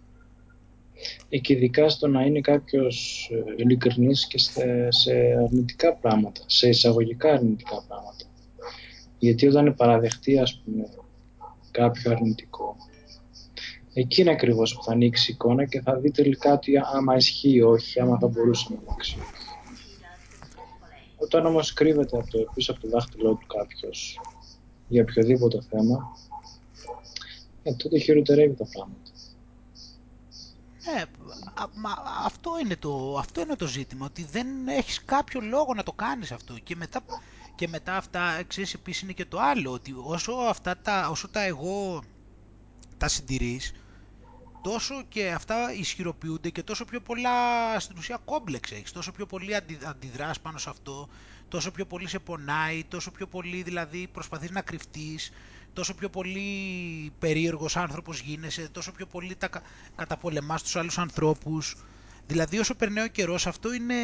[1.40, 4.38] Και ειδικά στο να είναι κάποιος ε, ειλικρινής και
[4.88, 5.12] σε
[5.44, 8.24] αρνητικά πράγματα, σε εισαγωγικά αρνητικά πράγματα.
[9.18, 10.88] Γιατί όταν παραδεχτεί, ας πούμε,
[11.70, 12.76] κάποιο αρνητικό,
[13.92, 17.54] εκεί είναι ακριβώς που θα ανοίξει η εικόνα και θα δει τελικά ότι άμα ισχύει
[17.54, 19.16] ή όχι, άμα θα μπορούσε να αλλάξει
[21.16, 24.20] Όταν όμως κρύβεται από το, πίσω από το δάχτυλό του κάποιος
[24.88, 26.16] για οποιοδήποτε θέμα,
[27.62, 29.05] ε, τότε χειροτερεύει τα πράγματα.
[30.94, 31.04] Ε,
[32.24, 36.32] αυτό, είναι το, αυτό είναι το ζήτημα, ότι δεν έχεις κάποιο λόγο να το κάνεις
[36.32, 36.54] αυτό.
[36.54, 37.00] Και μετά,
[37.54, 41.40] και μετά αυτά, ξέρεις, επίσης είναι και το άλλο, ότι όσο, αυτά τα, όσο τα
[41.42, 42.02] εγώ
[42.98, 43.72] τα συντηρείς,
[44.62, 47.30] τόσο και αυτά ισχυροποιούνται και τόσο πιο πολλά
[47.80, 51.08] στην ουσία κόμπλεξ έχεις, τόσο πιο πολύ αντι, αντιδράς πάνω σε αυτό,
[51.48, 55.30] τόσο πιο πολύ σε πονάει, τόσο πιο πολύ δηλαδή προσπαθείς να κρυφτείς,
[55.76, 59.48] τόσο πιο πολύ περίεργος άνθρωπος γίνεσαι, τόσο πιο πολύ τα
[59.96, 61.76] καταπολεμάς τους άλλους ανθρώπους.
[62.26, 63.94] Δηλαδή όσο περνάει ο καιρός αυτό είναι...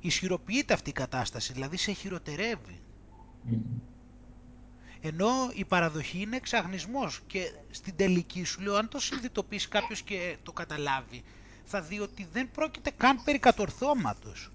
[0.00, 2.80] ισχυροποιείται αυτή η κατάσταση, δηλαδή σε χειροτερεύει.
[5.00, 10.36] Ενώ η παραδοχή είναι εξαγνισμός και στην τελική σου λέω αν το συνειδητοποιήσει κάποιος και
[10.42, 11.22] το καταλάβει
[11.64, 14.50] θα δει ότι δεν πρόκειται καν περί κατορθώματος.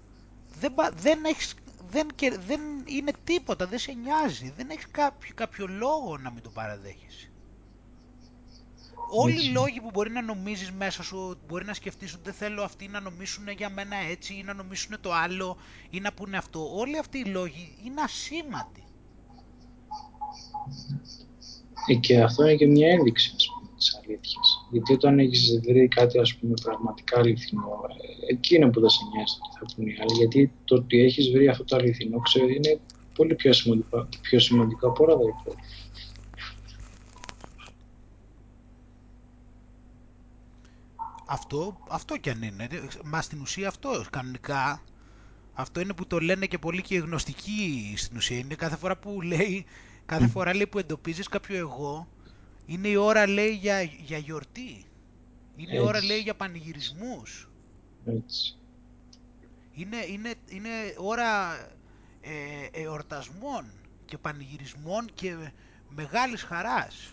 [0.60, 1.54] Δεν, δεν, έχεις,
[1.90, 2.08] δεν,
[2.46, 7.30] δεν είναι τίποτα, δεν σε νοιάζει, δεν έχεις κάποιο, κάποιο λόγο να μην το παραδέχεις.
[9.10, 12.62] Όλοι οι λόγοι που μπορεί να νομίζεις μέσα σου, μπορεί να σκεφτείς ότι δεν θέλω
[12.62, 15.56] αυτοί να νομίσουν για μένα έτσι ή να νομίσουν το άλλο
[15.90, 16.76] ή να πούνε αυτό.
[16.76, 18.84] Όλοι αυτοί οι λόγοι είναι ασήμαντοι.
[21.86, 24.55] Ε, και αυτό είναι και μια ένδειξη ας πούμε, της αλήθειας.
[24.70, 27.80] Γιατί όταν έχεις βρει κάτι ας πούμε, πραγματικά αληθινό,
[28.28, 30.16] ε, εκείνο που δεν σε νοιάζει τι θα πούνε οι άλλοι.
[30.16, 32.80] Γιατί το ότι έχεις βρει αυτό το αληθινό ξέρω, είναι
[33.14, 35.62] πολύ πιο σημαντικό, πιο σημαντικό από όλα τα υπόλοιπα.
[41.28, 42.68] Αυτό, αυτό κι αν είναι.
[43.04, 44.82] Μα στην ουσία αυτό κανονικά.
[45.52, 48.38] Αυτό είναι που το λένε και πολλοί και γνωστικοί στην ουσία.
[48.38, 49.64] Είναι κάθε φορά που λέει,
[50.06, 52.08] κάθε φορά λέει που εντοπίζεις κάποιο εγώ,
[52.66, 54.84] είναι η ώρα λέει για, για γιορτή.
[55.56, 57.48] Είναι η ώρα λέει για πανηγυρισμούς.
[58.04, 58.56] Έτσι.
[59.72, 61.54] Είναι, είναι, είναι ώρα
[62.20, 63.64] ε, εορτασμών
[64.04, 65.50] και πανηγυρισμών και
[65.88, 67.10] μεγάλης χαράς.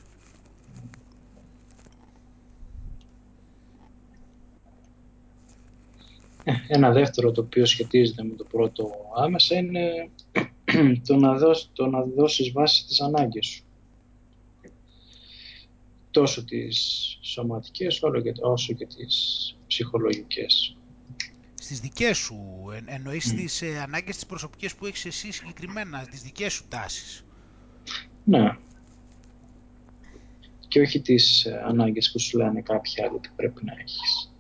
[6.68, 10.10] Ένα δεύτερο το οποίο σχετίζεται με το πρώτο άμεσα είναι
[11.08, 13.64] το να, δώσεις, το να δώσεις βάση στις ανάγκες σου.
[16.14, 18.02] Τόσο τις σωματικές
[18.42, 20.78] όσο και τις ψυχολογικές.
[21.56, 22.36] Στις δικές σου,
[22.76, 23.36] εν, εννοείς mm.
[23.36, 27.26] τις ε, ανάγκες τις προσωπικές που έχεις εσύ συγκεκριμένα, τις δικές σου τάσεις;
[28.24, 28.58] Ναι.
[30.68, 34.34] Και όχι τις ε, ανάγκες που σου λένε κάποιοι άλλοι ότι πρέπει να έχεις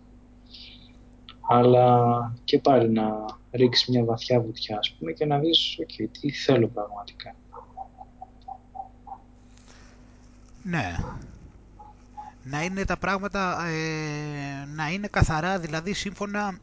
[1.47, 3.05] αλλά και πάλι να
[3.51, 7.35] ρίξεις μια βαθιά βουτιά, ας πούμε, και να δεις, ok, τι θέλω πραγματικά.
[10.63, 10.95] Ναι.
[12.43, 16.57] Να είναι τα πράγματα, ε, να είναι καθαρά, δηλαδή σύμφωνα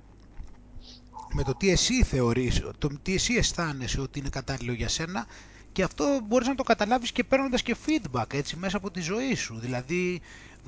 [1.32, 5.26] με το τι εσύ θεωρείς, το τι εσύ αισθάνεσαι ότι είναι κατάλληλο για σένα
[5.72, 9.34] και αυτό μπορείς να το καταλάβεις και παίρνοντας και feedback, έτσι, μέσα από τη ζωή
[9.34, 9.58] σου.
[9.58, 10.20] Δηλαδή,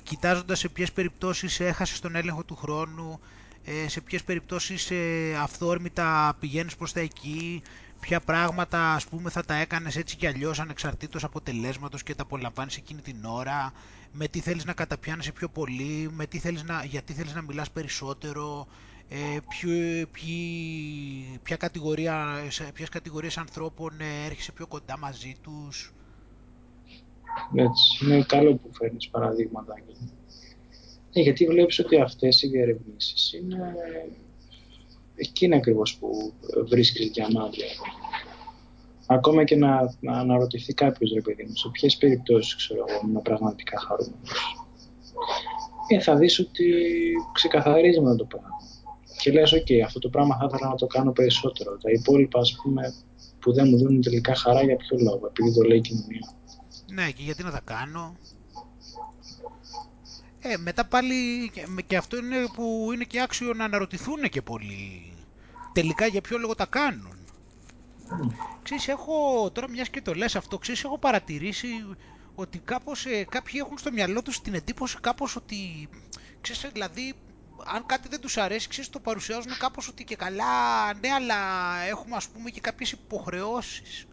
[0.03, 3.21] κοιτάζοντας σε ποιες περιπτώσεις έχασες τον έλεγχο του χρόνου,
[3.65, 7.63] ε, σε ποιες περιπτώσεις ε, αυθόρμητα πηγαίνεις προς τα εκεί,
[8.01, 12.77] ποια πράγματα ας πούμε θα τα έκανες έτσι κι αλλιώς ανεξαρτήτως αποτελέσματος και τα απολαμβάνεις
[12.77, 13.73] εκείνη την ώρα,
[14.13, 17.71] με τι θέλεις να καταπιάνεσαι πιο πολύ, με τι θέλεις να, γιατί θέλεις να μιλάς
[17.71, 18.67] περισσότερο,
[19.09, 19.71] ε, ποιο,
[21.43, 25.93] ποια κατηγορία, σε ποιες κατηγορίες ανθρώπων ε, έρχεσαι πιο κοντά μαζί τους.
[27.55, 29.75] Έτσι, είναι καλό που φέρνεις παραδείγματα
[31.13, 33.75] ναι, γιατί βλέπεις ότι αυτές οι διαρευνήσεις είναι
[35.15, 36.33] εκείνα ακριβώς που
[36.69, 37.67] βρίσκεις για μάτια.
[39.13, 43.21] Ακόμα και να, να αναρωτηθεί κάποιος, ρε παιδί μου, σε ποιες περιπτώσεις, ξέρω εγώ, είμαι
[43.21, 44.57] πραγματικά χαρούμενος.
[45.89, 46.73] Ε, θα δεις ότι
[47.33, 48.57] ξεκαθαρίζει με το πράγμα.
[49.19, 51.79] Και λες, ok, αυτό το πράγμα θα ήθελα να το κάνω περισσότερο.
[51.79, 52.95] Τα υπόλοιπα, ας πούμε,
[53.39, 56.33] που δεν μου δίνουν τελικά χαρά, για ποιο λόγο, επειδή το λέει η κοινωνία.
[56.93, 58.17] Ναι, και γιατί να τα κάνω.
[60.41, 61.15] Ε, μετά πάλι
[61.87, 65.13] και αυτό είναι που είναι και άξιο να αναρωτηθούν και πολλοί.
[65.73, 67.22] Τελικά για ποιο λόγο τα κάνουν.
[68.63, 71.69] Ξέρεις, έχω, τώρα μιας και το λες αυτό, ξέρεις, έχω παρατηρήσει
[72.35, 75.89] ότι κάπως ε, κάποιοι έχουν στο μυαλό τους την εντύπωση κάπως ότι,
[76.41, 77.15] ξέρεις, δηλαδή,
[77.65, 81.37] αν κάτι δεν τους αρέσει, ξέρεις, το παρουσιάζουν κάπως ότι και καλά, ναι, αλλά
[81.89, 84.07] έχουμε ας πούμε και κάποιες υποχρεώσεις.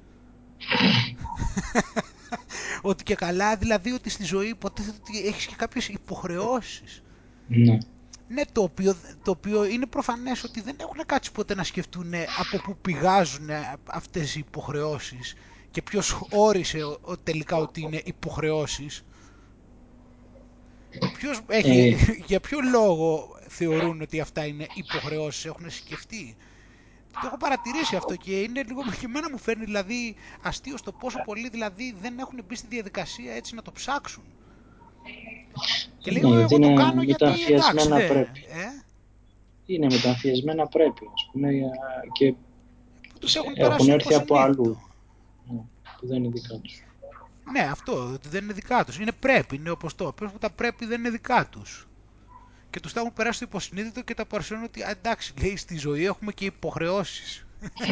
[2.82, 7.04] ότι και καλά, δηλαδή ότι στη ζωή υποτίθεται ότι έχεις και κάποιες υποχρεώσεις.
[7.48, 7.78] Ναι.
[8.32, 12.62] Ναι, το οποίο, το οποίο είναι προφανές ότι δεν έχουν κάτσει ποτέ να σκεφτούν από
[12.64, 13.50] πού πηγάζουν
[13.86, 15.36] αυτές οι υποχρεώσεις
[15.72, 16.80] και ποιος όρισε
[17.24, 19.04] τελικά ότι είναι υποχρεώσεις.
[21.18, 22.24] Ποιος έχει, ε.
[22.26, 26.36] για ποιο λόγο θεωρούν ότι αυτά είναι υποχρεώσεις, έχουν σκεφτεί;
[27.12, 31.22] Το έχω παρατηρήσει αυτό και είναι λίγο και εμένα μου φέρνει δηλαδή αστείο στο πόσο
[31.26, 34.24] πολλοί δηλαδή δεν έχουν μπει στη διαδικασία έτσι να το ψάξουν.
[35.98, 38.40] Και λίγο ναι, εγώ το κάνω γιατί εντάξει ναι, πρέπει.
[38.40, 38.84] Ε;
[39.66, 41.50] Είναι μεταμφιεσμένα πρέπει ας πούμε
[42.12, 42.34] και
[43.20, 44.82] τους έχουν, έχουν έρθει από αλλού
[45.52, 45.60] ναι,
[46.00, 46.84] που δεν είναι δικά τους.
[47.52, 49.00] Ναι, αυτό δεν είναι δικά τους.
[49.00, 50.12] Είναι πρέπει, είναι όπως το.
[50.12, 51.88] Πρέπει που τα πρέπει δεν είναι δικά τους.
[52.70, 56.06] και τους τα έχουν περάσει το υποσυνείδητο και τα παρουσιάζουν ότι εντάξει, λέει, στη ζωή
[56.06, 57.46] έχουμε και υποχρεώσεις.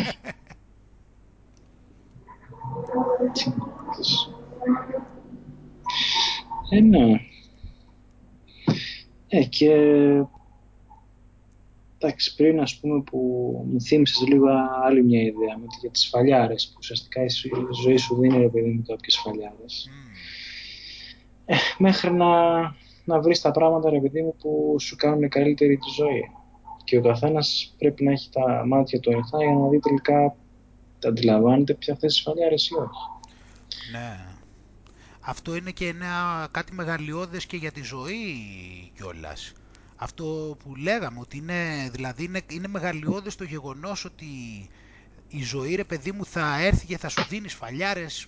[6.69, 7.21] Ε, ναι.
[9.27, 9.71] Ε, και
[11.97, 13.17] εντάξει, πριν ας πούμε που
[13.71, 14.45] μου θύμισες λίγο
[14.83, 17.27] άλλη μια ιδέα με, για τις φαλιάρες που ουσιαστικά η
[17.83, 19.89] ζωή σου δίνει ρε παιδί μου κάποιες φαλιάρες.
[21.45, 22.61] Ε, μέχρι να,
[23.05, 26.31] να βρεις τα πράγματα ρε παιδί μου που σου κάνουν καλύτερη τη ζωή.
[26.83, 30.35] Και ο καθένας πρέπει να έχει τα μάτια του ανοιχτά για να δει τελικά
[30.99, 33.31] τα αντιλαμβάνεται πια αυτές τις φαλιάρες ή όχι.
[33.91, 34.36] Ναι.
[35.29, 38.21] Αυτό είναι και ένα, κάτι μεγαλειώδες και για τη ζωή
[38.95, 39.51] κιόλας.
[39.95, 44.25] Αυτό που λέγαμε, ότι είναι, δηλαδή είναι, είναι μεγαλειώδες το γεγονός ότι
[45.27, 48.27] η ζωή ρε παιδί μου θα έρθει και θα σου δίνει σφαλιάρες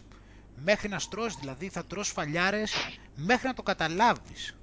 [0.63, 2.73] μέχρι να στρώσεις, δηλαδή θα τρως σφαλιάρες
[3.15, 4.57] μέχρι να το καταλάβεις.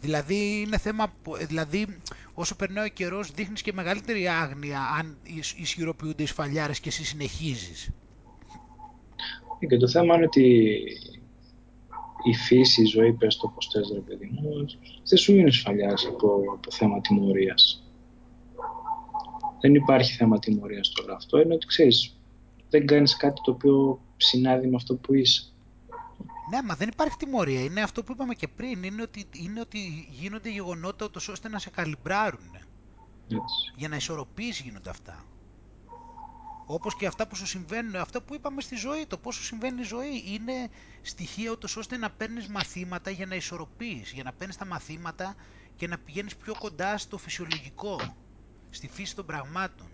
[0.00, 1.12] Δηλαδή είναι θέμα,
[1.46, 1.98] δηλαδή
[2.34, 5.18] όσο περνάει ο καιρός δείχνεις και μεγαλύτερη άγνοια αν
[5.56, 7.90] ισχυροποιούνται οι σφαλιάρες και εσύ συνεχίζεις.
[9.58, 10.76] Και το θέμα είναι ότι
[12.24, 14.64] η φύση, η ζωή, πες το πως θες ρε παιδί μου,
[15.08, 17.84] δεν σου είναι σφαλιάς από, από θέμα τιμωρίας.
[19.60, 21.14] Δεν υπάρχει θέμα τιμωρίας τώρα.
[21.14, 22.16] Αυτό είναι ότι ξέρεις,
[22.70, 25.48] δεν κάνεις κάτι το οποίο συνάδει με αυτό που είσαι.
[26.50, 27.60] Ναι, μα δεν υπάρχει τιμωρία.
[27.60, 28.82] Είναι αυτό που είπαμε και πριν.
[28.82, 32.50] Είναι ότι, είναι ότι γίνονται γεγονότα ώστε να σε καλυμπράρουν.
[33.76, 35.24] Για να ισορροπείς γίνονται αυτά.
[36.66, 39.80] Όπως και αυτά που σου συμβαίνουν, αυτά που είπαμε στη ζωή, το πώς σου συμβαίνει
[39.80, 40.68] η ζωή, είναι
[41.02, 45.34] στοιχεία ούτως ώστε να παίρνεις μαθήματα για να ισορροπείς, για να παίρνεις τα μαθήματα
[45.76, 48.16] και να πηγαίνεις πιο κοντά στο φυσιολογικό,
[48.70, 49.86] στη φύση των πραγμάτων.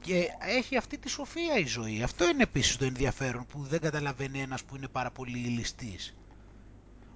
[0.00, 2.02] Και έχει αυτή τη σοφία η ζωή.
[2.02, 6.16] Αυτό είναι επίσης το ενδιαφέρον που δεν καταλαβαίνει ένας που είναι πάρα πολύ ληστής.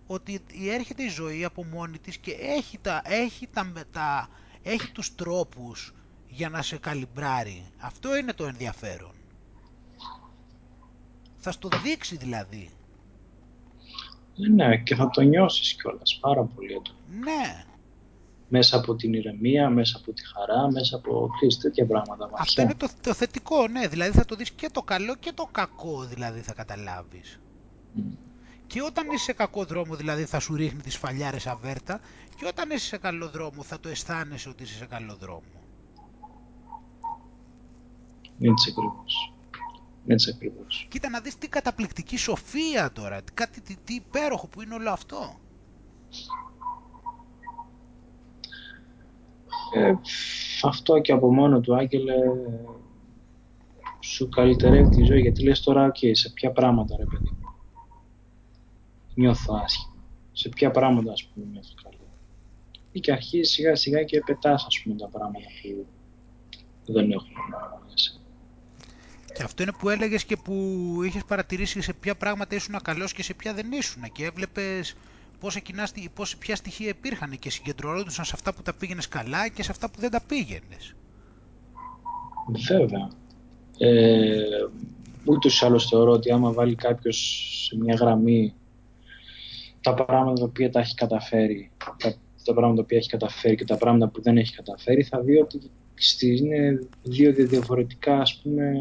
[0.07, 4.29] Ότι έρχεται η ζωή από μόνη της και έχει, τα, έχει, τα, τα,
[4.63, 5.93] έχει τους τρόπους
[6.35, 7.71] για να σε καλυμπράρει.
[7.79, 9.13] Αυτό είναι το ενδιαφέρον.
[11.37, 12.71] Θα στο δείξει δηλαδή.
[14.35, 16.83] Ναι, και θα το νιώσεις κιόλας πάρα πολύ.
[17.09, 17.65] Ναι.
[18.49, 22.31] Μέσα από την ηρεμία, μέσα από τη χαρά, μέσα από ξέρεις, τέτοια πράγματα.
[22.33, 23.89] Αυτό είναι το, το θετικό, ναι.
[23.89, 27.41] Δηλαδή θα το δεις και το καλό και το κακό, δηλαδή θα καταλάβεις.
[28.67, 32.01] Και όταν είσαι σε κακό δρόμο, δηλαδή θα σου ρίχνει τις φαλιάρες αβέρτα
[32.37, 35.62] και όταν είσαι σε καλό δρόμο θα το αισθάνεσαι ότι είσαι σε καλό δρόμο.
[38.43, 39.33] Έτσι ακριβώς.
[40.07, 40.87] Έτσι ακριβώς.
[40.91, 45.41] Κοίτα να δεις τι καταπληκτική σοφία τώρα, κάτι τι, τι υπέροχο που είναι όλο αυτό.
[49.75, 49.95] Ε,
[50.63, 52.15] αυτό και από μόνο του Άγγελε
[54.01, 57.55] σου καλυτερεύει τη ζωή γιατί λες τώρα okay, σε ποια πράγματα ρε παιδί μου
[59.15, 59.95] νιώθω άσχημα
[60.33, 61.97] σε ποια πράγματα ας πούμε νιώθω καλά
[62.93, 65.47] ή και αρχίζει σιγά σιγά και πετάς ας πούμε τα πράγματα
[66.85, 67.31] που δεν έχουν
[67.89, 68.22] μέσα και
[69.45, 70.55] αυτό είναι που έλεγες και που
[71.05, 74.03] είχες παρατηρήσει σε ποια πράγματα ήσουν καλός και σε ποια δεν ήσουν.
[74.13, 74.95] Και έβλεπες
[75.41, 79.63] πόσα κοινά, πώς, ποια στοιχεία υπήρχαν και συγκεντρωνόντουσαν σε αυτά που τα πήγαινες καλά και
[79.63, 80.95] σε αυτά που δεν τα πήγαινες.
[82.69, 83.09] Βέβαια.
[83.79, 84.43] Ε,
[85.25, 87.17] Ούτως ή άλλως θεωρώ ότι άμα βάλει κάποιος
[87.69, 88.55] σε μια γραμμή
[89.81, 92.15] τα πράγματα τα οποία τα έχει καταφέρει, τα,
[92.45, 95.41] τα πράγματα τα οποία έχει καταφέρει και τα πράγματα που δεν έχει καταφέρει, θα δει
[95.41, 95.71] ότι
[96.21, 98.73] είναι δύο διαφορετικά, ας πούμε,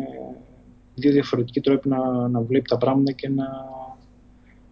[1.01, 3.45] δύο διαφορετικοί τρόποι να, να βλέπει τα πράγματα και να,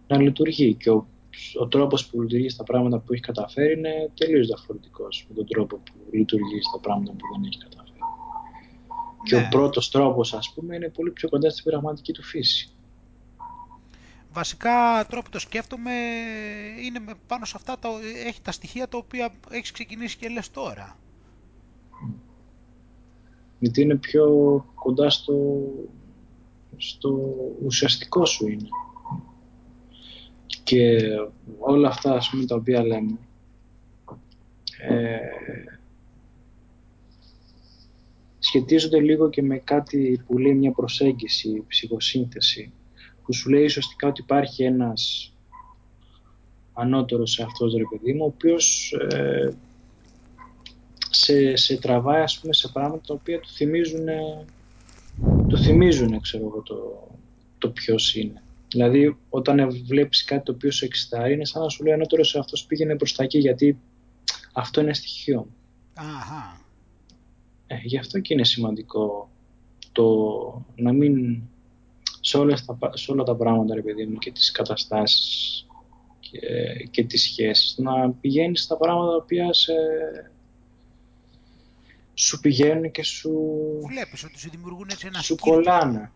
[0.06, 0.74] να λειτουργεί.
[0.74, 1.06] Και ο,
[1.60, 5.76] ο τρόπος που λειτουργείς στα πράγματα που έχεις καταφέρει είναι τελείως διαφορετικός με τον τρόπο
[5.76, 7.98] που λειτουργείς στα πράγματα που δεν έχεις καταφέρει.
[9.22, 9.48] Και ο ναι.
[9.50, 12.70] πρώτος τρόπος, ας πούμε, είναι πολύ πιο κοντά στην πραγματική του φύση.
[14.32, 15.92] Βασικά, τρόπο το σκέφτομαι,
[16.84, 17.88] είναι πάνω σε αυτά, τα,
[18.26, 20.96] έχει τα στοιχεία τα οποία έχεις ξεκινήσει και λες τώρα
[23.60, 24.26] γιατί είναι πιο
[24.74, 25.34] κοντά στο,
[26.76, 27.18] στο
[27.64, 28.68] ουσιαστικό σου είναι.
[30.62, 30.98] Και
[31.58, 33.18] όλα αυτά ας πούμε, τα οποία λέμε
[34.80, 35.18] ε,
[38.38, 42.72] σχετίζονται λίγο και με κάτι που λέει μια προσέγγιση, ψυχοσύνθεση
[43.24, 45.32] που σου λέει ουσιαστικά ότι υπάρχει ένας
[46.72, 49.52] ανώτερος σε αυτός ρε παιδί μου ο οποίος ε,
[51.10, 54.08] σε, σε τραβάει ας πούμε, σε πράγματα τα οποία του θυμίζουν,
[55.46, 57.08] του θυμίζουν ξέρω εγώ, το,
[57.58, 58.42] το ποιος είναι.
[58.68, 62.38] Δηλαδή, όταν βλέπεις κάτι το οποίο σε εξητάρει, είναι σαν να σου λέει ανώτερο σε
[62.38, 63.78] αυτός πήγαινε προς τα εκεί, γιατί
[64.52, 65.46] αυτό είναι στοιχείο.
[65.94, 66.60] Αχα.
[67.66, 69.30] Ε, γι' αυτό και είναι σημαντικό
[69.92, 70.06] το
[70.76, 71.42] να μην
[72.20, 75.66] σε, όλες τα, σε όλα τα πράγματα, ρε παιδί μου, και τις καταστάσεις
[76.20, 76.38] και,
[76.90, 79.72] και τις σχέσεις, να πηγαίνεις στα πράγματα τα οποία σε,
[82.20, 83.32] σου πηγαίνουν και σου...
[83.88, 86.12] Βλέπεις ότι σου δημιουργούν έτσι ένα Σου κολλάνε.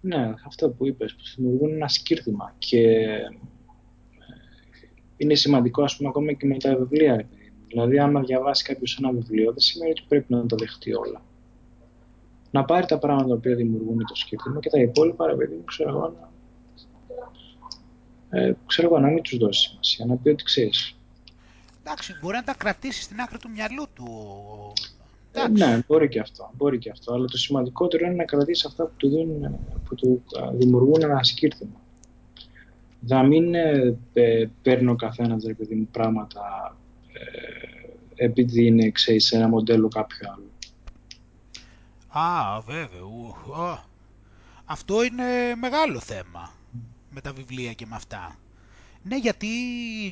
[0.00, 3.18] Ναι, αυτό που είπες, που σου δημιουργούν ένα σκύρτημα και ε,
[5.16, 7.28] είναι σημαντικό ας πούμε ακόμα και με τα βιβλία.
[7.66, 11.22] Δηλαδή άμα διαβάσει κάποιος ένα βιβλίο δεν σημαίνει ότι πρέπει να το δεχτεί όλα.
[12.50, 15.90] Να πάρει τα πράγματα που δημιουργούν το σκύρτημα και τα υπόλοιπα ρε παιδί μου ξέρω
[15.90, 16.30] εγώ να...
[18.38, 20.96] Ε, ξέρω εγώ να μην τους δώσει σημασία, να πει ότι ξέρεις.
[21.80, 24.06] Εντάξει, μπορεί να τα κρατήσει στην άκρη του μυαλού του
[25.44, 26.50] ε, ναι, μπορεί και αυτό.
[26.56, 27.14] Μπορεί και αυτό.
[27.14, 30.22] Αλλά το σημαντικότερο είναι να κρατήσεις αυτά που του, δίνουν, που του
[30.52, 31.80] δημιουργούν ένα σκύρτημα.
[33.00, 35.44] Να μην ε, παίρνει ο καθένας
[35.90, 36.76] πράγματα
[37.12, 40.46] ε, επειδή είναι ξέρεις, σε ένα μοντέλο κάποιο άλλο.
[42.08, 43.82] Α, βέβαια.
[44.64, 46.52] Αυτό είναι μεγάλο θέμα
[47.10, 48.36] με τα βιβλία και με αυτά.
[49.08, 49.48] Ναι, γιατί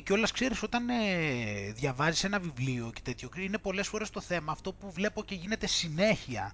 [0.05, 4.73] κιόλας ξέρεις όταν ε, διαβάζεις ένα βιβλίο και τέτοιο, είναι πολλές φορές το θέμα, αυτό
[4.73, 6.53] που βλέπω και γίνεται συνέχεια,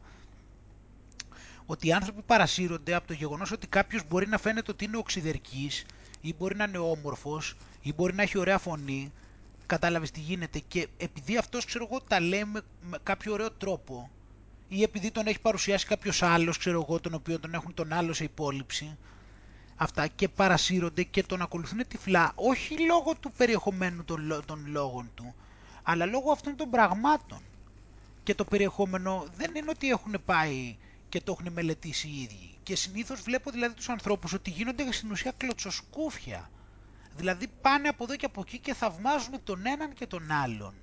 [1.66, 5.86] ότι οι άνθρωποι παρασύρονται από το γεγονός ότι κάποιος μπορεί να φαίνεται ότι είναι οξυδερκής
[6.22, 9.12] ή μπορεί να είναι όμορφος ή μπορεί να έχει ωραία φωνή,
[9.66, 12.62] κατάλαβες τι γίνεται και επειδή αυτός ξέρω εγώ τα λέει με,
[13.04, 14.10] κάποιο ωραίο τρόπο
[14.68, 18.14] ή επειδή τον έχει παρουσιάσει κάποιος άλλος ξέρω εγώ τον οποίο τον έχουν τον άλλο
[18.14, 18.98] σε υπόλοιψη
[19.84, 25.36] αυτά και παρασύρονται και τον ακολουθούν τυφλά, όχι λόγω του περιεχομένου των, των λόγων του,
[25.84, 27.42] αλλά λόγω αυτών των πραγμάτων.
[28.24, 30.76] Και το περιεχόμενο δεν είναι ότι έχουν πάει
[31.10, 32.54] και το έχουν μελετήσει οι ίδιοι.
[32.64, 36.50] Και συνήθως βλέπω δηλαδή τους ανθρώπους ότι γίνονται στην ουσία κλωτσοσκούφια.
[37.16, 40.74] Δηλαδή πάνε από εδώ και από εκεί και θαυμάζουν τον έναν και τον άλλον.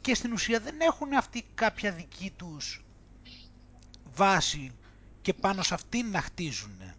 [0.00, 2.84] Και στην ουσία δεν έχουν αυτή κάποια δική τους
[4.14, 4.72] βάση
[5.22, 6.91] και πάνω σε αυτήν να χτίζουν.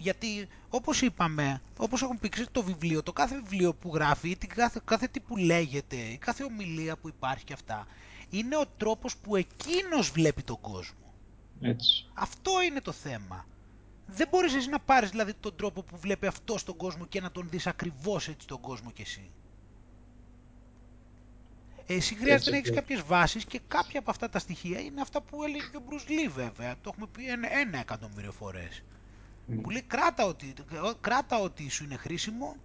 [0.00, 5.06] Γιατί όπως είπαμε, όπως έχουν πει το βιβλίο, το κάθε βιβλίο που γράφει, κάθε, κάθε
[5.06, 7.86] τι που λέγεται, η κάθε ομιλία που υπάρχει και αυτά,
[8.30, 11.14] είναι ο τρόπος που εκείνος βλέπει τον κόσμο.
[11.60, 12.06] Έτσι.
[12.14, 13.46] Αυτό είναι το θέμα.
[14.06, 17.30] Δεν μπορείς εσύ να πάρεις δηλαδή τον τρόπο που βλέπει αυτός τον κόσμο και να
[17.30, 19.30] τον δεις ακριβώς έτσι τον κόσμο κι εσύ.
[21.86, 25.44] Εσύ χρειάζεται να έχεις κάποιες βάσεις και κάποια από αυτά τα στοιχεία είναι αυτά που
[25.44, 26.74] έλεγε και ο Μπρουζ Λί, βέβαια.
[26.80, 28.82] Το έχουμε πει ένα, ένα εκατομμύριο φορές.
[29.56, 30.52] Που λέει κράτα ότι,
[31.00, 32.56] κράτα ότι σου είναι χρήσιμο,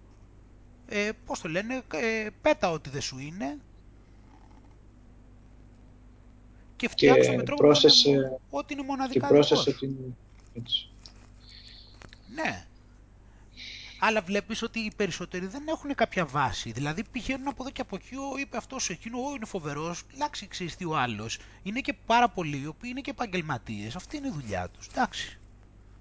[0.88, 3.58] ε, πώς το λένε, ε, πέτα ότι δεν σου είναι
[6.76, 9.94] και φτιάξω με τρόπο πρόσθεσε, ότι είναι μοναδικά και πρόσθεσε την...
[12.34, 12.66] Ναι.
[13.98, 16.72] Αλλά βλέπεις ότι οι περισσότεροι δεν έχουν κάποια βάση.
[16.72, 20.48] Δηλαδή πηγαίνουν από εδώ και από εκεί, ο, είπε αυτός εκείνο, ο, είναι φοβερός, λάξει
[20.48, 21.38] ξέρεις τι ο άλλος.
[21.62, 23.96] Είναι και πάρα πολλοί, οι οποίοι είναι και επαγγελματίες.
[23.96, 24.86] Αυτή είναι η δουλειά τους.
[24.86, 25.38] Εντάξει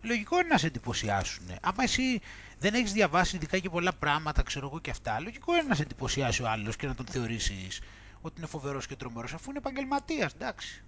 [0.05, 1.45] λογικό είναι να σε εντυπωσιάσουν.
[1.61, 2.21] Άμα εσύ
[2.59, 5.81] δεν έχεις διαβάσει ειδικά και πολλά πράγματα, ξέρω εγώ και αυτά, λογικό είναι να σε
[5.81, 7.81] εντυπωσιάσει ο άλλος και να τον θεωρήσεις
[8.21, 10.83] ότι είναι φοβερός και τρομερός, αφού είναι επαγγελματίας, εντάξει.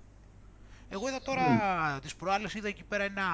[0.90, 1.46] Εγώ είδα τώρα
[1.98, 2.02] mm.
[2.02, 3.26] τις προάλλες, είδα εκεί πέρα ένα,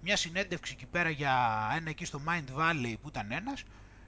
[0.00, 1.34] μια συνέντευξη εκεί πέρα για
[1.76, 3.62] ένα εκεί στο Mind Valley που ήταν ένας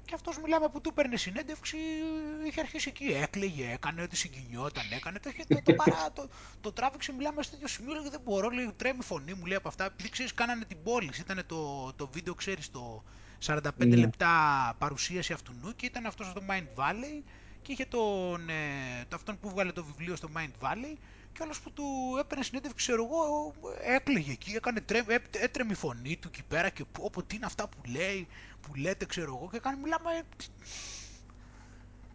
[0.07, 1.77] και αυτός μιλάμε που του παίρνει συνέντευξη,
[2.47, 5.19] είχε αρχίσει εκεί, έκλαιγε, έκανε ό,τι συγκινιόταν, έκανε.
[5.19, 6.29] Το, το, το, παρά, το,
[6.61, 9.69] το τράβηξε, μιλάμε στο τέτοιο σημείο, λέει, δεν μπορώ, λέει, τρέμει φωνή μου, λέει από
[9.69, 9.85] αυτά.
[9.85, 13.05] Επειδή ξέρεις, κάνανε την πόλη, ήταν το, το βίντεο, ξέρεις, το
[13.47, 13.97] 45 ναι.
[13.97, 14.33] λεπτά
[14.79, 17.23] παρουσίαση αυτού και ήταν αυτός στο Mind Valley
[17.63, 20.97] και είχε τον, ε, το, αυτόν που βγάλε το βιβλίο στο Mind Valley
[21.33, 21.85] και όλος που του
[22.21, 23.53] έπαιρνε συνέντευξη, ξέρω εγώ,
[23.83, 27.69] έκλαιγε εκεί, έκανε τρέ, έτρεμη η φωνή του εκεί πέρα και όπου τι είναι αυτά
[27.69, 28.27] που λέει,
[28.67, 30.23] που λέτε, ξέρω εγώ, και κάνει, μιλάμε,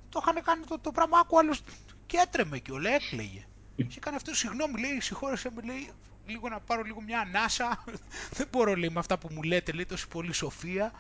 [0.10, 1.62] το είχαν κάνει το, το πράγμα, άκου άλλος
[2.06, 3.46] και έτρεμε και όλα, έκλαιγε.
[3.76, 5.90] Και έκανε αυτό, συγγνώμη, λέει, συγχώρεσέ με, λέει,
[6.26, 7.84] λίγο να πάρω λίγο μια ανάσα,
[8.38, 10.92] δεν μπορώ, λέει, με αυτά που μου λέτε, λέει, τόση πολύ σοφία.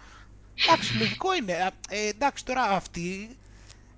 [0.55, 1.71] Εντάξει, λογικό είναι.
[1.89, 3.37] Ε, εντάξει, τώρα αυτή,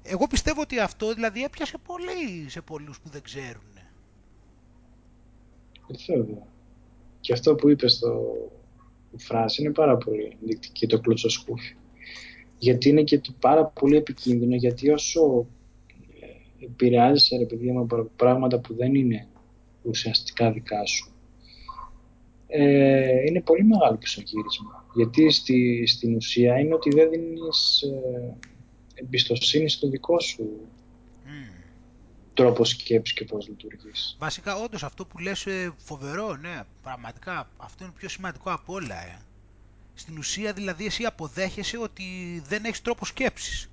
[0.04, 3.74] εγώ πιστεύω ότι αυτό δηλαδή έπιασε πολύ σε πολλούς που δεν ξέρουν.
[6.08, 6.44] Βέβαια.
[7.20, 8.22] Και αυτό που είπες στο
[9.18, 11.76] φράση είναι πάρα πολύ ενδεικτική το κλωτσοσκούφι.
[12.58, 15.48] Γιατί είναι και πάρα πολύ επικίνδυνο, γιατί όσο
[16.20, 19.28] ε, επηρεάζεσαι ρε παιδί από πράγματα που δεν είναι
[19.82, 21.14] ουσιαστικά δικά σου,
[22.48, 24.86] ε, είναι πολύ μεγάλο πισωγύρισμα.
[24.96, 28.38] Γιατί στη, στην ουσία είναι ότι δεν δίνεις ε,
[28.96, 30.50] εμπιστοσύνη στο δικό σου
[32.34, 34.16] τρόπος σκέψης και πώς λειτουργείς.
[34.20, 38.96] Βασικά, όντως αυτό που λες ε, φοβερό, ναι, πραγματικά, αυτό είναι πιο σημαντικό από όλα.
[38.96, 39.18] Ε.
[39.94, 42.04] Στην ουσία, δηλαδή, εσύ αποδέχεσαι ότι
[42.48, 43.70] δεν έχεις τρόπο σκέψης.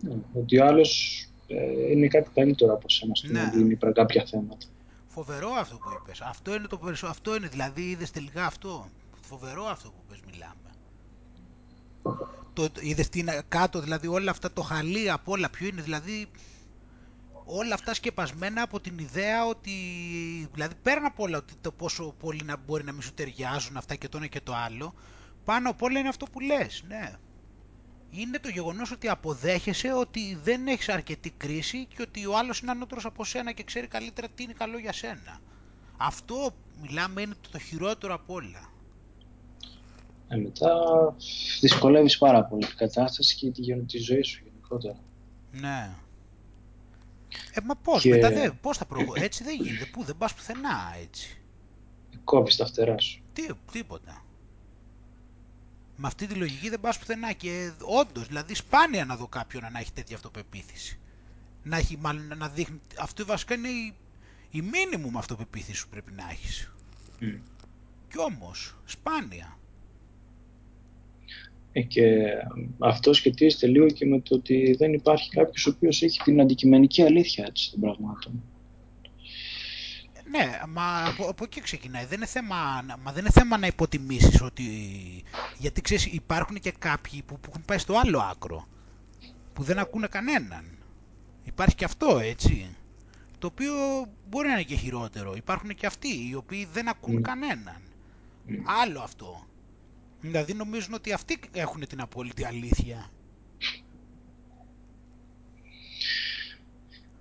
[0.00, 3.50] Ναι, ότι ο άλλος ε, είναι κάτι καλύτερο από σένα στην ναι.
[3.54, 4.66] λύνει κάποια θέματα.
[5.06, 6.20] Φοβερό αυτό που είπες.
[6.20, 8.88] Αυτό είναι, το, αυτό είναι δηλαδή, είδες τελικά αυτό;
[9.20, 10.56] Φοβερό αυτό που πες, μιλάμε.
[12.52, 16.28] Το, είδες τι είναι κάτω, δηλαδή όλα αυτά το χαλί από όλα, ποιο είναι, δηλαδή
[17.44, 19.72] όλα αυτά σκεπασμένα από την ιδέα ότι,
[20.52, 23.94] δηλαδή πέραν από όλα ότι το πόσο πολύ να, μπορεί να μην σου ταιριάζουν αυτά
[23.94, 24.94] και το ένα και το άλλο,
[25.44, 27.12] πάνω απ' όλα είναι αυτό που λες, ναι.
[28.10, 32.70] Είναι το γεγονός ότι αποδέχεσαι ότι δεν έχεις αρκετή κρίση και ότι ο άλλος είναι
[32.70, 35.40] ανώτερος από σένα και ξέρει καλύτερα τι είναι καλό για σένα.
[35.96, 38.70] Αυτό μιλάμε είναι το χειρότερο από όλα.
[40.28, 40.74] Ε, μετά
[41.60, 44.98] δυσκολεύεις πάρα πολύ την κατάσταση και τη, τη ζωή σου γενικότερα.
[45.52, 45.90] Ναι.
[47.52, 50.96] Ε, μα πώς, μετά δεν, πώς θα προχωρήσει, έτσι δεν γίνεται, πού, δεν πας πουθενά
[51.02, 51.40] έτσι.
[52.24, 53.22] Κόβεις τα φτερά σου.
[53.32, 54.24] Τι, τίποτα.
[55.96, 59.78] Με αυτή τη λογική δεν πας πουθενά και όντως, δηλαδή σπάνια να δω κάποιον να
[59.78, 60.98] έχει τέτοια αυτοπεποίθηση.
[61.62, 63.94] Να έχει, μάλλον να δείχνει, αυτό βασικά είναι η,
[64.50, 66.72] η μήνυμου αυτοπεποίθηση που πρέπει να έχεις.
[67.20, 67.38] Mm.
[68.08, 69.58] Κι όμως, σπάνια.
[71.72, 72.26] Ε, και
[72.78, 77.02] αυτό σχετίζεται λίγο και με το ότι δεν υπάρχει κάποιος ο οποίος έχει την αντικειμενική
[77.02, 78.42] αλήθεια έτσι, των πραγμάτων.
[80.30, 82.04] Ναι, μα από, από εκεί ξεκινάει.
[82.04, 82.56] Δεν είναι θέμα,
[83.02, 84.64] μα δεν είναι θέμα να υποτιμήσεις ότι...
[85.58, 88.68] Γιατί ξέρεις, υπάρχουν και κάποιοι που, που έχουν πάει στο άλλο άκρο,
[89.52, 90.64] που δεν ακούνε κανέναν.
[91.44, 92.76] Υπάρχει και αυτό, έτσι.
[93.38, 93.72] Το οποίο
[94.28, 95.34] μπορεί να είναι και χειρότερο.
[95.36, 97.22] Υπάρχουν και αυτοί, οι οποίοι δεν ακούν mm.
[97.22, 97.80] κανέναν.
[98.48, 98.52] Mm.
[98.82, 99.46] Άλλο αυτό.
[100.22, 103.10] Δηλαδή νομίζουν ότι αυτοί έχουν την απόλυτη αλήθεια.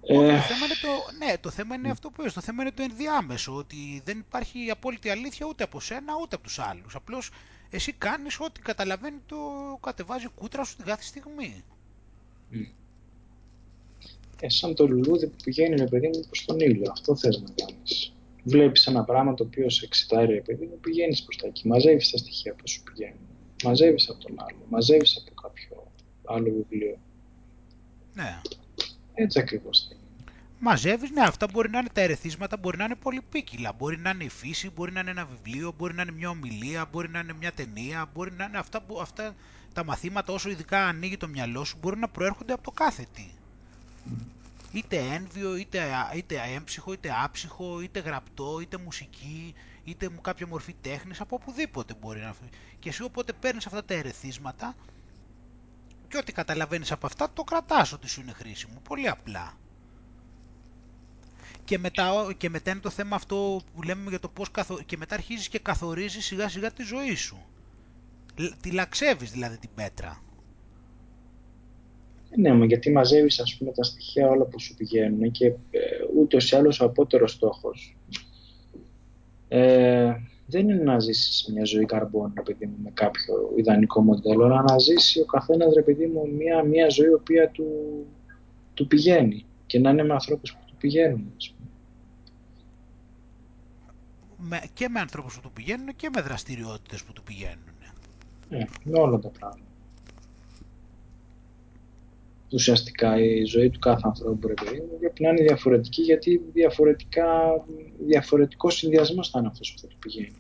[0.01, 0.15] Ε...
[0.15, 2.83] Το θέμα είναι, το, ναι, το θέμα είναι αυτό που είπες, το θέμα είναι το
[2.83, 6.95] ενδιάμεσο, ότι δεν υπάρχει απόλυτη αλήθεια ούτε από σένα ούτε από τους άλλους.
[6.95, 7.29] Απλώς
[7.69, 9.37] εσύ κάνεις ό,τι καταλαβαίνει το
[9.81, 11.63] κατεβάζει κούτρα σου την κάθε στιγμή.
[14.39, 17.49] Ε, σαν το λουλούδι που πηγαίνει ρε παιδί μου προς τον ήλιο, αυτό θες να
[17.65, 18.13] κάνεις.
[18.43, 22.11] Βλέπεις ένα πράγμα το οποίο σε εξητάρει ρε παιδί μου, πηγαίνεις προς τα εκεί, μαζεύεις
[22.11, 23.27] τα στοιχεία που σου πηγαίνουν.
[23.63, 25.91] Μαζεύεις από τον άλλο, μαζεύεις από κάποιο
[26.25, 26.97] άλλο βιβλίο.
[28.13, 28.41] Ναι.
[29.13, 30.01] Έτσι ακριβώς θα είναι.
[30.59, 33.73] Μαζεύεις, ναι, αυτά μπορεί να είναι τα ερεθίσματα, μπορεί να είναι πολυπίκυλα.
[33.77, 36.87] Μπορεί να είναι η φύση, μπορεί να είναι ένα βιβλίο, μπορεί να είναι μια ομιλία,
[36.91, 39.35] μπορεί να είναι μια ταινία, μπορεί να είναι αυτά, αυτά
[39.73, 43.29] τα μαθήματα όσο ειδικά ανοίγει το μυαλό σου, μπορεί να προέρχονται από το κάθε τι.
[44.71, 49.53] Είτε ένβιο, είτε, είτε έμψυχο, είτε άψυχο, είτε γραπτό, είτε μουσική,
[49.83, 52.49] είτε κάποια μορφή τέχνης, από οπουδήποτε μπορεί να φύγει.
[52.79, 54.75] Και εσύ οπότε παίρνεις αυτά τα ερεθίσματα
[56.07, 58.81] και ό,τι καταλαβαίνεις από αυτά το κρατάς ότι σου είναι χρήσιμο.
[58.83, 59.57] Πολύ απλά.
[61.63, 64.81] Και μετά, και μετά είναι το θέμα αυτό που λέμε για το πώς καθο...
[64.81, 67.45] και μετά αρχίζεις και καθορίζεις σιγά σιγά τη ζωή σου.
[68.61, 70.21] Τη λαξεύεις δηλαδή την πέτρα.
[72.35, 75.55] Ναι, μα γιατί μαζεύεις ας πούμε τα στοιχεία όλα που σου πηγαίνουν και ε,
[76.15, 77.97] ούτως ή άλλως ο απότερος στόχος
[79.47, 80.15] ε,
[80.45, 84.77] δεν είναι να ζήσεις μια ζωή καρμπών, παιδί μου, με κάποιο ιδανικό μοντέλο, αλλά να
[84.77, 87.65] ζήσει ο καθένας, ρε παιδί μου, μια, μια ζωή η οποία του,
[88.73, 91.33] του πηγαίνει και να είναι με ανθρώπους που του πηγαίνουν.
[91.37, 91.69] Ας πούμε.
[94.37, 97.75] Με, και με ανθρώπους που του πηγαίνουν και με δραστηριότητες που του πηγαίνουν.
[98.49, 99.70] Ναι, με όλα τα πράγματα.
[102.51, 107.25] Ουσιαστικά η ζωή του κάθε ανθρώπου πρέπει να είναι διαφορετική γιατί διαφορετικά,
[107.99, 110.35] διαφορετικός συνδυασμός θα είναι αυτός που θα του πηγαίνει.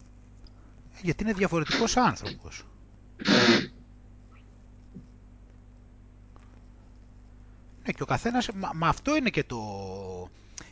[1.01, 2.65] Γιατί είναι διαφορετικός άνθρωπος.
[7.85, 9.59] Ναι, και ο καθένας, μα, αυτό είναι και το...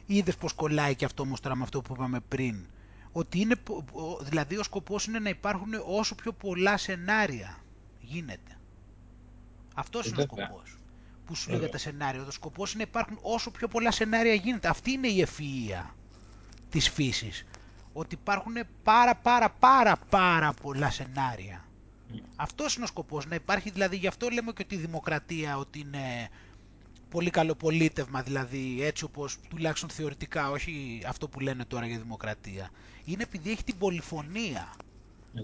[0.06, 2.66] Είδες πως κολλάει και αυτό όμως τώρα με αυτό που είπαμε πριν.
[3.12, 3.56] Ότι είναι,
[4.22, 7.58] δηλαδή ο σκοπός είναι να υπάρχουν όσο πιο πολλά σενάρια
[8.02, 8.58] γίνεται.
[9.74, 10.79] Αυτός είναι ο σκοπός
[11.30, 12.26] που σου λέγεται σενάριο.
[12.28, 14.68] Ο σκοπός είναι να υπάρχουν όσο πιο πολλά σενάρια γίνεται.
[14.68, 15.86] Αυτή είναι η ευφυΐα
[16.70, 17.46] της φύσης.
[17.94, 18.54] Ότι υπάρχουν
[18.84, 21.66] πάρα πάρα πάρα πάρα πολλά σενάρια.
[22.36, 23.26] Αυτός είναι ο σκοπός.
[23.26, 26.30] Να υπάρχει δηλαδή, γι' αυτό λέμε και ότι η δημοκρατία ότι είναι
[27.10, 32.70] πολύ καλό πολίτευμα, δηλαδή έτσι όπως τουλάχιστον θεωρητικά, όχι αυτό που λένε τώρα για δημοκρατία.
[33.06, 34.74] Είναι επειδή έχει την πολυφωνία.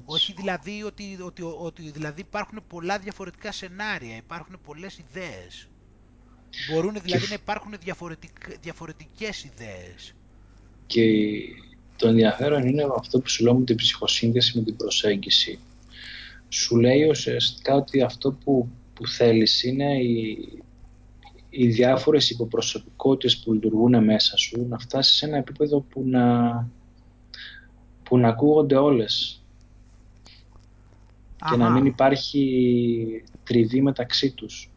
[0.06, 5.68] Όχι δηλαδή ότι, ότι, ότι δηλαδή υπάρχουν πολλά διαφορετικά σενάρια, υπάρχουν πολλές ιδέες.
[6.72, 8.60] Μπορούν δηλαδή να υπάρχουν διαφορετικ...
[8.62, 10.14] διαφορετικές ιδέες.
[10.88, 11.02] Και
[11.98, 15.60] το ενδιαφέρον είναι αυτό που σου λέω με την ψυχοσύνδεση, με την προσέγγιση.
[16.50, 20.38] Σου λέει ουσιαστικά ότι αυτό που, που θέλεις είναι οι,
[21.50, 26.68] οι διάφορες υποπροσωπικότητες που λειτουργούν μέσα σου να φτάσεις σε ένα επίπεδο που να,
[28.04, 29.44] που να ακούγονται όλες
[31.50, 34.70] και να μην υπάρχει τριβή μεταξύ τους.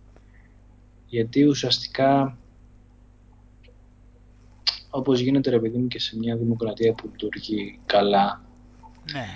[1.08, 2.38] Γιατί ουσιαστικά
[4.90, 8.44] όπως γίνεται ρε παιδί μου και σε μια δημοκρατία που λειτουργεί καλά
[9.12, 9.26] ναι.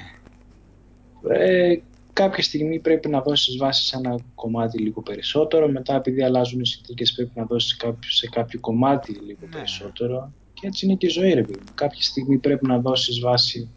[1.36, 1.80] ε,
[2.12, 6.66] κάποια στιγμή πρέπει να δώσεις βάση σε ένα κομμάτι λίγο περισσότερο, μετά επειδή αλλάζουν οι
[6.66, 7.76] συνθήκες πρέπει να δώσεις
[8.08, 9.48] σε κάποιο κομμάτι λίγο ναι.
[9.48, 11.64] περισσότερο και έτσι είναι και η ζωή ρε παιδί.
[11.74, 13.68] Κάποια στιγμή πρέπει να δώσεις βάση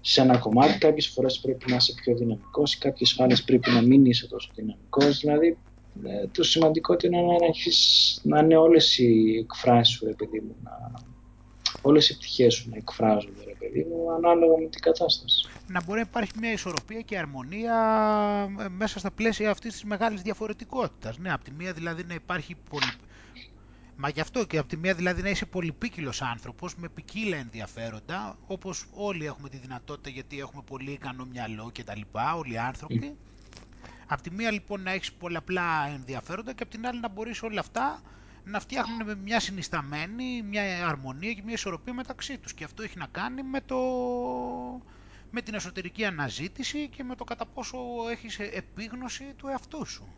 [0.00, 4.04] σε ένα κομμάτι, κάποιες φορές πρέπει να είσαι πιο δυναμικός, κάποιες φορές πρέπει να μην
[4.04, 5.58] είσαι τόσο δυναμικός, δηλαδή
[6.04, 10.56] ε, το σημαντικό είναι να, έχεις, να είναι όλες οι εκφράσεις σου ρε παιδί μου,
[10.62, 10.92] να,
[11.82, 15.48] όλες οι πτυχές σου να εκφράζονται ρε παιδί μου, ανάλογα με την κατάσταση.
[15.66, 17.76] Να μπορεί να υπάρχει μια ισορροπία και αρμονία
[18.60, 21.18] ε, μέσα στα πλαίσια αυτής της μεγάλης διαφορετικότητας.
[21.18, 22.92] Ναι, από τη μία δηλαδή να υπάρχει πολύ,
[23.96, 28.38] Μα γι' αυτό και από τη μία δηλαδή να είσαι πολυπίκυλος άνθρωπος με ποικίλα ενδιαφέροντα,
[28.46, 32.58] όπως όλοι έχουμε τη δυνατότητα γιατί έχουμε πολύ ικανό μυαλό και τα λοιπά, όλοι οι
[32.58, 33.16] άνθρωποι.
[34.12, 37.60] Από τη μία λοιπόν να έχεις πολλαπλά ενδιαφέροντα και από την άλλη να μπορείς όλα
[37.60, 38.00] αυτά
[38.44, 42.54] να φτιάχνουν μια συνισταμένη, μια αρμονία και μια ισορροπία μεταξύ τους.
[42.54, 43.76] Και αυτό έχει να κάνει με, το...
[45.30, 47.78] με την εσωτερική αναζήτηση και με το κατά πόσο
[48.10, 50.08] έχεις επίγνωση του εαυτού σου.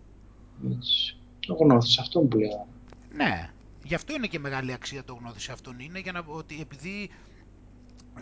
[1.40, 2.68] Το γνώθεις αυτό που λέω.
[3.12, 3.51] Ναι,
[3.84, 5.78] Γι' αυτό είναι και μεγάλη αξία το γνώθι αυτόν.
[5.78, 7.11] Είναι για να, ότι επειδή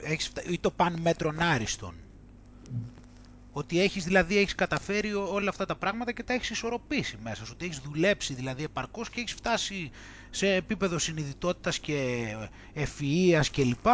[0.00, 1.94] έχεις, ή το παν μέτρον άριστον.
[3.52, 7.50] Ότι έχεις δηλαδή έχεις καταφέρει όλα αυτά τα πράγματα και τα έχεις ισορροπήσει μέσα σου.
[7.54, 9.90] Ότι έχεις δουλέψει δηλαδή επαρκώς και έχεις φτάσει
[10.30, 12.24] σε επίπεδο συνειδητότητας και
[12.74, 13.86] ευφυΐας κλπ.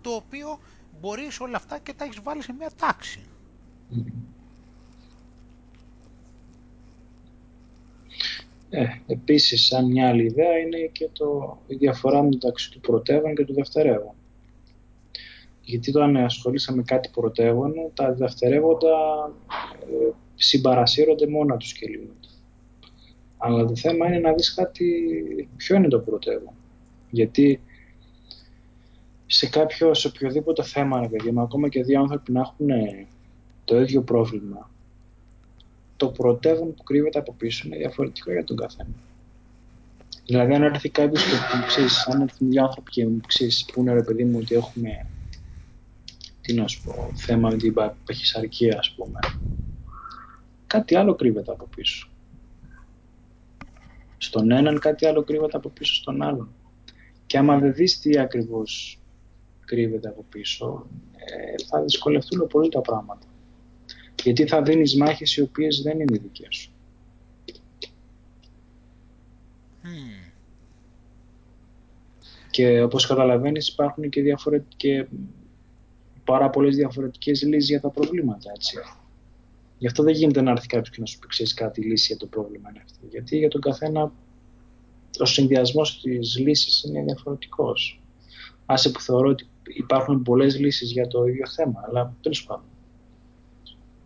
[0.00, 0.58] Το οποίο
[1.00, 3.20] μπορείς όλα αυτά και τα έχεις βάλει σε μια τάξη.
[8.70, 13.44] Ε, επίσης, σαν μια άλλη ιδέα είναι και το, η διαφορά μεταξύ του πρωτεύων και
[13.44, 14.14] του δευτερεύον.
[15.68, 18.88] Γιατί το αν ασχολείσαι με κάτι πρωτεύον, τα δευτερεύοντα
[19.80, 22.12] ε, συμπαρασύρονται μόνα τους και λίγο.
[23.38, 24.86] Αλλά το θέμα είναι να δεις κάτι,
[25.56, 26.52] ποιο είναι το πρωτεύον.
[27.10, 27.60] Γιατί
[29.26, 32.66] σε κάποιο, σε οποιοδήποτε θέμα, ρε παιδί ακόμα και δύο άνθρωποι να έχουν
[33.64, 34.70] το ίδιο πρόβλημα,
[35.96, 38.94] το πρωτεύον που κρύβεται από πίσω είναι διαφορετικό για τον καθένα.
[40.26, 43.92] Δηλαδή, αν έρθει κάποιος και μου ξέρεις, αν έρθουν δύο άνθρωποι και μου ξέρεις, πούνε
[43.92, 45.06] ρε παιδί μου ότι έχουμε
[46.48, 47.74] τι να σου πω, θέμα με την
[48.04, 49.18] παχυσαρκία, ας πούμε.
[50.66, 52.10] Κάτι άλλο κρύβεται από πίσω.
[54.18, 56.54] Στον έναν κάτι άλλο κρύβεται από πίσω στον άλλον.
[57.26, 59.00] Και άμα δεν δεις τι ακριβώς
[59.64, 60.86] κρύβεται από πίσω,
[61.16, 63.26] ε, θα δυσκολευτούν πολύ τα πράγματα
[64.22, 66.72] γιατί θα δίνεις μάχες οι οποίες δεν είναι δικές σου.
[72.50, 74.22] Και όπως καταλαβαίνεις υπάρχουν και,
[74.76, 75.06] και
[76.32, 78.76] πάρα πολλές διαφορετικές λύσεις για τα προβλήματα, έτσι.
[79.78, 82.06] Γι' αυτό δεν γίνεται να έρθει κάποιος και να σου πει ξέρεις κάτι, η λύση
[82.06, 83.06] για το πρόβλημα είναι αυτή.
[83.10, 84.12] Γιατί για τον καθένα
[85.18, 88.02] ο συνδυασμός της λύσης είναι διαφορετικός.
[88.66, 92.64] Άσε που θεωρώ ότι υπάρχουν πολλές λύσεις για το ίδιο θέμα, αλλά τέλος πάντων.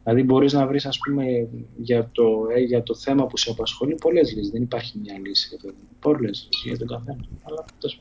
[0.03, 3.95] Δηλαδή μπορείς να βρεις, ας πούμε, για το, ε, για το θέμα που σε απασχολεί
[3.95, 4.51] πολλές λύσεις.
[4.51, 5.57] Δεν υπάρχει μια λύση.
[6.01, 7.25] Πολλές λύσεις για τον καθένα.
[7.43, 7.99] Αλλά τέλος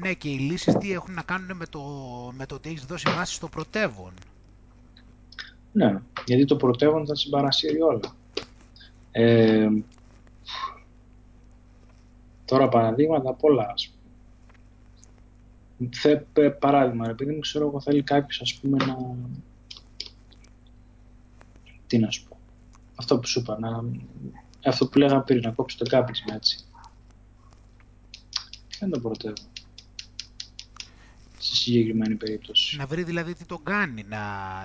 [0.00, 1.80] Ναι, και οι λύσεις τι έχουν να κάνουν με το,
[2.36, 4.12] με το ότι έχεις δώσει βάση στο πρωτεύον;
[5.72, 8.16] Ναι, γιατί το πρωτεύον θα συμπαρασύρει όλα.
[9.10, 9.68] Ε,
[12.44, 14.02] τώρα παραδείγματα πολλά, ας πούμε
[15.90, 16.16] θε,
[16.50, 18.96] παράδειγμα, επειδή μου ξέρω εγώ θέλει κάποιος ας πούμε να...
[21.86, 22.36] Τι να σου πω.
[22.94, 23.84] Αυτό που σου είπα, να...
[24.64, 26.64] αυτό που λέγαμε πριν, να κόψει το κάπνισμα έτσι.
[28.78, 29.51] Δεν το πρωτεύω.
[31.42, 32.76] Στη συγκεκριμένη περίπτωση.
[32.76, 34.18] Να βρει δηλαδή τι τον κάνει να,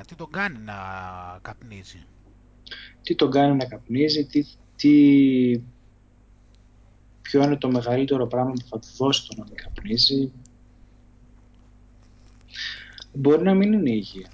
[0.07, 0.73] τι τον κάνει να
[1.41, 2.05] καπνίζει.
[3.01, 5.61] Τι τον κάνει να καπνίζει, τι, τι,
[7.21, 10.31] ποιο είναι το μεγαλύτερο πράγμα που θα του δώσει το να μην καπνίζει,
[13.13, 14.29] Μπορεί να μην είναι η υγεία.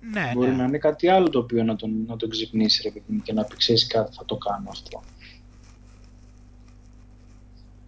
[0.00, 0.56] Ναι, Μπορεί ναι.
[0.56, 3.44] να είναι κάτι άλλο το οποίο να τον, να τον ξυπνήσει ρε παιδί και να
[3.44, 5.02] πει ξέρεις κάτι θα το κάνω αυτό.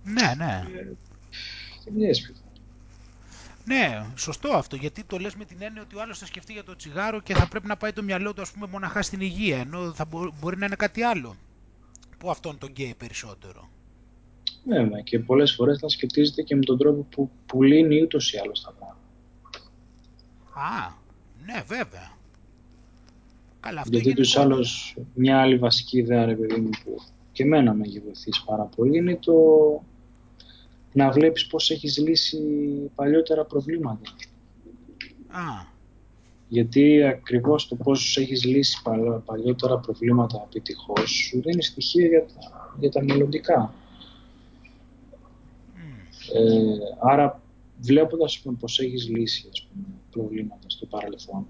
[0.05, 0.65] Ναι, ναι.
[0.79, 0.93] Ε,
[3.65, 6.65] ναι, σωστό αυτό, γιατί το λες με την έννοια ότι ο άλλος θα σκεφτεί για
[6.65, 9.59] το τσιγάρο και θα πρέπει να πάει το μυαλό του ας πούμε μοναχά στην υγεία,
[9.59, 10.09] ενώ θα
[10.41, 11.37] μπορεί να είναι κάτι άλλο
[12.19, 13.69] που αυτόν τον καίει περισσότερο;
[14.65, 18.39] Βέβαια και πολλές φορές θα σχετίζεται και με τον τρόπο που, που λύνει ούτως ή
[18.39, 19.01] άλλως τα πράγματα.
[20.55, 20.93] Α,
[21.45, 22.13] ναι βέβαια.
[23.61, 26.97] Καλά, αυτό Γιατί τους άλλους μια άλλη βασική ιδέα ρε παιδί μου που
[27.33, 29.33] και εμένα με έχει βοηθήσει πάρα πολύ είναι το
[30.95, 32.41] να βλέπεις πώς έχεις λύσει
[32.95, 34.11] παλιότερα προβλήματα.
[35.29, 35.73] Α.
[36.49, 38.83] Γιατί ακριβώς το πώς έχεις λύσει
[39.25, 43.75] παλιότερα προβλήματα επιτυχώς σου δίνει στοιχεία για τα, για τα μελλοντικά.
[46.35, 47.43] Ε, άρα
[47.81, 51.47] βλέποντας πούμε, πως έχεις λύσει ας πούμε, προβλήματα στο παρελθόν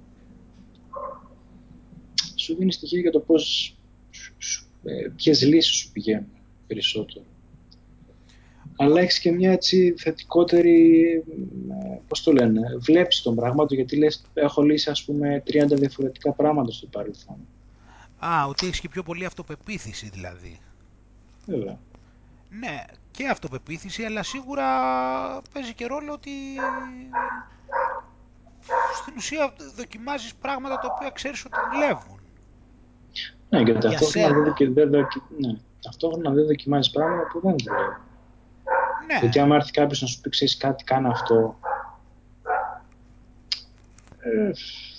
[2.34, 3.74] σου δίνει στοιχεία για το πώς
[4.84, 6.28] ε, ποιες λύσεις σου πηγαίνουν
[6.66, 7.24] περισσότερο
[8.76, 11.02] αλλά έχεις και μια έτσι θετικότερη,
[11.70, 16.32] ε, πώς το λένε, βλέψη των πραγμάτων, γιατί λες, έχω λύσει ας πούμε 30 διαφορετικά
[16.32, 17.36] πράγματα στο παρελθόν.
[18.18, 20.58] Α, ότι έχεις και πιο πολύ αυτοπεποίθηση δηλαδή.
[21.46, 21.78] Βέβαια.
[22.60, 24.66] Ναι, και αυτοπεποίθηση, αλλά σίγουρα
[25.52, 26.30] παίζει και ρόλο ότι
[28.94, 32.20] στην ουσία δοκιμάζεις πράγματα τα οποία ξέρεις ότι δουλεύουν.
[33.48, 35.06] Ναι, και ταυτόχρονα δεν, δεν,
[35.38, 38.02] ναι, ταυτόχρονα δεν δοκιμάζεις πράγματα που δεν δουλεύουν.
[39.06, 39.18] Ναι.
[39.20, 41.58] Γιατί άμα έρθει κάποιος να σου πει ξέρεις κάτι, κάνε αυτό.
[44.18, 44.50] Ε,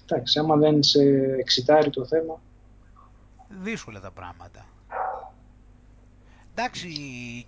[0.03, 1.01] εντάξει, άμα δεν σε
[1.39, 2.41] εξητάρει το θέμα.
[3.47, 4.65] Δύσκολα τα πράγματα.
[6.57, 6.89] Εντάξει,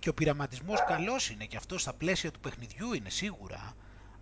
[0.00, 3.72] και ο πειραματισμός καλός είναι και αυτό στα πλαίσια του παιχνιδιού είναι σίγουρα.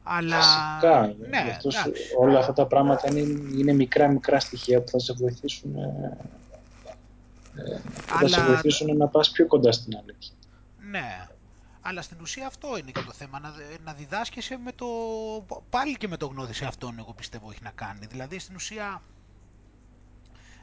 [0.03, 0.37] Αλλά...
[0.37, 1.15] Φυσικά.
[1.29, 1.77] Ναι, αυτός,
[2.19, 3.21] όλα αυτά τα πράγματα είναι,
[3.59, 6.19] είναι μικρά μικρά στοιχεία που θα σε βοηθήσουν, ε,
[7.55, 7.81] ε,
[8.19, 8.29] Αλλά...
[8.29, 10.35] θα σε βοηθήσουν να πας πιο κοντά στην αλήθεια.
[10.91, 11.29] Ναι.
[11.89, 13.53] Αλλά στην ουσία αυτό είναι και το θέμα, να,
[13.85, 14.87] να διδάσκεσαι με το,
[15.71, 18.07] πάλι και με το γνώδι σε αυτόν εγώ πιστεύω έχει να κάνει.
[18.07, 19.03] Δηλαδή στην ουσία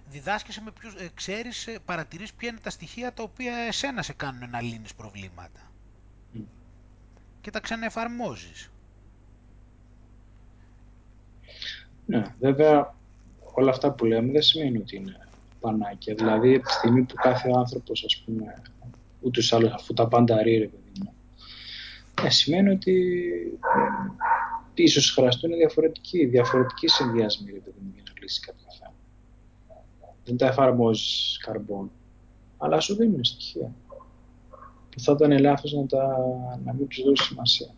[0.10, 4.14] διδάσκεσαι με ποιους, ε, ξέρεις, ε, παρατηρείς ποια είναι τα στοιχεία τα οποία εσένα σε
[4.14, 5.60] κάνουν να λύνεις προβλήματα.
[7.42, 8.72] Και τα ξαναεφαρμόζεις.
[12.06, 12.96] Ναι, βέβαια
[13.54, 15.28] όλα αυτά που λέμε δεν σημαίνει ότι είναι
[15.60, 16.16] πανάκια.
[16.16, 18.62] Δηλαδή, από τη στιγμή που κάθε άνθρωπος, ας πούμε,
[19.22, 20.70] ούτως άλλως αφού τα πάντα ρήρε, ε,
[22.28, 22.96] σημαίνει ότι
[24.76, 27.62] ε, ίσως χρειαστούν διαφορετικοί, διαφορετικοί συνδυασμοί για
[28.06, 28.94] να λύσει κάποια θέμα.
[30.26, 31.92] Δεν τα εφαρμόζεις καρμπόν,
[32.58, 33.72] αλλά σου δίνουν στοιχεία.
[34.90, 36.18] Και θα ήταν λάθος να, τα,
[36.64, 37.74] να μην τους δώσεις σημασία.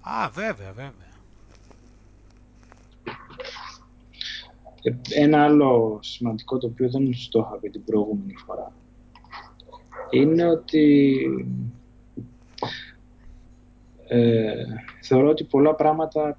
[0.00, 1.08] Α, βέβαια, βέβαια.
[4.82, 8.72] Ε, ένα άλλο σημαντικό το οποίο δεν το είχα πει την προηγούμενη φορά
[10.10, 11.24] είναι ότι
[14.06, 14.64] ε,
[15.00, 16.38] θεωρώ ότι πολλά πράγματα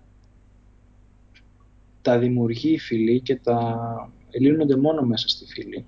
[2.01, 3.77] τα δημιουργεί η φυλή και τα
[4.39, 5.85] λύνονται μόνο μέσα στη φυλή.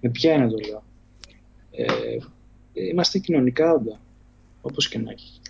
[0.00, 0.82] Με ποια είναι το λέω.
[1.70, 2.16] Ε,
[2.72, 4.00] είμαστε κοινωνικά όντα,
[4.60, 5.40] όπως και να έχει.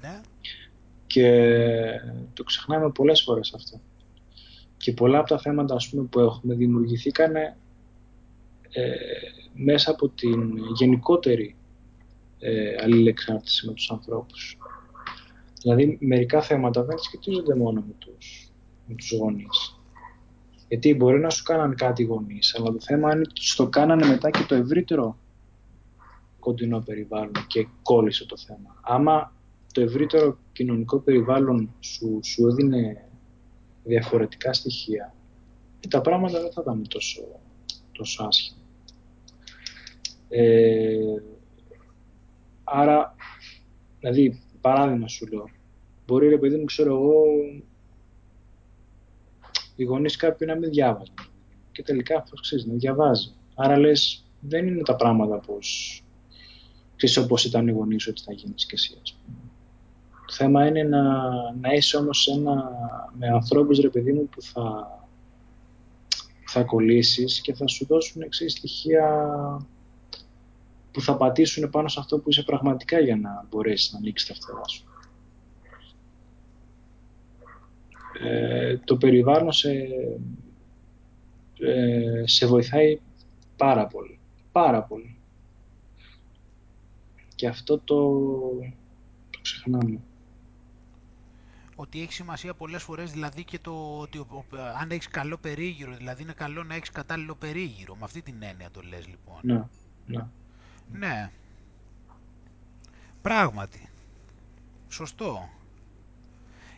[0.00, 0.20] Ναι.
[1.06, 1.30] Και
[2.32, 3.80] το ξεχνάμε πολλές φορές αυτό.
[4.76, 7.56] Και πολλά από τα θέματα ας πούμε, που έχουμε δημιουργηθήκανε ε,
[9.54, 11.56] μέσα από την γενικότερη
[12.38, 14.58] ε, αλληλεξάρτηση με τους ανθρώπους.
[15.62, 18.50] Δηλαδή, μερικά θέματα δεν σχετίζονται μόνο με τους,
[18.86, 19.80] με τους γονείς.
[20.68, 24.06] Γιατί μπορεί να σου κάνανε κάτι οι γονείς, αλλά το θέμα είναι ότι το κάνανε
[24.06, 25.18] μετά και το ευρύτερο
[26.38, 28.80] κοντινό περιβάλλον και κόλλησε το θέμα.
[28.82, 29.32] Άμα
[29.72, 33.08] το ευρύτερο κοινωνικό περιβάλλον σου, σου έδινε
[33.84, 35.14] διαφορετικά στοιχεία,
[35.88, 37.22] τα πράγματα δεν θα ήταν τόσο,
[37.92, 38.55] τόσο άσχημα.
[40.28, 41.22] Ε,
[42.64, 43.14] άρα,
[44.00, 45.50] δηλαδή, παράδειγμα σου λέω,
[46.06, 47.24] μπορεί ρε παιδί μου, ξέρω εγώ,
[49.76, 51.14] οι γονείς κάποιοι να μην διάβαζαν.
[51.72, 53.34] Και τελικά αυτός ξέρεις, να διαβάζει.
[53.54, 56.02] Άρα λες, δεν είναι τα πράγματα πώς,
[56.96, 59.36] ξέρεις όπως ήταν οι γονείς ότι θα γίνεις και εσύ, ας πούμε.
[60.26, 61.02] Το θέμα είναι να,
[61.60, 62.70] να είσαι όμως ένα,
[63.18, 64.90] με ανθρώπους, ρε παιδί μου, που θα,
[66.46, 69.26] θα κολλήσεις και θα σου δώσουν εξή στοιχεία
[70.96, 74.34] που θα πατήσουν πάνω σε αυτό που είσαι πραγματικά για να μπορέσεις να ανοίξεις τα
[74.34, 74.84] φτερά σου.
[78.22, 79.70] Ε, το περιβάλλον σε,
[81.58, 83.00] ε, σε βοηθάει
[83.56, 84.18] πάρα πολύ.
[84.52, 85.16] Πάρα πολύ.
[87.34, 87.96] Και αυτό το,
[89.30, 90.00] το ξεχνάμε.
[91.74, 94.26] Ότι έχει σημασία πολλές φορές δηλαδή και το ότι
[94.80, 97.94] αν έχεις καλό περίγυρο, δηλαδή είναι καλό να έχεις κατάλληλο περίγυρο.
[97.94, 99.38] Με αυτή την έννοια το λες λοιπόν.
[99.42, 99.62] Ναι,
[100.06, 100.26] ναι.
[100.92, 101.30] Ναι.
[103.22, 103.88] Πράγματι.
[104.88, 105.48] Σωστό.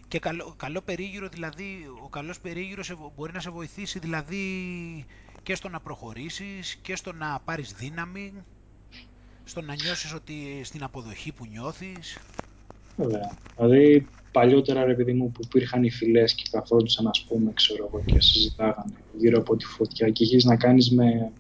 [0.09, 4.47] Και καλό, καλό περίγυρο, δηλαδή, ο καλός περίγυρος μπορεί να σε βοηθήσει δηλαδή
[5.43, 8.33] και στο να προχωρήσεις και στο να πάρεις δύναμη,
[9.45, 12.19] στο να νιώσεις ότι στην αποδοχή που νιώθεις.
[12.97, 13.39] Βέβαια.
[13.57, 18.03] Δηλαδή παλιότερα ρε παιδί μου που υπήρχαν οι φυλές και καθόντουσαν ας πούμε ξέρω εγώ
[18.07, 21.33] και συζητάγανε γύρω από τη φωτιά και είχες να κάνεις με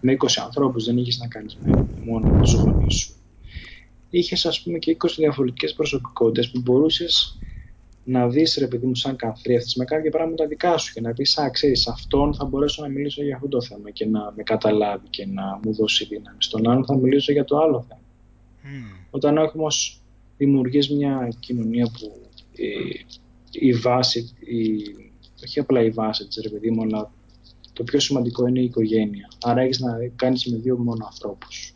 [0.00, 3.14] με 20 ανθρώπους, δεν είχες να κάνεις με, μόνο με τους γονείς σου.
[4.10, 7.38] Είχες ας πούμε και 20 διαφορετικές προσωπικότητες που μπορούσες
[8.04, 11.38] να δεις ρε παιδί μου σαν καθρέφτη με κάποια πράγματα δικά σου και να πεις
[11.38, 15.08] Α, ξέρεις, αυτόν θα μπορέσω να μιλήσω για αυτό το θέμα και να με καταλάβει
[15.10, 16.36] και να μου δώσει δύναμη.
[16.38, 18.00] Στον άλλον θα μιλήσω για το άλλο θέμα.
[18.62, 19.06] Mm.
[19.10, 19.66] Όταν όμω
[20.36, 22.20] δημιουργείς μια κοινωνία που
[22.52, 24.80] η, η βάση, η,
[25.44, 27.12] όχι απλά η βάση της ρε παιδί μου, αλλά
[27.80, 29.28] το πιο σημαντικό είναι η οικογένεια.
[29.42, 31.74] Άρα έχεις να κάνεις με δύο μόνο ανθρώπους.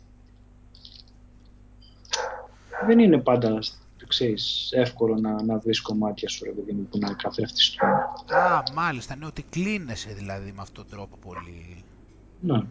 [2.85, 3.59] Δεν είναι πάντα
[4.07, 7.89] ξέρεις, εύκολο να, να βρεις κομμάτια σου, ρε παιδί μου, που να καθρεφτιστούν.
[7.89, 11.83] Α, μάλιστα, ναι, ότι κλείνεσαι δηλαδή με αυτόν τον τρόπο πολύ.
[12.39, 12.61] Ναι.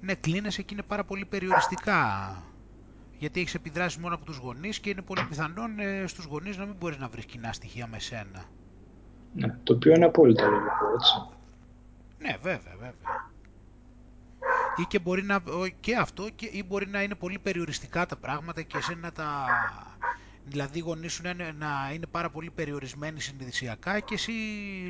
[0.00, 2.32] Ναι, κλείνεσαι και είναι πάρα πολύ περιοριστικά.
[3.18, 6.64] Γιατί έχεις επιδράσει μόνο από τους γονείς και είναι πολύ πιθανόν ε, στους γονείς να
[6.64, 8.44] μην μπορείς να βρεις κοινά στοιχεία με σένα.
[9.34, 11.37] Ναι, το οποίο είναι απόλυτα λογικό, έτσι.
[12.18, 13.30] Ναι, βέβαια, βέβαια.
[14.76, 15.42] Ή και μπορεί να,
[15.80, 19.46] και αυτό, και, ή μπορεί να είναι πολύ περιοριστικά τα πράγματα και εσένα τα,
[20.48, 24.32] Δηλαδή οι γονείς σου να είναι, να είναι πάρα πολύ περιορισμένοι συνειδησιακά και εσύ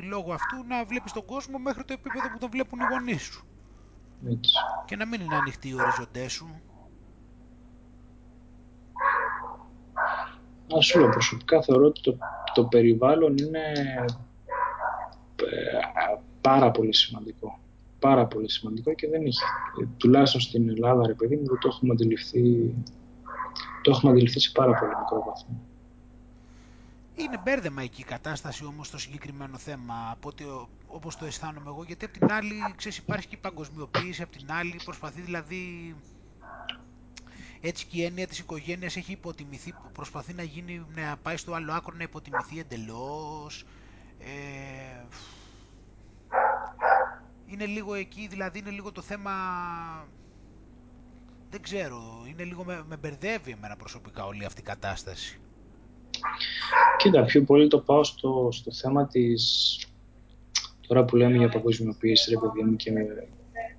[0.03, 3.47] λόγω αυτού να βλέπεις τον κόσμο μέχρι το επίπεδο που τον βλέπουν οι γονείς σου.
[4.25, 4.51] Έτσι.
[4.85, 6.61] Και να μην είναι ανοιχτοί οι οριζοντές σου.
[10.67, 12.17] Να σου λέω προσωπικά θεωρώ ότι το,
[12.53, 13.73] το περιβάλλον είναι
[15.35, 15.77] ε,
[16.51, 17.59] πάρα πολύ σημαντικό.
[17.99, 19.39] Πάρα πολύ σημαντικό και δεν έχει.
[19.97, 22.73] Τουλάχιστον στην Ελλάδα, ρε παιδί μου, δεν το έχουμε αντιληφθεί
[23.81, 25.61] το έχουμε αντιληφθεί σε πάρα πολύ μικρό βαθμό.
[27.15, 30.45] Είναι μπέρδεμα εκεί η κατάσταση όμως στο συγκεκριμένο θέμα από ότι,
[30.87, 34.51] όπως το αισθάνομαι εγώ γιατί απ' την άλλη ξέρεις υπάρχει και η παγκοσμιοποίηση απ' την
[34.51, 35.95] άλλη προσπαθεί δηλαδή
[37.61, 41.73] έτσι και η έννοια της οικογένειας έχει υποτιμηθεί προσπαθεί να γίνει να πάει στο άλλο
[41.73, 43.65] άκρο να υποτιμηθεί εντελώς
[44.19, 45.05] ε,
[47.51, 49.31] είναι λίγο εκεί δηλαδή είναι λίγο το θέμα
[51.49, 55.39] δεν ξέρω, είναι λίγο με, με μπερδεύει εμένα προσωπικά όλη αυτή η κατάσταση.
[56.97, 59.77] Κοίτα, πιο πολύ το πάω στο, στο θέμα της,
[60.87, 62.91] τώρα που λέμε για παγκοσμιοποίηση, ρε παιδί μου, και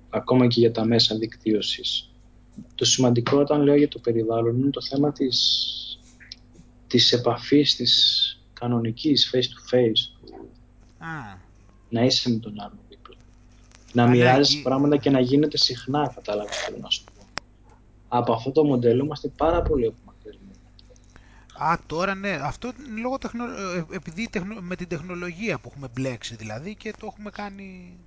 [0.09, 2.11] ακόμα και για τα μέσα δικτύωσης.
[2.75, 5.39] Το σημαντικό όταν λέω για το περιβάλλον είναι το θέμα της,
[6.87, 10.27] της επαφής, της κανονικής face to face.
[10.97, 11.37] Α.
[11.89, 12.80] Να είσαι με τον άλλο δίπλα.
[13.93, 17.21] Να μοιράζεις πράγματα και να γίνεται συχνά, κατάλαβες θέλω να σου πω
[18.13, 20.51] από αυτό το μοντέλο είμαστε πάρα πολύ απομακρυσμένοι.
[21.57, 23.43] Α, τώρα ναι, αυτό λόγω τεχνο...
[23.45, 24.55] Ε, επειδή τεχνο...
[24.61, 27.97] με την τεχνολογία που έχουμε μπλέξει δηλαδή και το έχουμε κάνει...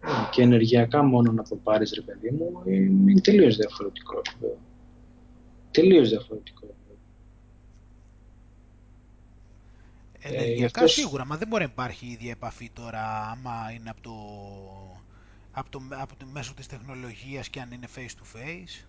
[0.00, 4.22] Ναι, και ενεργειακά μόνο να το πάρεις ρε παιδί μου είναι τελείως διαφορετικό.
[5.70, 6.74] Τελείως διαφορετικό.
[10.20, 14.00] Ενεργειακά ε, σίγουρα, μα δεν μπορεί να υπάρχει η ίδια επαφή τώρα άμα είναι από
[14.00, 14.12] το,
[15.52, 18.84] από το, από το μέσο της τεχνολογίας και αν είναι face to face.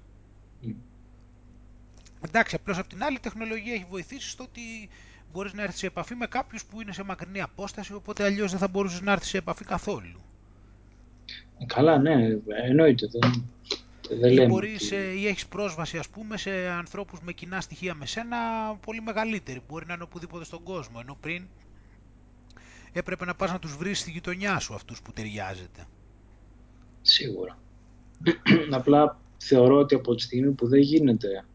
[2.22, 4.90] Εντάξει, απλώς από την άλλη τεχνολογία έχει βοηθήσει στο ότι
[5.32, 8.60] μπορείς να έρθεις σε επαφή με κάποιους που είναι σε μακρινή απόσταση, οπότε αλλιώς δεν
[8.60, 10.22] θα μπορούσες να έρθεις σε επαφή καθόλου.
[11.58, 13.08] Ε, καλά, ναι, εννοείται.
[13.12, 13.50] Δεν,
[14.20, 14.96] δεν ή, μπορείς, ότι...
[14.96, 18.38] ή έχεις πρόσβαση ας πούμε σε ανθρώπους με κοινά στοιχεία με σένα
[18.86, 19.62] πολύ μεγαλύτερη.
[19.68, 21.48] Μπορεί να είναι οπουδήποτε στον κόσμο, ενώ πριν
[22.92, 25.86] έπρεπε να πας να τους βρεις στη γειτονιά σου αυτούς που ταιριάζεται.
[27.02, 27.58] Σίγουρα.
[28.72, 31.46] Απλά θεωρώ ότι από τη στιγμή που δεν γίνεται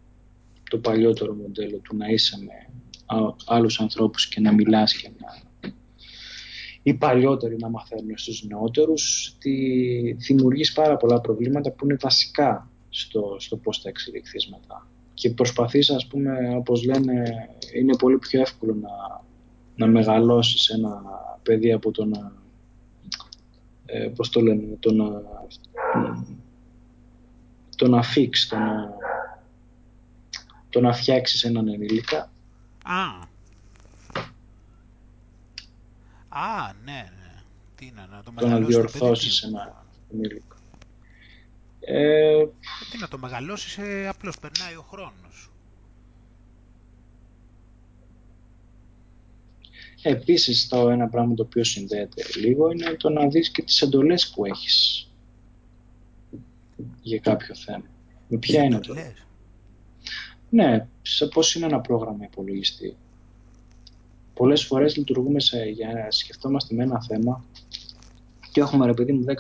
[0.71, 2.75] το παλιότερο μοντέλο του να είσαι με
[3.47, 5.71] άλλους ανθρώπους και να μιλάς και να...
[6.83, 9.53] οι παλιότεροι να μαθαίνουν στους νεότερους, τη...
[10.13, 14.89] δημιουργείς πάρα πολλά προβλήματα που είναι βασικά στο, στο πώς θα εξελιχθείς μετά.
[15.15, 17.23] Και προσπαθείς, ας πούμε, όπως λένε,
[17.75, 19.25] είναι πολύ πιο εύκολο να,
[19.77, 21.03] να μεγαλώσεις ένα
[21.43, 22.33] παιδί από το να,
[23.87, 25.23] ε, πώς το λένε, το να
[27.77, 28.95] το να φίξει, το να,
[30.71, 32.31] το να φτιάξεις έναν ενήλικα.
[32.85, 33.25] Α.
[36.29, 37.43] Α, ναι, ναι.
[37.75, 40.57] Τι είναι, να το, το να διορθώσεις ένα ενήλικα.
[41.81, 42.49] Ε, ε,
[42.91, 45.51] τι να το μεγαλώσεις, ε, απλώς περνάει ο χρόνος.
[50.09, 54.29] Επίσης, το ένα πράγμα το οποίο συνδέεται λίγο είναι το να δεις και τις εντολές
[54.29, 55.09] που έχεις
[57.03, 57.85] για κάποιο θέμα.
[58.29, 58.95] Με ποια είναι το.
[60.51, 62.97] Ναι, σε πώς είναι ένα πρόγραμμα υπολογιστή.
[64.35, 67.45] Πολλές φορές λειτουργούμε σε, για να σκεφτόμαστε με ένα θέμα
[68.53, 69.33] και έχουμε ρε παιδί μου 10,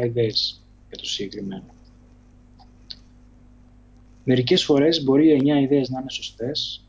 [0.00, 1.74] 10 ιδέες για το συγκεκριμένο.
[4.24, 6.86] Μερικές φορές μπορεί οι 9 ιδέες να είναι σωστές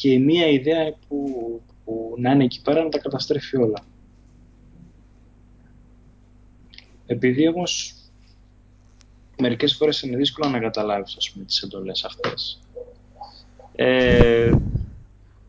[0.00, 3.84] και η μία ιδέα που, που να είναι εκεί πέρα να τα καταστρέφει όλα.
[7.06, 7.94] Επειδή όμως
[9.38, 12.60] μερικές φορές είναι δύσκολο να καταλάβεις ας πούμε, τις εντολές αυτές.
[13.74, 14.52] Ε,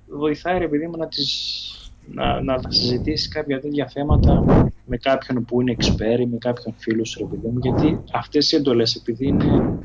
[0.07, 4.43] βοηθάει ρε παιδί μου να, τις, να, να τα συζητήσεις κάποια τέτοια θέματα
[4.85, 8.55] με κάποιον που είναι εξπέρι, με κάποιον φίλο σου ρε παιδί μου, γιατί αυτές οι
[8.55, 9.80] εντολές επειδή είναι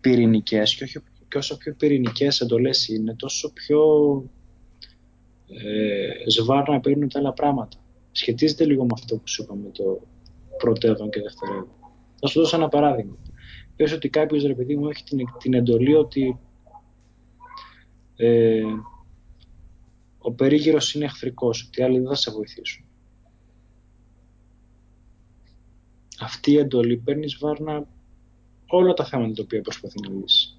[0.00, 0.98] πυρηνικές και, όχι,
[1.28, 3.80] και όσο πιο πυρηνικές εντολές είναι, τόσο πιο
[5.62, 7.76] ε, σβάρνα παίρνουν τα άλλα πράγματα.
[8.12, 10.00] Σχετίζεται λίγο με αυτό που σου είπαμε το
[10.58, 11.68] πρωτεύον και δευτερεύον.
[12.20, 13.16] Θα σου δώσω ένα παράδειγμα.
[13.76, 16.38] Πες ότι κάποιος ρε παιδί μου έχει την, την εντολή ότι
[18.16, 18.62] ε,
[20.18, 22.84] ο περίγυρος είναι εχθρικός, ότι οι άλλοι δεν θα σε βοηθήσουν.
[26.20, 27.86] Αυτή η εντολή παίρνεις βάρνα
[28.66, 30.56] όλα τα θέματα τα οποία προσπαθεί να λύσει.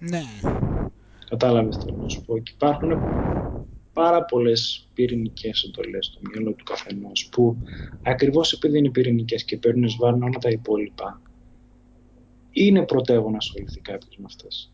[0.00, 0.22] Ναι.
[1.28, 2.38] Κατάλαβες θέλω να σου πω.
[2.38, 2.90] Και υπάρχουν
[3.96, 7.56] πάρα πολλές πυρηνικές εντολές στο μυαλό του καθενός που
[8.02, 11.20] ακριβώς επειδή είναι πυρηνικές και παίρνουν βάρνα όλα τα υπόλοιπα,
[12.50, 14.72] είναι πρωτεύον να ασχοληθεί κάποιος με αυτές.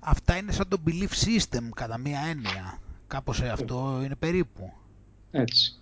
[0.00, 2.80] Αυτά είναι σαν το belief system κατά μία έννοια.
[3.06, 4.72] Κάπως αυτό είναι περίπου.
[5.30, 5.78] Έτσι.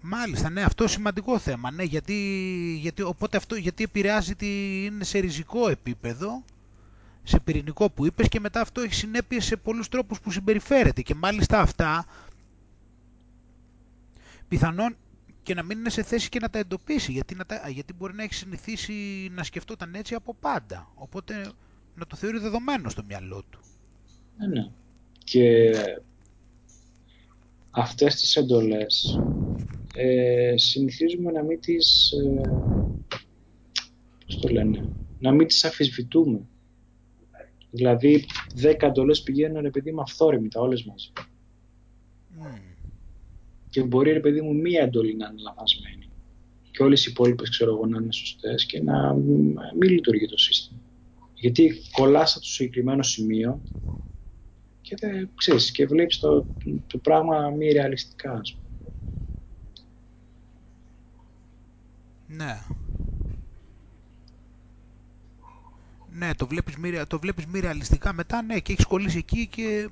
[0.00, 1.70] Μάλιστα, ναι, αυτό σημαντικό θέμα.
[1.70, 2.14] Ναι, γιατί,
[2.80, 6.44] γιατί, οπότε αυτό, γιατί επηρεάζει τι είναι σε ριζικό επίπεδο,
[7.24, 11.14] σε πυρηνικό που είπες και μετά αυτό έχει συνέπειες σε πολλούς τρόπους που συμπεριφέρεται και
[11.14, 12.06] μάλιστα αυτά
[14.48, 14.96] πιθανόν
[15.42, 18.14] και να μην είναι σε θέση και να τα εντοπίσει γιατί, να τα, γιατί μπορεί
[18.14, 18.92] να έχει συνηθίσει
[19.34, 21.52] να σκεφτόταν έτσι από πάντα οπότε
[21.94, 23.60] να το θεωρεί δεδομένο στο μυαλό του.
[24.38, 24.68] Ναι, ναι.
[25.24, 25.72] Και
[27.70, 29.20] αυτές τις εντολές
[29.94, 32.40] ε, συνηθίζουμε να μην τις ε,
[34.26, 34.88] πώς το λένε
[35.18, 36.40] να μην τις αφισβητούμε
[37.74, 41.12] δηλαδή δέκα εντολές πηγαίνουν επειδή είμαι αυθόρμητα όλες μαζί
[42.42, 42.60] mm.
[43.70, 46.08] και μπορεί ρε παιδί μου μία εντολή να είναι λαθασμένη
[46.70, 49.14] και όλες οι υπόλοιπες ξέρω εγώ να είναι σωστές και να
[49.78, 50.80] μην λειτουργεί το σύστημα
[51.34, 53.62] γιατί κολλάς το συγκεκριμένο σημείο
[54.84, 56.46] και, δεν, ξέρεις, και βλέπεις το,
[56.86, 58.92] το πράγμα μη ρεαλιστικά, ας πούμε.
[62.26, 62.54] Ναι.
[66.16, 69.88] Ναι, το βλέπεις, μη, το βλέπεις μη ρεαλιστικά μετά, ναι, και έχεις κολλήσει εκεί και...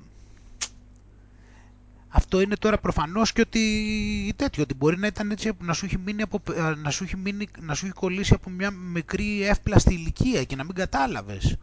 [2.07, 5.97] Αυτό είναι τώρα προφανώς και ότι τέτοιο, ότι μπορεί να ήταν έτσι να σου έχει,
[5.97, 6.39] μείνει από,
[6.83, 10.63] να σου έχει, μείνει, να σου έχει κολλήσει από μια μικρή εύπλαστη ηλικία και να
[10.63, 11.57] μην κατάλαβες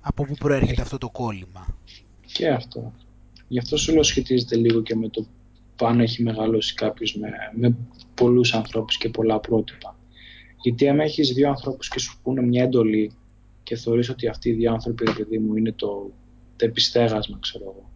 [0.00, 1.66] από πού προέρχεται αυτό το κόλλημα.
[2.26, 2.92] Και αυτό.
[3.48, 5.26] Γι' αυτό σου λέω σχετίζεται λίγο και με το
[5.76, 7.76] πάνω έχει μεγαλώσει κάποιος με, με
[8.14, 9.96] πολλούς ανθρώπους και πολλά πρότυπα.
[10.62, 13.12] Γιατί αν έχεις δύο ανθρώπους και σου πούνε μια εντολή
[13.68, 16.10] και θεωρείς ότι αυτοί οι δύο άνθρωποι, ρε παιδί μου, είναι το,
[16.56, 17.90] το επιστέγασμα, ξέρω εγώ.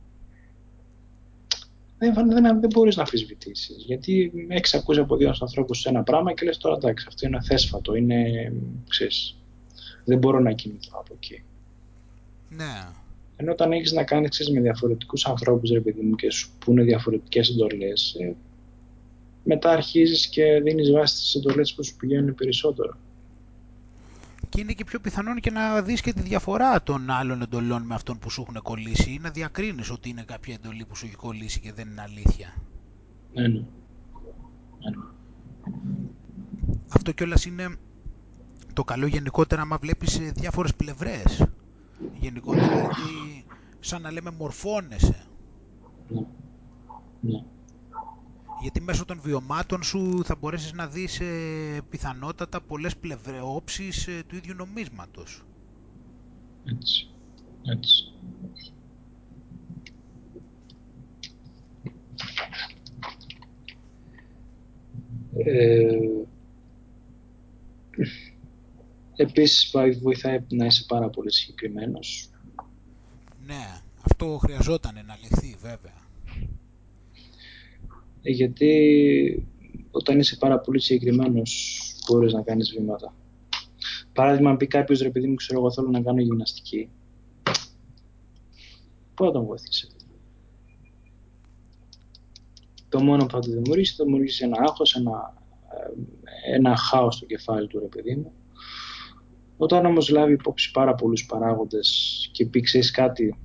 [1.99, 3.85] Δεν, δεν, δεν μπορείς να αμφισβητήσεις.
[3.85, 7.95] Γιατί έχεις ακούσει από δύο ανθρώπους ένα πράγμα και λες τώρα εντάξει, αυτό είναι θέσφατο,
[7.95, 8.53] είναι.
[8.89, 9.37] Ξέρεις,
[10.05, 11.43] δεν μπορώ να κινηθώ από εκεί.
[12.49, 12.89] Ναι.
[13.37, 17.49] Ενώ όταν έχεις να κάνεις με διαφορετικούς ανθρώπους, ρε παιδί μου, και σου πούνε διαφορετικές
[17.49, 18.35] εντολές, ε,
[19.45, 22.97] μετά αρχίζεις και δίνεις βάση στις εντολές που σου πηγαίνουν περισσότερο.
[24.53, 27.95] Και είναι και πιο πιθανόν και να δεις και τη διαφορά των άλλων εντολών με
[27.95, 31.15] αυτόν που σου έχουν κολλήσει ή να διακρίνεις ότι είναι κάποια εντολή που σου έχει
[31.17, 32.55] κολλήσει και δεν είναι αλήθεια.
[33.33, 33.59] Ναι, ναι.
[33.59, 33.65] ναι.
[36.89, 37.77] Αυτό κιόλας είναι
[38.73, 41.47] το καλό γενικότερα άμα βλέπεις διάφορες πλευρές
[42.21, 43.45] γενικότερα, δηλαδή
[43.81, 45.27] σαν να λέμε μορφώνεσαι.
[46.09, 46.21] Ναι.
[47.21, 47.45] ναι.
[48.63, 54.37] Γιατί μέσω των βιωμάτων σου θα μπορέσεις να δεις ε, πιθανότατα πολλές πλευρεόψεις ε, του
[54.37, 55.43] ίδιου νομίσματος.
[56.65, 57.09] Έτσι.
[57.63, 58.13] Έτσι.
[65.37, 65.99] Ε,
[69.17, 72.31] Επίσης βοηθάει να είσαι πάρα πολύ συγκεκριμένος.
[73.47, 76.02] Ναι, αυτό χρειαζόταν να λυθεί βέβαια.
[78.23, 79.49] Ε, γιατί
[79.91, 83.15] όταν είσαι πάρα πολύ συγκεκριμένος μπορείς να κάνεις βήματα.
[84.13, 86.91] Παράδειγμα, αν πει κάποιος ρε παιδί μου, ξέρω εγώ θέλω να κάνω γυμναστική.
[89.15, 89.89] Πού θα τον βοηθήσει.
[92.89, 95.35] Το μόνο που θα του δημιουργήσει, θα δημιουργήσει ένα άγχος, ένα,
[96.45, 98.33] ε, ένα χάος στο κεφάλι του ρε παιδί μου
[99.63, 103.39] όταν όμως λάβει υπόψη πάρα πολλούς παράγοντες και πει ξέρεις κάτι,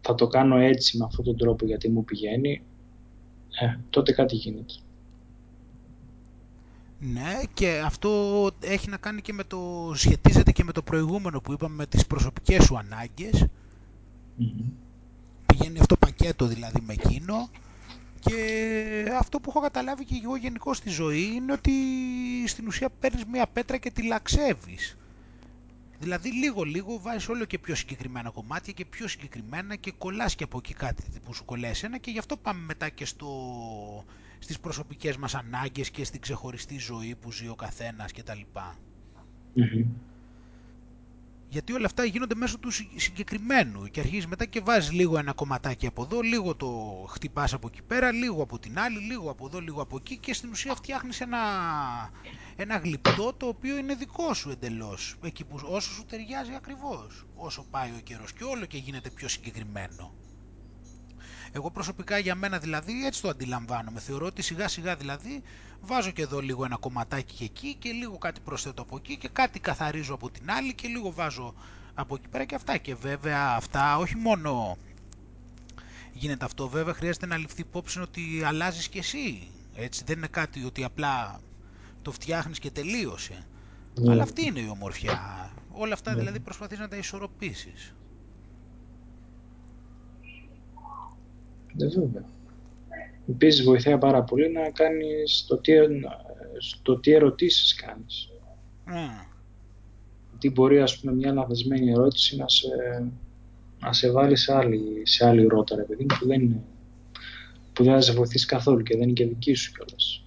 [0.00, 2.62] θα το κάνω έτσι με αυτόν τον τρόπο γιατί μου πηγαίνει,
[3.60, 4.74] ε, τότε κάτι γίνεται.
[6.98, 11.52] Ναι και αυτό έχει να κάνει και με το, σχετίζεται και με το προηγούμενο που
[11.52, 13.46] είπαμε με τις προσωπικές σου ανάγκες.
[15.46, 17.48] Πηγαίνει αυτό πακέτο δηλαδή με εκείνο
[18.20, 21.72] και αυτό που έχω καταλάβει και εγώ γενικώ στη ζωή είναι ότι
[22.46, 24.96] στην ουσία παίρνεις μια πέτρα και τη λαξεύεις.
[26.00, 30.44] Δηλαδή λίγο λίγο βάζεις όλο και πιο συγκεκριμένα κομμάτια και πιο συγκεκριμένα και κολλάς και
[30.44, 33.28] από εκεί κάτι που σου κολλάει ένα και γι' αυτό πάμε μετά και στο,
[34.38, 38.40] στις προσωπικές μας ανάγκες και στην ξεχωριστή ζωή που ζει ο καθένας κτλ.
[38.54, 39.84] Mm-hmm.
[41.52, 45.86] Γιατί όλα αυτά γίνονται μέσω του συγκεκριμένου και αρχίζεις μετά και βάζεις λίγο ένα κομματάκι
[45.86, 46.68] από εδώ, λίγο το
[47.08, 50.34] χτυπάς από εκεί πέρα, λίγο από την άλλη, λίγο από εδώ, λίγο από εκεί και
[50.34, 51.38] στην ουσία φτιάχνεις ένα,
[52.56, 57.66] ένα γλυπτό το οποίο είναι δικό σου εντελώς, εκεί που όσο σου ταιριάζει ακριβώς, όσο
[57.70, 60.14] πάει ο καιρός και όλο και γίνεται πιο συγκεκριμένο.
[61.52, 64.00] Εγώ προσωπικά για μένα δηλαδή έτσι το αντιλαμβάνομαι.
[64.00, 65.42] Θεωρώ ότι σιγά σιγά δηλαδή
[65.80, 69.28] βάζω και εδώ λίγο ένα κομματάκι και εκεί και λίγο κάτι προσθέτω από εκεί και
[69.28, 71.54] κάτι καθαρίζω από την άλλη και λίγο βάζω
[71.94, 72.76] από εκεί πέρα και αυτά.
[72.76, 74.76] Και βέβαια αυτά όχι μόνο
[76.12, 79.48] γίνεται αυτό, βέβαια χρειάζεται να ληφθεί υπόψη ότι αλλάζεις και εσύ.
[79.74, 81.40] Έτσι δεν είναι κάτι ότι απλά
[82.02, 83.46] το φτιάχνεις και τελείωσε.
[83.94, 84.12] Ναι.
[84.12, 85.50] Αλλά αυτή είναι η ομορφιά.
[85.72, 86.18] Όλα αυτά ναι.
[86.18, 87.94] δηλαδή προσπαθείς να τα ισορροπήσεις.
[91.76, 92.24] Βέβαια.
[93.28, 95.72] Επίσης βοηθάει πάρα πολύ να κάνεις το τι,
[96.58, 98.28] στο τι ερωτήσεις κάνεις.
[98.86, 99.26] Mm.
[100.38, 102.68] Τι μπορεί ας πούμε μια λαθασμένη ερώτηση να σε,
[103.80, 106.62] να σε βάλει σε άλλη, σε άλλη ρότα ρε παιδί που δεν, είναι,
[107.72, 110.24] που δεν θα σε βοηθήσει καθόλου και δεν είναι και δική σου κιόλας.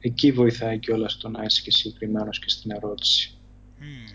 [0.00, 3.38] Εκεί βοηθάει κιόλας το να είσαι και συγκεκριμένος και στην ερώτηση.
[3.78, 4.13] Mm.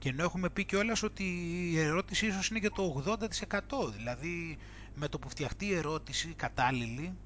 [0.00, 1.24] Και ενώ έχουμε πει κιόλας ότι
[1.72, 3.92] η ερώτηση ίσως είναι και το 80%.
[3.96, 4.58] Δηλαδή
[4.94, 7.16] με το που φτιαχτεί η ερώτηση κατάλληλη,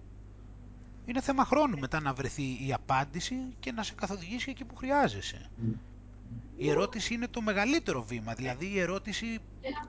[1.06, 5.50] είναι θέμα χρόνου μετά να βρεθεί η απάντηση και να σε καθοδηγήσει εκεί που χρειάζεσαι.
[6.56, 9.38] Η ερώτηση είναι το μεγαλύτερο βήμα, δηλαδή η ερώτηση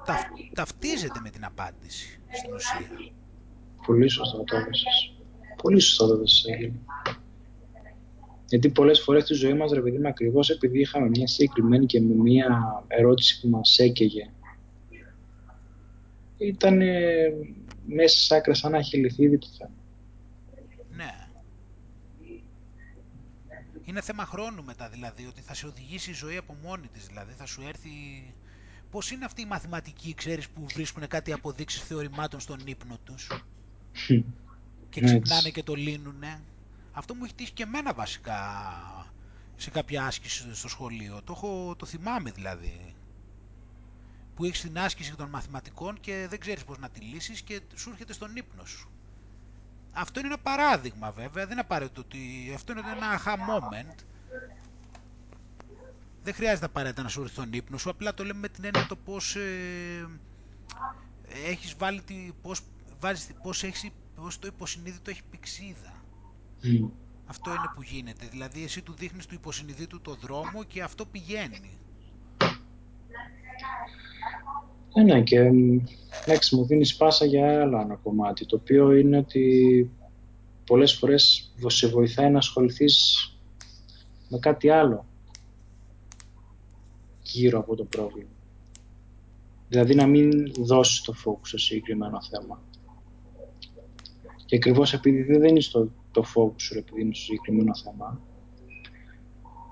[0.05, 0.21] ταφ,
[0.53, 2.89] ταυτίζεται με την απάντηση στην ουσία.
[3.85, 4.57] Πολύ σωστά το
[5.61, 6.17] Πολύ σωστά το
[8.47, 12.01] γιατί πολλές φορές στη ζωή μας, ρε παιδί μου, ακριβώς επειδή είχαμε μια συγκεκριμένη και
[12.01, 14.30] μια ερώτηση που μας έκαιγε,
[16.38, 16.81] ήταν
[17.85, 19.72] μέσα σ' άκρα σαν να έχει λυθεί ήδη το θέμα.
[20.95, 21.27] Ναι.
[23.84, 27.34] Είναι θέμα χρόνου μετά δηλαδή, ότι θα σε οδηγήσει η ζωή από μόνη της, δηλαδή
[27.38, 27.89] θα σου έρθει...
[28.91, 33.45] Πώς είναι αυτή η μαθηματική, ξέρεις, που βρίσκουν κάτι αποδείξεις θεωρημάτων στον ύπνο τους
[34.89, 36.41] και ξυπνάνε και το λύνουνε.
[36.97, 38.39] Αυτό μου έχει τύχει και εμένα βασικά
[39.55, 41.22] σε κάποια άσκηση στο σχολείο.
[41.23, 42.95] Το, έχω, το θυμάμαι δηλαδή.
[44.35, 47.89] Που έχεις την άσκηση των μαθηματικών και δεν ξέρεις πώς να τη λύσεις και σου
[47.89, 48.89] έρχεται στον ύπνο σου.
[49.91, 53.95] Αυτό είναι ένα παράδειγμα βέβαια, δεν είναι απαραίτητο ότι αυτό είναι ένα aha moment.
[56.23, 58.85] Δεν χρειάζεται απαραίτητα να σου έρθει στον ύπνο σου, απλά το λέμε με την έννοια
[58.88, 60.07] το πώς ε,
[61.45, 62.61] έχεις βάλει, τη, πώς,
[62.99, 65.94] βάζεις, πώς, έχεις, πώς το υποσυνείδητο έχει πηξίδα.
[67.25, 68.27] Αυτό είναι που γίνεται.
[68.31, 71.77] Δηλαδή εσύ του δείχνεις του υποσυνειδήτου το δρόμο και αυτό πηγαίνει.
[74.93, 75.51] Ναι, ναι, και
[76.25, 79.89] εντάξει, μου δίνεις πάσα για άλλο ένα κομμάτι, το οποίο είναι ότι
[80.65, 83.29] πολλές φορές σε βοηθάει να ασχοληθείς
[84.29, 85.05] με κάτι άλλο
[87.21, 88.29] γύρω από το πρόβλημα.
[89.69, 92.61] Δηλαδή να μην δώσεις το focus σε συγκεκριμένο θέμα.
[94.45, 98.21] Και ακριβώς επειδή δεν είναι στο το focus σου επειδή είναι στο συγκεκριμένο θέμα.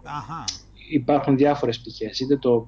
[0.04, 0.44] Αχα.
[0.90, 2.20] Υπάρχουν διάφορες πτυχές.
[2.20, 2.68] Είτε το,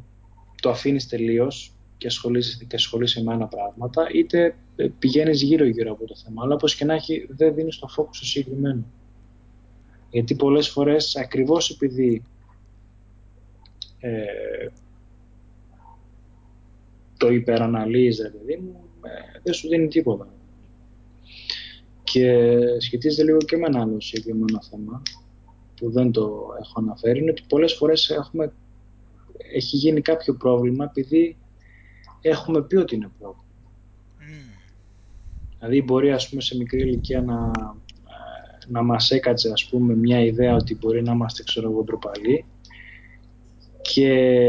[0.61, 4.55] το αφήνεις τελείως και ασχολείσαι, και ασχολείσαι με ένα πράγματα, είτε
[4.99, 6.43] πηγαίνεις γύρω-γύρω από το θέμα.
[6.43, 8.83] Αλλά όπως και να έχει, δεν δίνεις το focus στο συγκεκριμένο.
[10.09, 12.23] Γιατί πολλές φορές, ακριβώς επειδή
[13.99, 14.67] ε,
[17.17, 20.33] το υπεραναλύεις, δηλαδή μου, ε, δεν σου δίνει τίποτα.
[22.15, 25.01] Και σχετίζεται λίγο και με ένα άλλο συγκεκριμένο θέμα
[25.75, 28.53] που δεν το έχω αναφέρει, είναι ότι πολλές φορές έχουμε,
[29.53, 31.37] έχει γίνει κάποιο πρόβλημα επειδή
[32.21, 33.45] έχουμε πει ότι είναι πρόβλημα.
[34.19, 34.57] Mm.
[35.57, 37.51] Δηλαδή μπορεί ας πούμε σε μικρή ηλικία να,
[38.67, 42.45] να μας έκατσε ας πούμε μια ιδέα ότι μπορεί να είμαστε ξέρω εγώ ντροπαλοί
[43.81, 44.39] και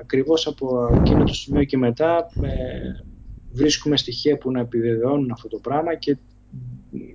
[0.00, 3.04] ακριβώς από εκείνο το σημείο και μετά ε,
[3.52, 6.16] βρίσκουμε στοιχεία που να επιβεβαιώνουν αυτό το πράγμα και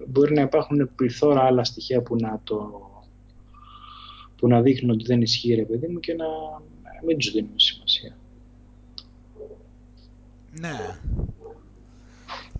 [0.07, 2.81] μπορεί να υπάρχουν πληθώρα άλλα στοιχεία που να, το,
[4.35, 6.25] που να δείχνουν ότι δεν ισχύει ρε παιδί μου και να
[7.05, 8.15] μην τους δίνουμε σημασία.
[10.59, 10.99] Ναι.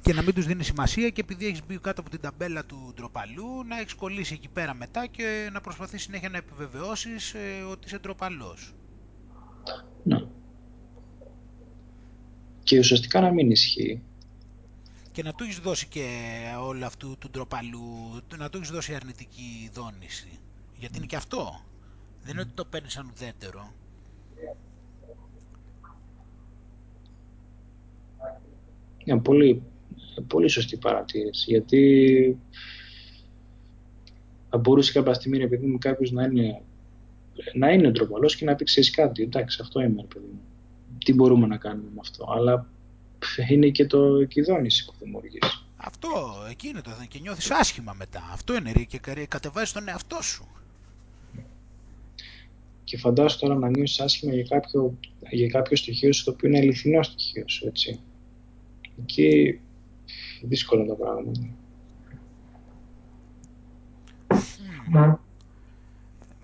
[0.02, 2.92] Και να μην τους δίνει σημασία και επειδή έχεις μπει κάτω από την ταμπέλα του
[2.96, 7.88] ντροπαλού να έχεις κολλήσει εκεί πέρα μετά και να προσπαθείς συνέχεια να επιβεβαιώσεις ε, ότι
[7.88, 8.74] είσαι ντροπαλός.
[10.04, 10.24] Ναι.
[12.64, 14.02] Και ουσιαστικά να μην ισχύει
[15.12, 16.06] και να του έχεις δώσει και
[16.62, 20.40] όλο αυτού του ντροπαλού, να του έχεις δώσει αρνητική δόνηση.
[20.78, 21.62] Γιατί είναι και αυτό.
[22.24, 23.74] Δεν είναι ότι το παίρνεις σαν ουδέτερο.
[28.98, 29.64] Είναι πολύ,
[30.28, 32.38] πολύ σωστή παρατήρηση, γιατί
[34.50, 36.62] θα μπορούσε κάποια στιγμή, ρε παιδί μου, κάποιος να είναι,
[37.54, 39.24] να είναι ντροπαλός και να πει ξέρεις κάτι.
[39.24, 40.42] Εντάξει, αυτό είμαι, ρε παιδί μου.
[40.98, 42.32] Τι μπορούμε να κάνουμε με αυτό.
[42.32, 42.68] Αλλά
[43.50, 45.66] είναι και το κυδόνηση που δημιουργείς.
[45.78, 46.10] Αυτό,
[46.50, 48.30] εκεί είναι το και νιώθεις άσχημα μετά.
[48.32, 50.48] Αυτό είναι ρε, και κατεβάζεις τον εαυτό σου.
[52.84, 54.98] Και φαντάσου τώρα να νιώσεις άσχημα για κάποιο,
[55.30, 58.00] για κάποιο στοιχείο σου το οποίο είναι αληθινό στοιχείο σου, έτσι.
[59.02, 59.60] Εκεί
[60.42, 61.40] δύσκολα τα πράγματα.
[64.94, 65.16] Mm.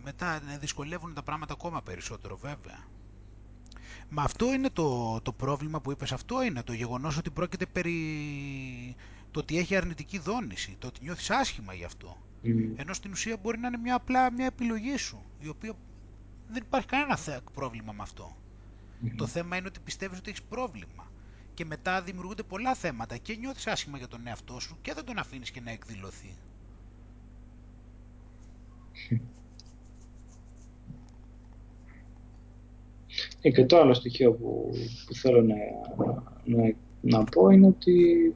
[0.04, 2.86] Μετά ναι, δυσκολεύουν τα πράγματα ακόμα περισσότερο βέβαια.
[4.10, 7.96] Μα αυτό είναι το, το πρόβλημα που είπες, αυτό είναι το γεγονός ότι πρόκειται περί
[9.32, 12.18] το ότι έχει αρνητική δόνηση, το ότι νιώθεις άσχημα γι' αυτό.
[12.44, 12.48] Mm.
[12.76, 15.74] Ενώ στην ουσία μπορεί να είναι μια απλά μια επιλογή σου, η οποία
[16.48, 17.18] δεν υπάρχει κανένα
[17.54, 18.38] πρόβλημα με αυτό.
[19.04, 19.12] Mm.
[19.16, 21.12] Το θέμα είναι ότι πιστεύεις ότι έχεις πρόβλημα
[21.54, 25.18] και μετά δημιουργούνται πολλά θέματα και νιώθεις άσχημα για τον εαυτό σου και δεν τον
[25.18, 26.38] αφήνεις και να εκδηλωθεί.
[33.42, 34.70] Ε, και το άλλο στοιχείο που,
[35.06, 35.56] που θέλω να,
[36.44, 38.36] να, να πω είναι ότι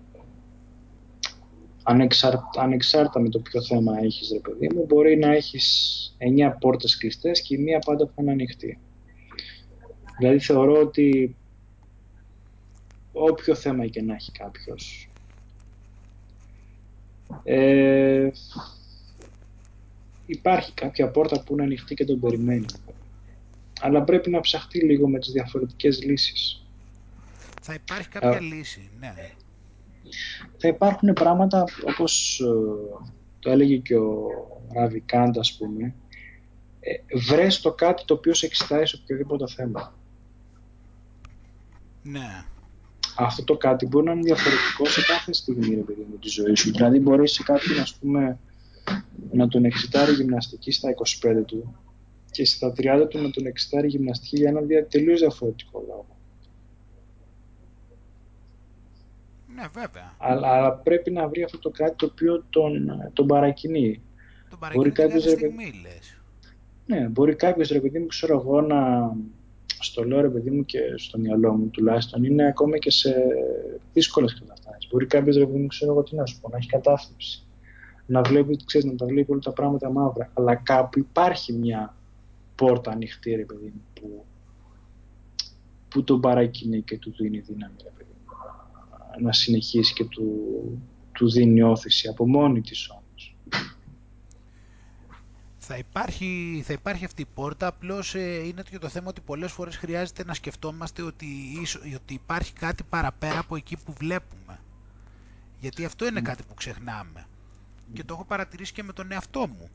[2.53, 7.41] ανεξάρτητα με το ποιο θέμα έχεις ρε παιδί μου, μπορεί να έχεις 9 πόρτες κλειστές
[7.41, 8.80] και η μία πάντα θα είναι ανοιχτή.
[10.18, 11.36] Δηλαδή θεωρώ ότι
[13.12, 15.10] όποιο θέμα και να έχει κάποιος
[17.44, 18.30] ε,
[20.26, 22.66] υπάρχει κάποια πόρτα που είναι ανοιχτή και τον περιμένει.
[23.82, 26.66] Αλλά πρέπει να ψαχτεί λίγο με τις διαφορετικές λύσεις.
[27.62, 29.14] Θα υπάρχει κάποια λύση, ναι
[30.58, 33.06] θα υπάρχουν πράγματα όπως ε,
[33.40, 34.28] το έλεγε και ο
[34.74, 35.94] Ραβικάντ ας πούμε
[36.80, 39.94] ε, βρες το κάτι το οποίο σε εξητάει σε οποιοδήποτε θέμα.
[42.03, 42.44] Ναι.
[43.16, 46.60] Αυτό το κάτι μπορεί να είναι διαφορετικό σε κάθε στιγμή ρε παιδί μου της ζωής
[46.60, 46.72] σου.
[46.72, 48.40] Δηλαδή μπορείς σε κάποιον ας πούμε
[49.32, 50.90] να τον εξητάρει γυμναστική στα
[51.24, 51.76] 25 του
[52.32, 56.06] και στα 30 του να τον εξητάρει γυμναστική για ένα τελείως διαφορετικό λόγο.
[59.56, 60.16] Ναι, βέβαια.
[60.18, 64.02] Αλλά, πρέπει να βρει αυτό το κάτι το οποίο τον, τον παρακινεί.
[64.49, 66.22] Τον παρακινεί μπορεί κάποιος, στιγμή, λες.
[66.86, 69.12] Ναι, μπορεί κάποιος, ρε παιδί μου, ξέρω εγώ, να...
[69.84, 73.16] Στο λέω, ρε παιδί μου, και στο μυαλό μου τουλάχιστον, είναι ακόμα και σε
[73.94, 74.88] δύσκολε καταστάσει.
[74.91, 77.45] Μπορεί κάποιος, ρε παιδί μου, ξέρω εγώ τι να σου πω, να έχει κατάθλιψη.
[78.06, 80.32] Να βλέπει, ξέρεις, να τα βλέπει όλα τα πράγματα μαύρα.
[80.34, 81.95] Αλλά κάπου υπάρχει μια
[82.66, 84.26] πόρτα ανοιχτή, ρε παιδί μου, που,
[85.88, 88.12] που τον παρακινεί και του δίνει δύναμη, ρε παιδί
[89.20, 90.28] να συνεχίσει και του,
[91.12, 93.36] του δίνει όθηση από μόνη της όμως.
[95.58, 99.52] Θα υπάρχει, θα υπάρχει αυτή η πόρτα, απλώς ε, είναι και το θέμα ότι πολλές
[99.52, 101.28] φορές χρειάζεται να σκεφτόμαστε ότι,
[101.96, 104.60] ότι υπάρχει κάτι παραπέρα από εκεί που βλέπουμε.
[105.60, 107.26] Γιατί αυτό είναι κάτι που ξεχνάμε.
[107.94, 109.70] Και το έχω παρατηρήσει και με τον εαυτό μου.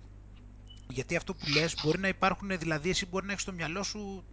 [0.89, 4.25] Γιατί αυτό που λες μπορεί να υπάρχουν, δηλαδή εσύ μπορεί να έχεις στο μυαλό σου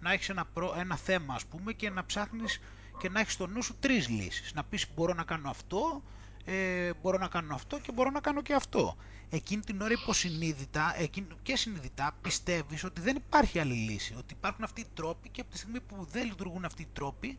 [0.00, 0.46] να έχεις ένα,
[0.78, 2.60] ένα θέμα ας πούμε και να ψάχνεις
[2.98, 4.52] και να έχεις στο νου σου τρεις λύσεις.
[4.54, 6.02] Να πεις μπορώ να κάνω αυτό,
[6.44, 8.96] ε, μπορώ να κάνω αυτό και μπορώ να κάνω και αυτό.
[9.30, 10.94] Εκείνη την ώρα υποσυνείδητα
[11.42, 14.14] και συνειδητά πιστεύεις ότι δεν υπάρχει άλλη λύση.
[14.18, 17.38] Ότι υπάρχουν αυτοί οι τρόποι και από τη στιγμή που δεν λειτουργούν αυτοί οι τρόποι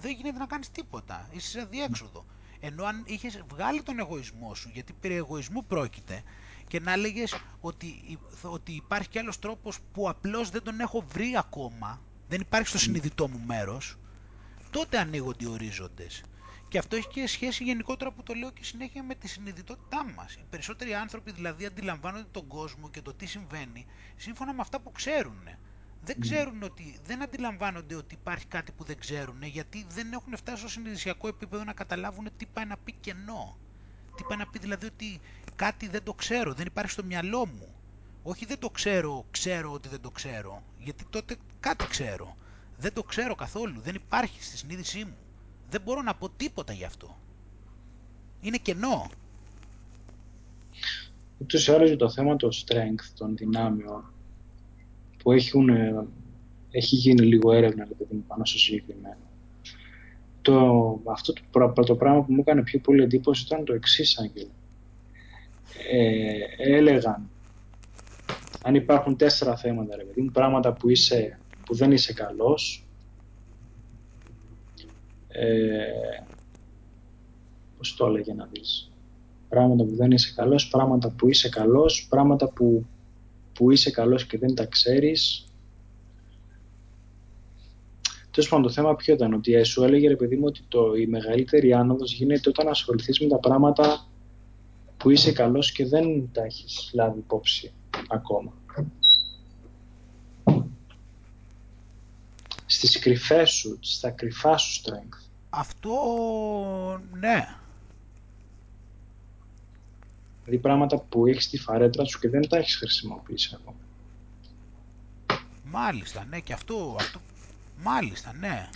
[0.00, 1.28] δεν γίνεται να κάνεις τίποτα.
[1.32, 2.24] Είσαι σε διέξοδο.
[2.60, 6.22] Ενώ αν είχες βγάλει τον εγωισμό σου, γιατί περί εγωισμού πρόκειται,
[6.68, 11.36] και να έλεγες ότι, ότι υπάρχει κι άλλος τρόπος που απλώς δεν τον έχω βρει
[11.36, 13.96] ακόμα, δεν υπάρχει στο συνειδητό μου μέρος,
[14.70, 16.22] τότε ανοίγονται οι ορίζοντες.
[16.68, 20.34] Και αυτό έχει και σχέση γενικότερα που το λέω και συνέχεια με τη συνειδητότητά μας.
[20.34, 23.86] Οι περισσότεροι άνθρωποι δηλαδή αντιλαμβάνονται τον κόσμο και το τι συμβαίνει
[24.16, 25.42] σύμφωνα με αυτά που ξέρουν.
[26.04, 26.26] Δεν ναι.
[26.26, 30.68] ξέρουν ότι, δεν αντιλαμβάνονται ότι υπάρχει κάτι που δεν ξέρουν γιατί δεν έχουν φτάσει στο
[30.68, 33.58] συνειδησιακό επίπεδο να καταλάβουν τι πάει να πει κενό.
[34.16, 35.20] Τι πάει να πει δηλαδή ότι
[35.58, 37.68] κάτι δεν το ξέρω, δεν υπάρχει στο μυαλό μου.
[38.22, 42.36] Όχι δεν το ξέρω, ξέρω ότι δεν το ξέρω, γιατί τότε κάτι ξέρω.
[42.78, 43.80] Δεν το ξέρω καθόλου.
[43.80, 45.16] Δεν υπάρχει στη συνείδησή μου.
[45.70, 47.16] Δεν μπορώ να πω τίποτα γι' αυτό.
[48.40, 49.10] Είναι κενό.
[51.38, 54.12] Ούτως ή άλλως το θέμα των strength, των δυνάμεων,
[55.22, 56.06] που έχουν, ε,
[56.70, 59.16] έχει γίνει λίγο έρευνα δηλαδή, πάνω στο συγκεκριμένο.
[60.42, 64.48] Το, αυτό το, το πράγμα που μου έκανε πιο πολύ εντύπωση ήταν το εξής Άγγελ.
[65.90, 67.30] Ε, έλεγαν,
[68.62, 72.86] αν υπάρχουν τέσσερα θέματα, ρε παιδί πράγματα που είσαι που δεν είσαι καλός
[75.28, 76.22] ε,
[77.76, 78.90] πώς το έλεγε να δεις
[79.48, 82.86] πράγματα που δεν είσαι καλός, πράγματα που είσαι καλός, πράγματα που,
[83.52, 85.46] που είσαι καλός και δεν τα ξέρεις.
[88.30, 91.06] Τέλος πάντων, το θέμα ποιο ήταν, ότι σου έλεγε ρε παιδί μου ότι το, η
[91.06, 94.06] μεγαλύτερη άνοδος γίνεται όταν ασχοληθείς με τα πράγματα
[94.98, 97.72] που είσαι καλός και δεν τα έχεις λάβει υπόψη
[98.08, 98.52] ακόμα.
[102.66, 105.28] Στις κρυφές σου, στα κρυφά σου strength.
[105.50, 105.92] Αυτό,
[107.10, 107.56] ναι.
[110.44, 113.76] Δηλαδή πράγματα που έχεις στη φαρέτρα σου και δεν τα έχεις χρησιμοποιήσει ακόμα.
[115.64, 117.20] Μάλιστα, ναι, και αυτό, αυτό
[117.82, 118.68] Μάλιστα, ναι.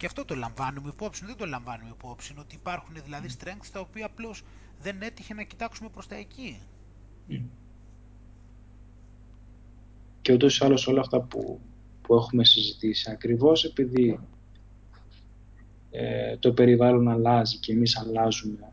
[0.00, 4.06] Και αυτό το λαμβάνουμε υπόψη, δεν το λαμβάνουμε υπόψη, ότι υπάρχουν δηλαδή strengths τα οποία
[4.06, 4.42] απλώς
[4.82, 6.60] δεν έτυχε να κοιτάξουμε προς τα εκεί.
[10.22, 11.60] Και ούτως ή άλλως όλα αυτά που,
[12.02, 14.20] που έχουμε συζητήσει, ακριβώς επειδή
[15.90, 18.72] ε, το περιβάλλον αλλάζει και εμείς αλλάζουμε,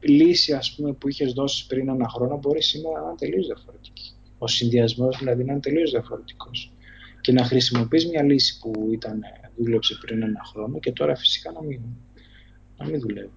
[0.00, 4.12] λύση ας πούμε που είχες δώσει πριν ένα χρόνο μπορεί σήμερα να είναι τελείως διαφορετική.
[4.38, 6.72] Ο συνδυασμός δηλαδή να είναι τελείως διαφορετικός.
[7.20, 9.22] Και να χρησιμοποιείς μια λύση που ήταν,
[9.56, 11.80] δούλεψε πριν ένα χρόνο και τώρα φυσικά να μην,
[12.76, 13.30] να μην δουλεύει.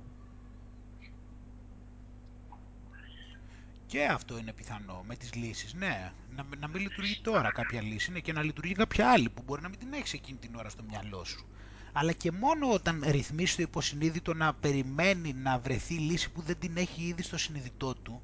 [3.85, 6.11] Και αυτό είναι πιθανό με τις λύσεις, ναι.
[6.35, 9.61] Να, να μην λειτουργεί τώρα κάποια λύση ναι, και να λειτουργεί κάποια άλλη που μπορεί
[9.61, 11.45] να μην την έχεις εκείνη την ώρα στο μυαλό σου.
[11.93, 16.77] Αλλά και μόνο όταν ρυθμίσεις το υποσυνείδητο να περιμένει να βρεθεί λύση που δεν την
[16.77, 18.21] έχει ήδη στο συνειδητό του,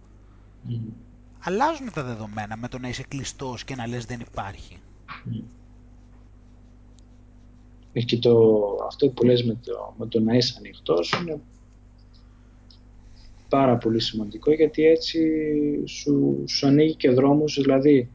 [1.39, 4.79] αλλάζουν τα δεδομένα με το να είσαι κλειστός και να λες δεν υπάρχει.
[8.05, 11.41] Και το, αυτό που λες με το, με το να είσαι ανοιχτός είναι
[13.49, 15.19] πάρα πολύ σημαντικό γιατί έτσι
[15.87, 18.09] σου, σου ανοίγει και δρόμους, δηλαδή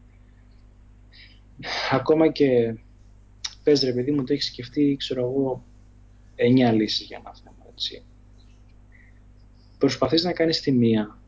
[1.90, 2.74] ακόμα και
[3.62, 5.64] πες ρε παιδί μου το έχεις σκεφτεί ξέρω εγώ
[6.34, 8.02] εννιά λύσεις για ένα θέμα έτσι.
[9.78, 11.18] Προσπαθείς να κάνεις τη μία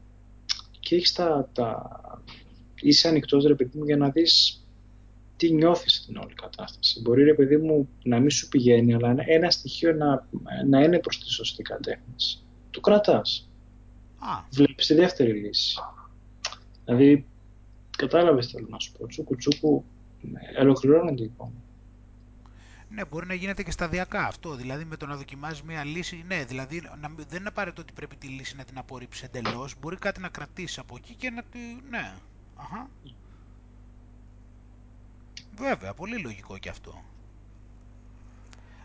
[0.80, 2.00] και έχεις τα, τα...
[2.80, 4.65] είσαι ανοιχτός ρε παιδί μου για να δεις
[5.36, 7.00] τι νιώθεις στην όλη κατάσταση.
[7.00, 10.26] Μπορεί ρε παιδί μου να μην σου πηγαίνει, αλλά ένα στοιχείο να,
[10.66, 12.38] να είναι προς τη σωστή κατεύθυνση.
[12.70, 13.50] Το κρατάς.
[14.18, 14.42] Α.
[14.50, 15.78] Βλέπεις τη δεύτερη λύση.
[16.84, 17.26] Δηλαδή,
[17.96, 19.84] κατάλαβες θέλω να σου πω, τσούκου τσούκου,
[20.60, 21.64] ολοκληρώνεται η εικόνα.
[22.88, 24.54] Ναι, μπορεί να γίνεται και σταδιακά αυτό.
[24.54, 28.16] Δηλαδή με το να δοκιμάζεις μια λύση, ναι, δηλαδή να, δεν είναι απαραίτητο ότι πρέπει
[28.16, 29.74] τη λύση να την απορρίψεις εντελώς.
[29.80, 31.58] Μπορεί κάτι να κρατήσεις από εκεί και να τη.
[31.90, 32.14] Ναι.
[32.56, 32.88] Αχα.
[35.58, 37.04] Βέβαια, πολύ λογικό και αυτό.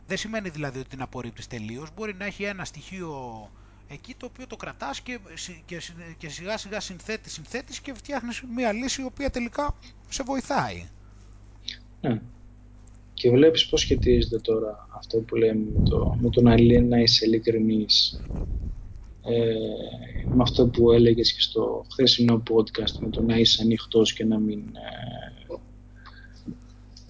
[0.07, 1.89] Δεν σημαίνει δηλαδή ότι την απορρίπτεις τελείως.
[1.95, 3.49] Μπορεί να έχει ένα στοιχείο
[3.87, 5.19] εκεί το οποίο το κρατάς και,
[5.65, 5.81] και,
[6.17, 9.75] και σιγά σιγά συνθέτεις, συνθέτεις και φτιάχνεις μια λύση η οποία τελικά
[10.09, 10.89] σε βοηθάει.
[12.01, 12.21] Ναι.
[13.13, 17.25] Και βλέπεις πώς σχετίζεται τώρα αυτό που λέμε με το, με το να, να είσαι
[17.25, 18.21] ειλικρινής
[19.23, 19.53] ε,
[20.31, 24.39] με αυτό που έλεγες και στο χθεσινό podcast με το να είσαι ανοιχτός και να
[24.39, 25.40] μην ε,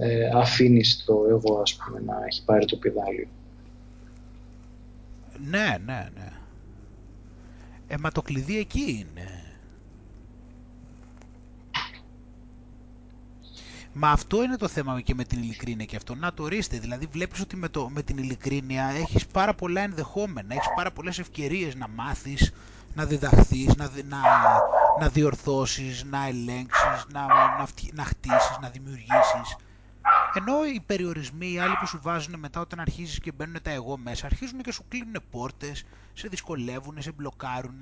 [0.03, 3.28] ε, αφήνεις το εγώ ας πούμε να έχει πάρει το πιδάλιο.
[5.49, 6.32] Ναι, ναι, ναι.
[7.88, 9.44] Ε, μα το κλειδί εκεί είναι.
[13.94, 16.15] Μα αυτό είναι το θέμα και με την ειλικρίνεια και αυτό.
[16.15, 16.78] Να το ορίστε.
[16.78, 20.53] Δηλαδή, βλέπεις ότι με, το, με την ειλικρίνεια έχεις πάρα πολλά ενδεχόμενα.
[20.53, 22.53] Έχεις πάρα πολλές ευκαιρίες να μάθεις,
[22.95, 24.22] να διδαχθείς, να, να,
[24.99, 29.56] να διορθώσεις, να ελέγξεις, να, να, να χτίσεις, να δημιουργήσεις.
[30.34, 33.98] Ενώ οι περιορισμοί, οι άλλοι που σου βάζουν μετά όταν αρχίζεις και μπαίνουν τα εγώ
[33.98, 37.82] μέσα, αρχίζουν και σου κλείνουν πόρτες, σε δυσκολεύουν, σε μπλοκάρουν.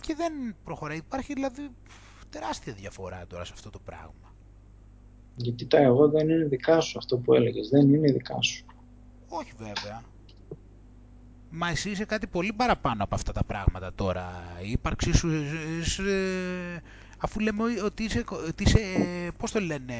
[0.00, 0.32] Και δεν
[0.64, 0.96] προχωράει.
[0.96, 1.70] Υπάρχει δηλαδή
[2.30, 4.34] τεράστια διαφορά τώρα σε αυτό το πράγμα.
[5.36, 8.64] Γιατί τα εγώ δεν είναι δικά σου, αυτό που έλεγες, δεν είναι δικά σου.
[9.28, 10.02] Όχι βέβαια.
[11.50, 14.30] Μα εσύ είσαι κάτι πολύ παραπάνω από αυτά τα πράγματα τώρα.
[14.64, 15.28] Η ύπαρξή σου,
[16.08, 16.82] ε,
[17.18, 18.78] αφού λέμε ότι είσαι, ότι είσαι,
[19.36, 19.94] πώς το λένε,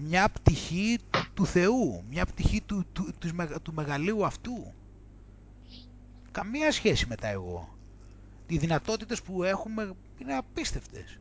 [0.00, 0.98] μια πτυχή
[1.34, 4.72] του Θεού, μια πτυχή του, του, του, του μεγαλείου αυτού.
[6.30, 7.76] Καμία σχέση με τα εγώ.
[8.46, 11.18] Οι δυνατότητες που έχουμε είναι απίστευτες.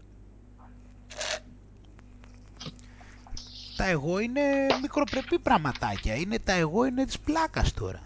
[3.77, 4.41] τα εγώ είναι
[4.81, 6.15] μικροπρεπή πραγματάκια.
[6.15, 8.01] Είναι, τα εγώ είναι της πλάκας τώρα.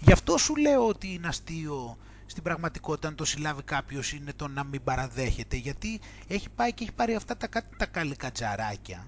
[0.00, 1.96] Γι' αυτό σου λέω ότι είναι αστείο
[2.26, 5.56] στην πραγματικότητα αν το συλλάβει κάποιος είναι το να μην παραδέχεται.
[5.56, 9.06] Γιατί έχει πάει και έχει πάρει αυτά τα, τα καλικατζαράκια.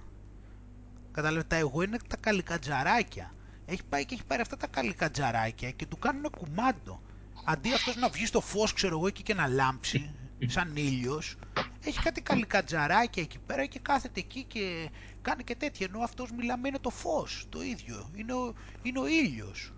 [1.12, 3.34] Κατάλαβες, τα εγώ είναι τα καλικατζαράκια.
[3.66, 7.00] Έχει πάει και έχει πάρει αυτά τα καλικατζαράκια και του κάνουν κουμάντο.
[7.44, 10.14] Αντί αυτός να βγει στο φως, ξέρω εγώ, εκεί και να λάμψει,
[10.46, 11.36] σαν ήλιος,
[11.84, 14.90] έχει κάτι καλικατζαράκια εκεί πέρα και κάθεται εκεί και
[15.22, 15.86] κάνει και τέτοια.
[15.92, 18.10] Ενώ αυτός μιλάμε είναι το φως, το ίδιο.
[18.14, 19.72] Είναι ο, είναι ο ήλιος.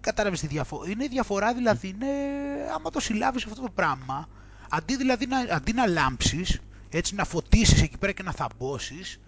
[0.00, 0.90] Κατάλαβες τη διαφορά.
[0.90, 2.06] Είναι διαφορά δηλαδή, είναι,
[2.74, 4.28] άμα το συλλάβεις αυτό το πράγμα,
[4.68, 9.20] Αντί δηλαδή να, αντί να λάμψεις, έτσι να φωτίσεις εκεί πέρα και να θαμπώσεις,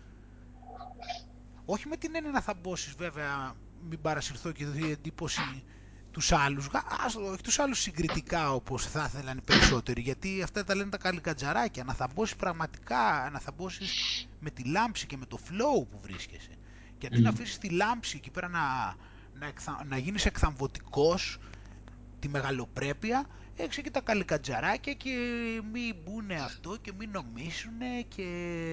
[1.72, 3.54] όχι με την έννοια να θαμπώσεις βέβαια,
[3.88, 5.62] μην παρασυρθώ και δει εντύπωση
[6.10, 6.68] τους άλλους,
[7.32, 11.84] όχι τους άλλους συγκριτικά όπως θα ήθελαν οι περισσότεροι, γιατί αυτά τα λένε τα καλικατζαράκια,
[11.84, 16.58] να θαμπώσεις πραγματικά, να θαμπώσεις με τη λάμψη και με το flow που βρίσκεσαι.
[16.98, 18.94] Και αντί να αφήσεις τη λάμψη εκεί πέρα να,
[19.38, 19.52] να,
[19.84, 21.38] να γίνεις εκθαμβωτικός,
[22.18, 23.26] τη μεγαλοπρέπεια,
[23.62, 25.10] έξω και τα καλικατζαράκια και
[25.72, 28.26] μη μπουνε αυτό και μη νομίσουνε και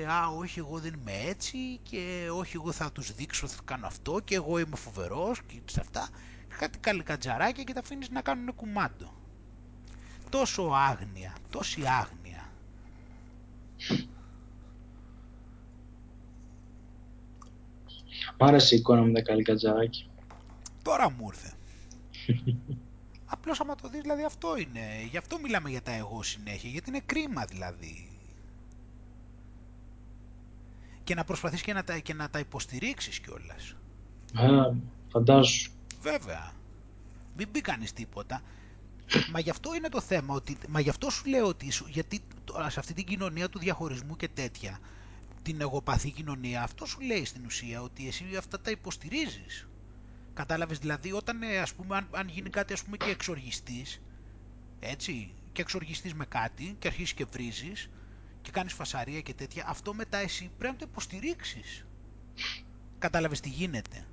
[0.09, 4.19] α όχι εγώ δεν είμαι έτσι και όχι εγώ θα τους δείξω θα κάνω αυτό
[4.23, 6.09] και εγώ είμαι φοβερός και σε αυτά
[6.57, 9.13] κάτι καλικατζαράκια και τα αφήνεις να κάνουν κουμάντο.
[10.29, 12.51] Τόσο άγνοια, τόση άγνοια.
[18.39, 20.05] Μ' άρεσε η εικόνα με τα καλικατζαράκια.
[20.83, 21.51] Τώρα μου ήρθε.
[23.29, 25.03] Απλώς άμα το δεις, δηλαδή αυτό είναι.
[25.09, 28.09] Γι' αυτό μιλάμε για τα εγώ συνέχεια, γιατί είναι κρίμα δηλαδή.
[31.03, 33.75] Και να προσπαθείς και να τα, και να τα υποστηρίξεις κιόλας.
[34.33, 34.73] Α,
[35.09, 35.73] φαντάζομαι.
[36.01, 36.51] Βέβαια.
[37.37, 38.41] Μην πει κανείς τίποτα.
[39.31, 42.21] Μα γι' αυτό είναι το θέμα, ότι, μα γι' αυτό σου λέω ότι, γιατί
[42.67, 44.79] σε αυτή την κοινωνία του διαχωρισμού και τέτοια,
[45.41, 49.67] την εγωπαθή κοινωνία, αυτό σου λέει στην ουσία, ότι εσύ αυτά τα υποστηρίζεις.
[50.37, 54.01] Κατάλαβες δηλαδή όταν ε, ας πούμε αν, αν γίνει κάτι ας πούμε και εξοργιστής,
[54.79, 57.89] έτσι, και εξοργιστής με κάτι και αρχίσεις και βρίζεις
[58.41, 61.85] και κάνεις φασαρία και τέτοια, αυτό μετά εσύ πρέπει να το υποστηρίξεις.
[62.99, 64.05] Κατάλαβες τι γίνεται.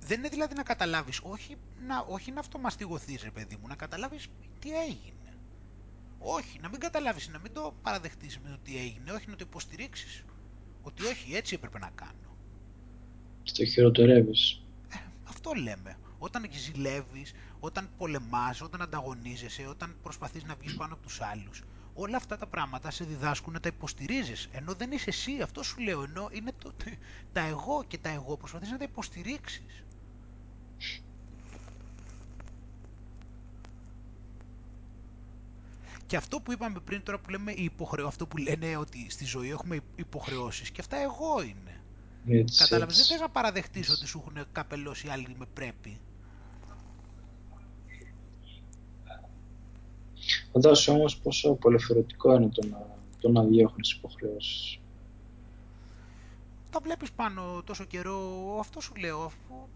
[0.00, 1.56] Δεν είναι δηλαδή να καταλάβεις, όχι
[1.86, 5.21] να, όχι να αυτομαστιγωθείς ρε παιδί μου, να καταλάβεις τι έγινε.
[6.24, 9.44] Όχι, να μην καταλάβεις, να μην το παραδεχτείς με το τι έγινε, όχι να το
[9.48, 10.24] υποστηρίξεις.
[10.82, 12.36] Ότι όχι, έτσι έπρεπε να κάνω.
[13.42, 14.62] Στο χειροτερεύεις.
[14.88, 15.98] Ε, αυτό λέμε.
[16.18, 21.62] Όταν ζηλεύεις, όταν πολεμάς, όταν ανταγωνίζεσαι, όταν προσπαθείς να βγεις πάνω από τους άλλους,
[21.94, 24.48] όλα αυτά τα πράγματα σε διδάσκουν να τα υποστηρίζεις.
[24.52, 26.72] Ενώ δεν είσαι εσύ, αυτό σου λέω, ενώ είναι το,
[27.32, 29.81] τα εγώ και τα εγώ προσπαθείς να τα υποστηρίξεις.
[36.12, 39.50] Και αυτό που είπαμε πριν τώρα που λέμε υποχρεώ, αυτό που λένε ότι στη ζωή
[39.50, 41.80] έχουμε υποχρεώσεις και αυτά εγώ είναι.
[42.40, 46.00] Έτσι, Κατάλαβες, δεν θες να παραδεχτείς ότι σου έχουν καπελώσει άλλοι με πρέπει.
[50.52, 52.86] Φαντάσου όμως πόσο απολευθερωτικό είναι το να,
[53.20, 54.80] το να διώχνεις υποχρεώσεις.
[56.70, 59.68] Τα βλέπεις πάνω τόσο καιρό, αυτό σου λέω, αφού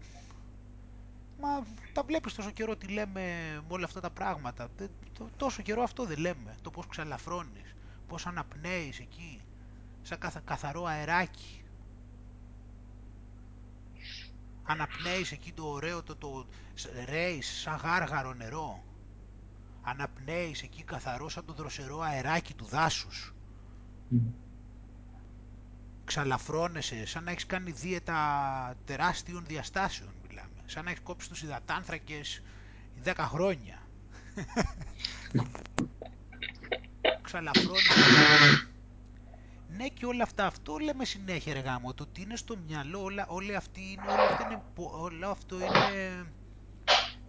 [1.39, 3.21] Μα τα βλέπεις τόσο καιρό τι λέμε
[3.53, 4.69] με όλα αυτά τα πράγματα.
[5.37, 6.55] τόσο καιρό αυτό δεν λέμε.
[6.61, 7.75] Το πώς ξαλαφρώνεις,
[8.07, 9.41] πώς αναπνέεις εκεί,
[10.01, 11.61] σαν καθαρό αεράκι.
[14.63, 16.47] Αναπνέεις εκεί το ωραίο, το, το
[17.05, 18.83] ρέεις σαν γάργαρο νερό.
[19.81, 23.33] Αναπνέεις εκεί καθαρό σαν το δροσερό αεράκι του δάσους.
[24.11, 24.17] Mm.
[26.05, 30.09] Ξαλαφρώνεσαι σαν να έχεις κάνει δίαιτα τεράστιων διαστάσεων
[30.67, 32.41] σαν να έχεις κόψει τους υδατάνθρακες
[33.03, 33.81] 10 χρόνια.
[37.21, 37.87] Ξαλαφρώνεις.
[39.67, 43.25] ναι και όλα αυτά, αυτό λέμε συνέχεια ρε γάμο, το ότι είναι στο μυαλό, όλα,
[43.27, 46.25] όλα, αυτή είναι, όλα, αυτά είναι, όλα αυτό είναι...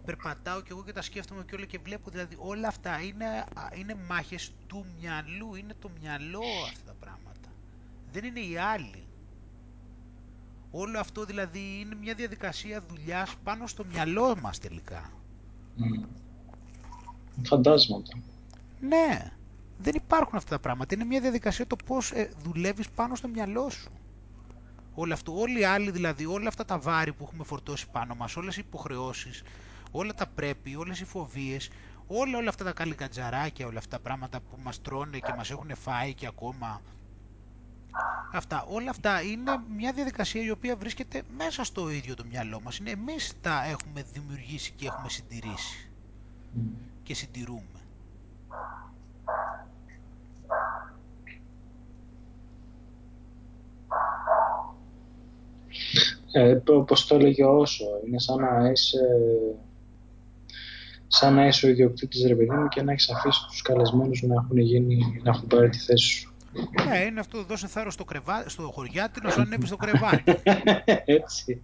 [0.05, 3.45] Περπατάω και εγώ και τα σκέφτομαι και όλα και βλέπω, δηλαδή όλα αυτά είναι,
[3.75, 7.49] είναι μάχες του μυαλού, είναι το μυαλό αυτά τα πράγματα.
[8.11, 9.08] Δεν είναι οι άλλοι.
[10.71, 15.11] Όλο αυτό δηλαδή είναι μια διαδικασία δουλειάς πάνω στο μυαλό μας τελικά.
[15.79, 16.07] Mm.
[17.43, 18.17] Φαντάσματα.
[18.79, 19.31] Ναι,
[19.77, 20.95] δεν υπάρχουν αυτά τα πράγματα.
[20.95, 23.91] Είναι μια διαδικασία το πώς ε, δουλεύεις πάνω στο μυαλό σου.
[24.93, 28.35] Όλο αυτό, όλοι οι άλλοι δηλαδή, όλα αυτά τα βάρη που έχουμε φορτώσει πάνω μας,
[28.35, 29.43] όλες οι υποχρεώσεις,
[29.91, 31.69] όλα τα πρέπει, όλες οι φοβίες,
[32.07, 35.75] όλα, όλα αυτά τα καλικατζαράκια, όλα αυτά τα πράγματα που μας τρώνε και μας έχουν
[35.75, 36.81] φάει και ακόμα
[38.33, 42.77] Αυτά, όλα αυτά είναι μια διαδικασία η οποία βρίσκεται μέσα στο ίδιο το μυαλό μας.
[42.77, 45.89] Είναι εμείς τα έχουμε δημιουργήσει και έχουμε συντηρήσει
[47.03, 47.63] και συντηρούμε.
[56.31, 58.99] Ε, όπως το έλεγε όσο, είναι σαν να είσαι
[61.11, 64.33] σαν να είσαι ο ιδιοκτήτης ρε παιδί μου και να έχεις αφήσει τους καλεσμένους να
[64.33, 66.28] έχουν, γίνει, να έχουν πάρει τη θέση σου.
[66.87, 70.35] Ναι, είναι αυτό, δώσε θάρρος στο, κρεβά, στο χωριάτι να σου ανέβει στο κρεβάτι.
[71.05, 71.61] Έτσι.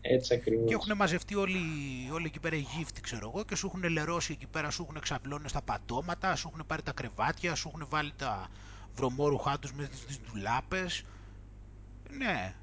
[0.00, 0.68] Έτσι ακριβώς.
[0.68, 1.60] Και έχουν μαζευτεί όλοι,
[2.12, 5.00] όλοι εκεί πέρα οι γύφτοι, ξέρω εγώ, και σου έχουν λερώσει εκεί πέρα, σου έχουν
[5.00, 8.48] ξαπλώνει στα πατώματα, σου έχουν πάρει τα κρεβάτια, σου έχουν βάλει τα
[8.94, 11.04] βρωμόρουχά τους με τις ντουλάπες.
[12.18, 12.54] Ναι.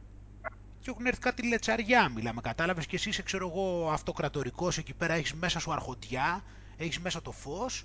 [0.79, 5.13] και έχουν έρθει κάτι λετσαριά, μιλάμε, κατάλαβες; Και εσύ είσαι, ξέρω εγώ, αυτοκρατορικός, εκεί πέρα
[5.13, 6.43] έχεις μέσα σου αρχοντιά,
[6.77, 7.83] έχεις μέσα το φως,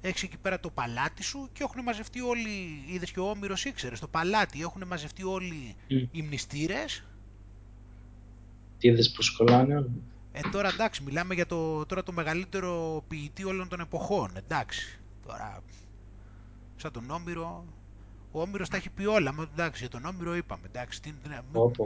[0.00, 3.94] έχεις εκεί πέρα το παλάτι σου και έχουν μαζευτεί όλοι, είδες και ο Όμηρος ήξερε,
[3.94, 5.76] στο παλάτι έχουν μαζευτεί όλοι
[6.10, 7.04] οι μνηστήρες.
[8.78, 9.86] Τι είδες πως κολλάνε.
[10.32, 15.00] Ε, τώρα εντάξει, μιλάμε για το, τώρα το μεγαλύτερο ποιητή όλων των εποχών, εντάξει.
[15.26, 15.62] Τώρα,
[16.76, 17.64] σαν τον Όμηρο,
[18.32, 19.32] ο Όμηρος τα έχει πει όλα.
[19.32, 20.66] Μα, εντάξει, για τον Όμηρο είπαμε.
[20.66, 21.28] Εντάξει, τι, τι,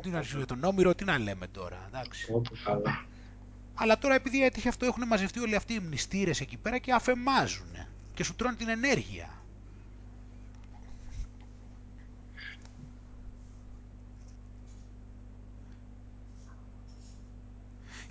[0.01, 1.85] τι, για τον Όμηρο τι να λέμε τώρα.
[1.87, 2.33] Εντάξει.
[2.33, 3.05] Όπο, καλά.
[3.75, 7.71] Αλλά τώρα επειδή έτυχε αυτό έχουν μαζευτεί όλοι αυτοί οι μνηστήρες εκεί πέρα και αφεμάζουν
[8.15, 9.43] και σου τρώνε την ενέργεια.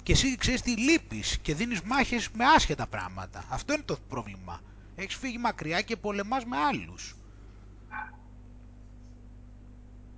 [0.03, 3.45] Και εσύ ξέρεις τι λείπεις και δίνεις μάχες με άσχετα πράγματα.
[3.49, 4.61] Αυτό είναι το πρόβλημα.
[4.95, 7.15] Έχεις φύγει μακριά και πολεμάς με άλλους.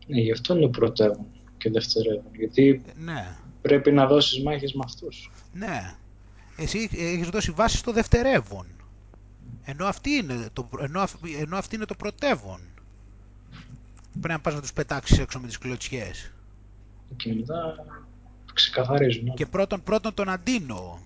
[0.07, 1.25] Ναι, γι' αυτό είναι πρωτεύον
[1.57, 2.35] και δευτερεύον.
[2.35, 3.35] Γιατί ναι.
[3.61, 5.31] πρέπει να δώσεις μάχες με αυτούς.
[5.53, 5.95] Ναι.
[6.57, 8.65] Εσύ έχεις δώσει βάση στο δευτερεύον.
[9.65, 11.07] Ενώ αυτή είναι το, ενώ,
[11.39, 12.59] ενώ αυτή είναι το πρωτεύον.
[14.11, 16.31] Πρέπει να πας να τους πετάξεις έξω με τις κλωτσιές.
[17.15, 17.85] Και μετά
[18.53, 19.33] ξεκαθαρίζουν.
[19.33, 20.99] Και πρώτον, πρώτον τον Αντίνο.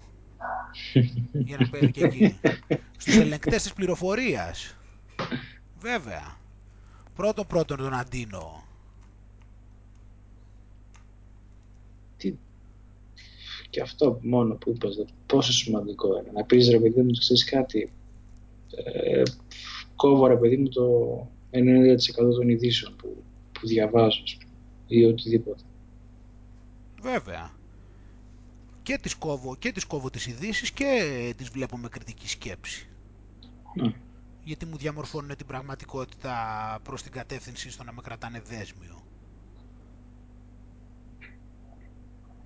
[1.32, 2.40] για να παίρνει και εκεί.
[2.98, 4.76] Στους ελεγκτές της πληροφορίας.
[5.80, 6.38] Βέβαια.
[7.16, 8.64] Πρώτον πρώτον τον Αντίνο.
[12.18, 12.34] Τι...
[13.70, 16.32] Και αυτό μόνο που είπες, πόσο σημαντικό είναι.
[16.34, 17.92] Να πεις ρε παιδί μου, ξέρεις κάτι,
[18.76, 19.22] ε,
[19.96, 24.24] κόβω ρε παιδί μου το 90% των ειδήσεων που, που διαβάζω
[24.88, 25.64] ή οτιδήποτε.
[27.02, 27.52] Βέβαια.
[28.84, 32.88] Και τις κόβω, και τις κόβω τις ειδήσεις και τις βλέπω με κριτική σκέψη.
[33.74, 33.94] Ναι.
[34.44, 36.36] Γιατί μου διαμορφώνουν την πραγματικότητα
[36.84, 39.04] προς την κατεύθυνση στο να με κρατάνε δέσμιο.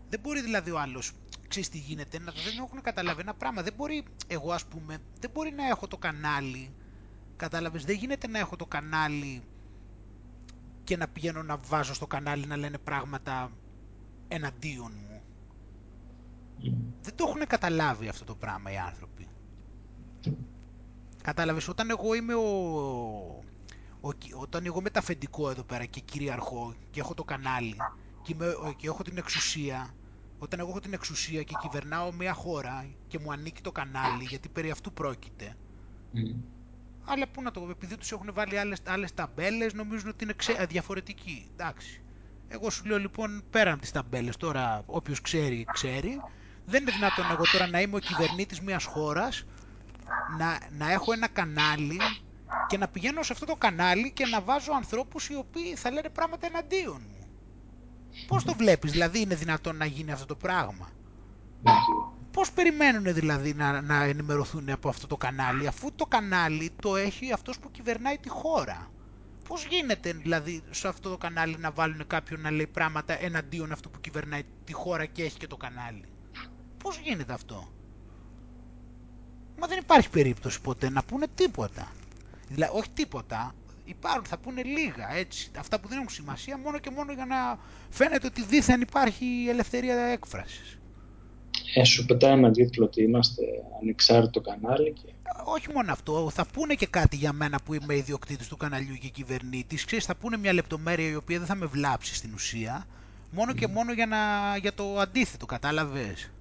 [0.10, 1.11] Δεν μπορεί δηλαδή ο άλλος,
[1.52, 3.61] ξέρεις τι γίνεται, να δεν έχουν καταλάβει ένα πράγμα.
[3.61, 6.72] Δεν μπορεί, εγώ ας πούμε, δεν μπορεί να έχω το κανάλι,
[7.36, 9.44] κατάλαβες, δεν γίνεται να έχω το κανάλι
[10.84, 13.52] και να πηγαίνω να βάζω στο κανάλι να λένε πράγματα
[14.28, 15.22] εναντίον μου.
[17.02, 19.28] Δεν το έχουν καταλάβει αυτό το πράγμα οι άνθρωποι.
[21.22, 22.48] Κατάλαβες, όταν εγώ είμαι ο...
[24.02, 27.76] ο όταν εγώ μεταφεντικό εδώ πέρα και κυριαρχώ και έχω το κανάλι
[28.22, 28.36] και,
[28.78, 29.94] και έχω την εξουσία,
[30.44, 34.50] όταν εγώ έχω την εξουσία και κυβερνάω μια χώρα και μου ανήκει το κανάλι, γιατί
[34.50, 35.56] περί αυτού πρόκειται,
[37.06, 40.66] αλλά πού να το επειδή τους έχουν βάλει άλλες, άλλες ταμπέλες, νομίζουν ότι είναι ξέ,
[40.70, 41.50] διαφορετικοί.
[41.52, 42.02] Εντάξει.
[42.48, 46.22] Εγώ σου λέω λοιπόν πέραν τις ταμπέλες, τώρα όποιος ξέρει, ξέρει.
[46.66, 49.46] Δεν είναι δυνατόν εγώ τώρα να είμαι ο κυβερνήτης μιας χώρας,
[50.38, 52.00] να, να έχω ένα κανάλι
[52.68, 56.10] και να πηγαίνω σε αυτό το κανάλι και να βάζω ανθρώπους οι οποίοι θα λένε
[56.10, 57.20] πράγματα εναντίον μου.
[58.28, 60.92] Πώς το βλέπεις, δηλαδή είναι δυνατόν να γίνει αυτό το πράγμα;
[62.32, 67.32] Πώς περιμένουν δηλαδή να, να ενημερωθούν από αυτό το κανάλι, αφού το κανάλι το έχει
[67.32, 68.92] αυτός που κυβερνάει τη χώρα;
[69.44, 73.90] Πώς γίνεται δηλαδή σε αυτό το κανάλι να βάλουν κάποιον να λέει πράγματα εναντίον αυτού
[73.90, 76.06] που κυβερνάει τη χώρα και έχει και το κανάλι;
[76.78, 77.74] Πώς γίνεται αυτό;
[79.56, 81.92] Μα δεν υπάρχει περίπτωση ποτέ να πούνε τίποτα.
[82.48, 83.56] Δηλαδή, όχι τίποτα,
[83.92, 85.52] υπάρχουν, θα πούνε λίγα έτσι.
[85.58, 87.60] Αυτά που δεν έχουν σημασία μόνο και μόνο για να
[87.90, 90.80] φαίνεται ότι δίθεν υπάρχει ελευθερία έκφρασης.
[91.74, 93.42] Ε, σου πετάει ένα τίτλο ότι είμαστε
[93.82, 94.94] ανεξάρτητο κανάλι.
[94.94, 95.14] Και...
[95.46, 99.08] Όχι μόνο αυτό, θα πούνε και κάτι για μένα που είμαι ιδιοκτήτης του καναλιού και
[99.08, 99.86] κυβερνήτης.
[99.86, 102.88] Ξέρεις, θα πούνε μια λεπτομέρεια η οποία δεν θα με βλάψει στην ουσία.
[103.32, 104.18] Μόνο και μόνο για, να,
[104.58, 106.32] για το αντίθετο, κατάλαβες.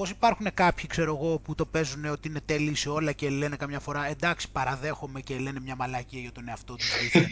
[0.00, 3.56] Πώς υπάρχουν κάποιοι, ξέρω εγώ, που το παίζουν ότι είναι τέλειοι σε όλα και λένε
[3.56, 7.28] καμιά φορά εντάξει παραδέχομαι και λένε μια μαλακία για τον εαυτό τους ότι,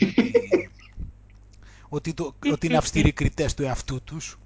[1.89, 4.39] ότι, το, ότι είναι αυστηροί κριτές του εαυτού τους.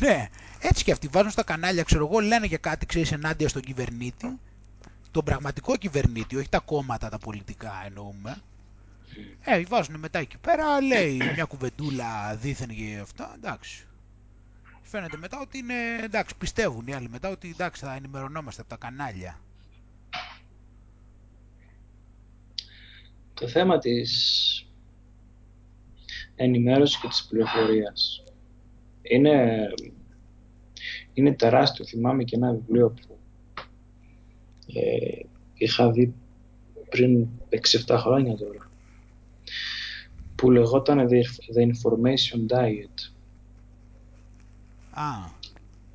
[0.00, 0.28] ναι,
[0.60, 4.38] έτσι και αυτοί βάζουν στα κανάλια, ξέρω εγώ, λένε για κάτι, ξέρεις, ενάντια στον κυβερνήτη,
[5.10, 8.42] τον πραγματικό κυβερνήτη, όχι τα κόμματα, τα πολιτικά εννοούμε,
[9.44, 13.86] ε, βάζουν μετά εκεί πέρα, λέει μια κουβεντούλα δίθεν και αυτά, εντάξει.
[14.82, 18.76] Φαίνεται μετά ότι είναι, εντάξει, πιστεύουν οι άλλοι μετά ότι εντάξει θα ενημερωνόμαστε από τα
[18.76, 19.40] κανάλια.
[23.34, 24.66] Το θέμα της
[26.34, 28.24] ενημέρωσης και της πληροφορίας
[29.02, 29.66] είναι,
[31.12, 31.84] είναι τεράστιο.
[31.84, 33.18] Θυμάμαι και ένα βιβλίο που
[34.74, 36.14] ε, είχα δει
[36.88, 37.26] πριν
[37.86, 38.65] 6-7 χρόνια τώρα
[40.36, 43.12] που λεγόταν The Information Diet.
[44.90, 45.34] Α.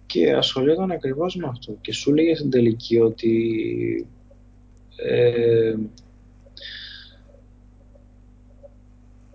[0.06, 4.08] Και ασχολιόταν ακριβώς με αυτό και σου λέγε στην τελική ότι
[4.96, 5.76] ε,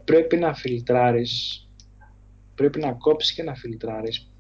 [0.05, 1.67] πρέπει να φιλτράρεις,
[2.55, 4.31] πρέπει να κόψεις και να φιλτράρεις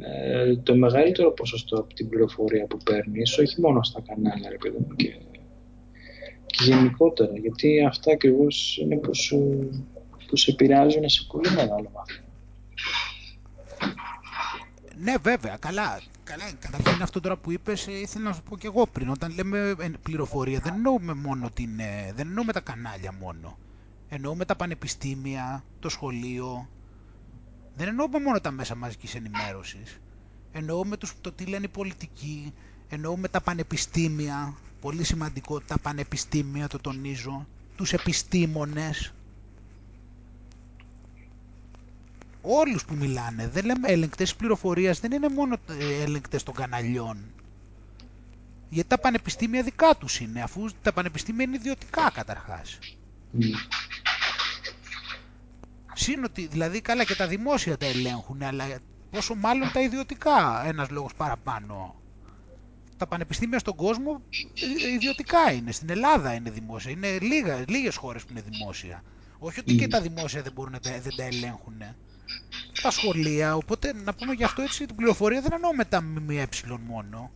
[0.00, 4.76] ε, το μεγαλύτερο ποσοστό από την πληροφορία που παίρνεις, όχι μόνο στα κανάλια, ρε παιδί
[4.78, 5.16] μου, και,
[6.46, 9.70] και γενικότερα, γιατί αυτά ακριβώς είναι που, σου,
[10.26, 12.24] που σε επηρεάζουν σε πολύ μεγάλο βαθμό.
[14.98, 16.00] Ναι, βέβαια, καλά.
[16.24, 19.08] Καλά, καταρχήν αυτό τώρα που είπες, ε, ήθελα να σου πω και εγώ πριν.
[19.08, 23.58] Όταν λέμε ε, πληροφορία, δεν εννοούμε μόνο την, ε, δεν εννοούμε τα κανάλια μόνο.
[24.08, 26.68] Εννοούμε τα πανεπιστήμια, το σχολείο.
[27.76, 30.00] Δεν εννοούμε μόνο τα μέσα μαζικής ενημέρωσης.
[30.52, 32.52] Εννοούμε τους, το τι λένε οι πολιτικοί,
[32.88, 37.46] εννοούμε τα πανεπιστήμια, πολύ σημαντικό, τα πανεπιστήμια, το τονίζω,
[37.76, 39.14] τους επιστήμονες,
[42.46, 43.48] όλους που μιλάνε.
[43.48, 45.56] Δεν λέμε έλεγκτες πληροφορίας, δεν είναι μόνο
[46.02, 47.18] έλεγκτες των καναλιών.
[48.68, 52.78] Γιατί τα πανεπιστήμια δικά τους είναι, αφού τα πανεπιστήμια είναι ιδιωτικά καταρχάς.
[53.38, 53.42] Mm.
[55.94, 58.64] Σύνοτι, δηλαδή καλά και τα δημόσια τα ελέγχουν, αλλά
[59.10, 61.94] πόσο μάλλον τα ιδιωτικά ένας λόγος παραπάνω.
[62.96, 64.22] Τα πανεπιστήμια στον κόσμο
[64.84, 69.02] ε, ιδιωτικά είναι, στην Ελλάδα είναι δημόσια, είναι λίγα, λίγες χώρες που είναι δημόσια.
[69.38, 71.82] Όχι ότι και τα δημόσια δεν μπορούν να τα, δεν τα ελέγχουν
[72.82, 76.48] τα σχολεία, οπότε να πούμε γι' αυτό έτσι την πληροφορία δεν εννοώ με τα ΜΜΕ
[76.86, 77.30] μόνο.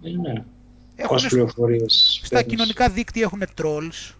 [0.00, 0.44] Ναι, ναι.
[0.96, 4.14] Έχουν πληροφορίες στα κοινωνικά δίκτυα έχουν trolls.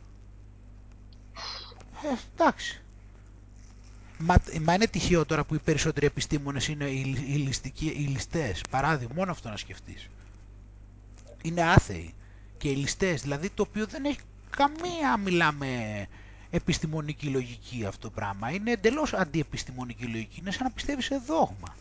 [2.04, 2.82] Ε, εντάξει.
[4.18, 8.60] Μα, μα είναι τυχαίο τώρα που οι περισσότεροι επιστήμονες είναι οι, οι, ληστικοί, οι ληστές.
[8.70, 10.08] Παράδειγμα, μόνο αυτό να σκεφτείς.
[11.42, 12.14] Είναι άθεοι.
[12.56, 14.18] Και οι ληστές, δηλαδή το οποίο δεν έχει
[14.50, 15.66] καμία, μιλάμε,
[16.54, 18.50] επιστημονική λογική αυτό το πράγμα.
[18.50, 20.40] Είναι εντελώς αντιεπιστημονική λογική.
[20.40, 21.76] Είναι σαν να πιστεύεις σε δόγμα.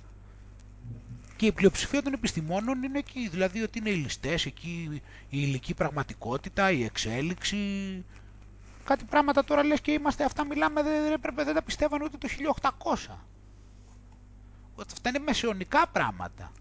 [1.35, 3.27] Και η πλειοψηφία των επιστημόνων είναι εκεί.
[3.27, 4.89] Δηλαδή ότι είναι οι ληστές, εκεί
[5.29, 7.57] η υλική πραγματικότητα, η εξέλιξη.
[8.83, 12.27] Κάτι πράγματα τώρα λες και είμαστε, αυτά μιλάμε, δεν, δεν, δεν τα πιστεύανε ούτε το
[12.61, 13.15] 1800.
[14.93, 16.51] Αυτά είναι μεσαιωνικά πράγματα.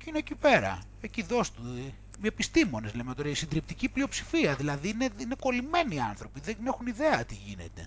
[0.00, 1.62] Και είναι εκεί πέρα εκεί δώσ' του.
[2.22, 7.24] Οι επιστήμονες λέμε τώρα, η συντριπτική πλειοψηφία, δηλαδή είναι, είναι κολλημένοι άνθρωποι, δεν έχουν ιδέα
[7.24, 7.86] τι γίνεται.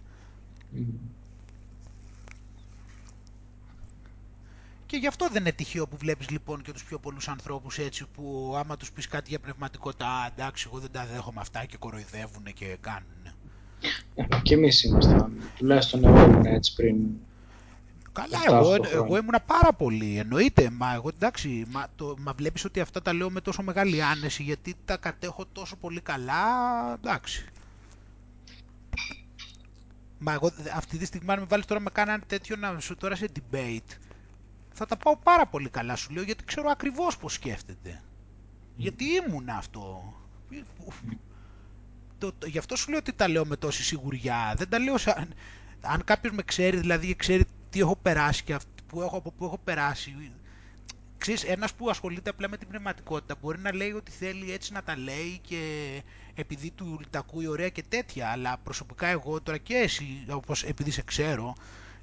[4.86, 8.06] Και γι' αυτό δεν είναι τυχαίο που βλέπεις λοιπόν και τους πιο πολλούς ανθρώπους έτσι
[8.14, 12.44] που άμα τους πεις κάτι για πνευματικότητα, εντάξει εγώ δεν τα δέχομαι αυτά και κοροϊδεύουν
[12.54, 13.24] και κάνουν.
[14.16, 16.96] Ε, και εμείς ήμασταν, τουλάχιστον εγώ ήμουν έτσι πριν
[18.14, 20.18] Καλά, εγώ, εγώ ήμουνα πάρα πολύ.
[20.18, 24.04] Εννοείται, μα εγώ εντάξει, μα, το, μα βλέπεις ότι αυτά τα λέω με τόσο μεγάλη
[24.04, 26.44] άνεση γιατί τα κατέχω τόσο πολύ καλά,
[26.94, 27.46] εντάξει.
[30.20, 33.16] Μα εγώ αυτή τη στιγμή αν με βάλεις τώρα με κάνανε τέτοιο να σου τώρα
[33.16, 33.98] σε debate,
[34.74, 38.02] θα τα πάω πάρα πολύ καλά σου λέω γιατί ξέρω ακριβώς πώς σκέφτεται.
[38.76, 40.14] Γιατί ήμουν αυτό.
[42.18, 44.54] Το, το, γι' αυτό σου λέω ότι τα λέω με τόση σιγουριά.
[44.58, 45.34] Δεν τα λέω σαν...
[45.82, 49.58] Αν κάποιος με ξέρει, δηλαδή ξέρει τι έχω περάσει και που έχω, από πού έχω
[49.64, 50.32] περάσει.
[51.18, 54.84] Ξέρεις, ένας που ασχολείται απλά με την πνευματικότητα μπορεί να λέει ότι θέλει έτσι να
[54.84, 55.58] τα λέει και
[56.36, 60.92] επειδή του τα ακούει ωραία και τέτοια, αλλά προσωπικά εγώ τώρα και εσύ, όπως επειδή
[60.92, 61.56] σε ξέρω,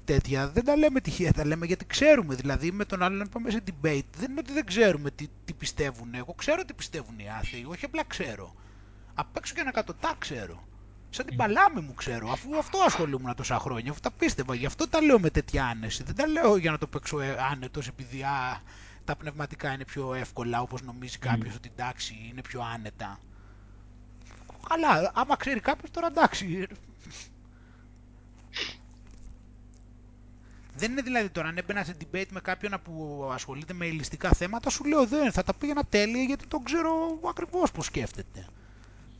[0.05, 2.35] τέτοια, δεν τα λέμε τυχαία, τα λέμε γιατί ξέρουμε.
[2.35, 5.53] Δηλαδή με τον άλλον να πάμε σε debate, δεν είναι ότι δεν ξέρουμε τι, τι
[5.53, 6.13] πιστεύουν.
[6.13, 8.55] Εγώ ξέρω τι πιστεύουν οι άθεοι, όχι απλά ξέρω.
[9.13, 10.63] Απ' έξω και ένα κατωτά ξέρω.
[11.13, 14.55] Σαν την παλάμη μου ξέρω, αφού αυτό ασχολούμουν τόσα χρόνια, αφού τα πίστευα.
[14.55, 16.03] Γι' αυτό τα λέω με τέτοια άνεση.
[16.03, 18.61] Δεν τα λέω για να το παίξω ε, άνετος επειδή α,
[19.05, 23.19] τα πνευματικά είναι πιο εύκολα, όπως νομίζει κάποιος ότι εντάξει είναι πιο άνετα.
[24.69, 26.67] Καλά, άμα ξέρει κάποιος τώρα εντάξει.
[30.75, 34.69] Δεν είναι δηλαδή τώρα αν έμπαινα σε debate με κάποιον που ασχολείται με ελιστικά θέματα,
[34.69, 38.47] σου λέω δεν, θα τα πήγαινα τέλεια γιατί τον ξέρω ακριβώς πώς σκέφτεται.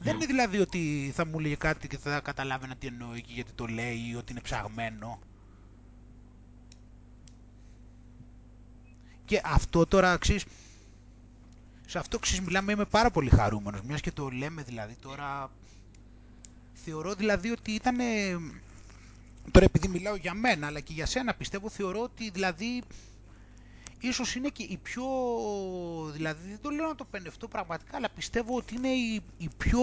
[0.03, 3.51] Δεν είναι δηλαδή ότι θα μου λέει κάτι και θα καταλάβαινα τι εννοεί και γιατί
[3.55, 5.19] το λέει ή ότι είναι ψαγμένο.
[9.25, 10.43] Και αυτό τώρα αξίζει.
[11.87, 15.51] Σε αυτό ξέρεις μιλάμε είμαι πάρα πολύ χαρούμενος, μιας και το λέμε δηλαδή τώρα...
[16.73, 17.97] Θεωρώ δηλαδή ότι ήταν...
[19.51, 22.83] Τώρα επειδή μιλάω για μένα αλλά και για σένα πιστεύω θεωρώ ότι δηλαδή
[24.01, 25.03] ίσως είναι και η πιο,
[26.13, 29.81] δηλαδή δεν το λέω να το πενευτώ πραγματικά, αλλά πιστεύω ότι είναι η, η πιο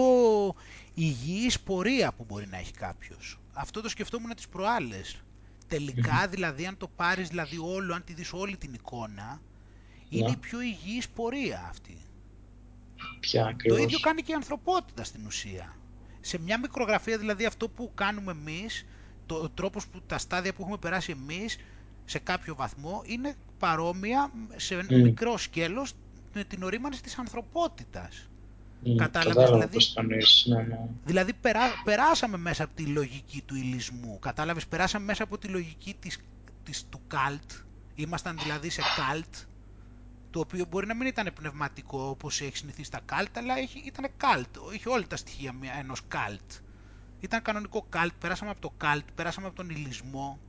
[0.93, 3.39] υγιής πορεία που μπορεί να έχει κάποιος.
[3.53, 5.23] Αυτό το σκεφτόμουν τις προάλλες.
[5.67, 9.41] Τελικά δηλαδή αν το πάρεις δηλαδή όλο, αν τη δεις όλη την εικόνα,
[10.09, 10.31] είναι ναι.
[10.31, 11.97] η πιο υγιής πορεία αυτή.
[13.19, 15.75] Ποια, το ίδιο κάνει και η ανθρωπότητα στην ουσία.
[16.21, 18.85] Σε μια μικρογραφία δηλαδή αυτό που κάνουμε εμείς,
[19.25, 21.57] το, ο τρόπος που τα στάδια που έχουμε περάσει εμείς,
[22.05, 25.93] σε κάποιο βαθμό είναι παρόμοια σε μικρό σκέλος
[26.33, 28.29] με την ορίμανση της ανθρωπότητας.
[28.85, 29.77] Mm, Κατάλαβες, δηλαδή,
[30.49, 30.79] ναι, ναι.
[31.05, 31.33] δηλαδή
[31.83, 36.19] περάσαμε μέσα από τη λογική του ηλισμού, κατάλαβες, περάσαμε μέσα από τη λογική της,
[36.63, 37.51] της, του καλτ,
[37.95, 39.35] ήμασταν δηλαδή σε καλτ,
[40.29, 44.11] το οποίο μπορεί να μην ήταν πνευματικό όπως έχει συνηθίσει τα καλτ, αλλά έχει, ήταν
[44.17, 46.51] καλτ, είχε όλα τα στοιχεία ενός καλτ.
[47.19, 50.39] Ήταν κανονικό καλτ, περάσαμε από το καλτ, περάσαμε από τον ηλισμό,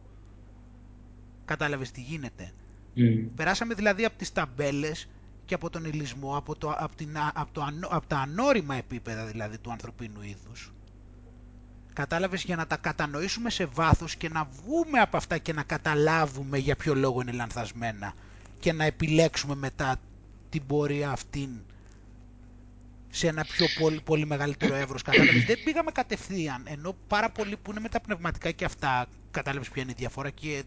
[1.45, 2.53] κατάλαβες τι γίνεται.
[2.97, 3.29] Mm.
[3.37, 5.09] Περάσαμε δηλαδή από τις ταμπέλες
[5.45, 9.59] και από τον ηλισμό, από, το, από, την, από, το, από τα ανώριμα επίπεδα δηλαδή
[9.59, 10.73] του ανθρωπίνου είδους.
[11.93, 16.59] Κατάλαβες για να τα κατανοήσουμε σε βάθος και να βγούμε από αυτά και να καταλάβουμε
[16.59, 18.15] για ποιο λόγο είναι λανθασμένα
[18.59, 19.97] και να επιλέξουμε μετά
[20.49, 21.51] την πορεία αυτήν
[23.11, 25.45] σε ένα πιο πολύ, πολύ μεγαλύτερο εύρος, κατάλαβες.
[25.45, 29.83] Δεν πήγαμε κατευθείαν, ενώ πάρα πολλοί που είναι με τα πνευματικά και αυτά, κατάλαβες ποια
[29.83, 30.65] είναι η διαφορά και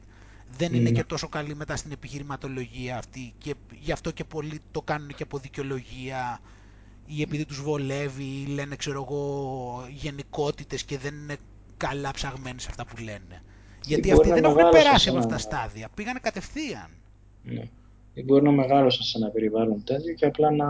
[0.57, 0.95] δεν είναι Ναι.
[0.95, 5.23] και τόσο καλή μετά στην επιχειρηματολογία αυτή και γι' αυτό και πολλοί το κάνουν και
[5.23, 6.39] από δικαιολογία
[7.05, 11.35] ή επειδή τους βολεύει ή λένε ξέρω εγώ γενικότητες και δεν είναι
[11.77, 13.41] καλά ψαγμένοι σε αυτά που λένε.
[13.85, 16.19] Γιατί μπορεί αυτοί να δεν έχουν μεγάλωσαν περάσει σε από ένα- αυτά τα στάδια, πήγανε
[16.19, 16.89] κατευθείαν.
[17.43, 17.67] Ναι.
[18.13, 20.67] Ή μπορεί να μεγάλωσαν σε ένα περιβάλλον τέτοιο και απλά να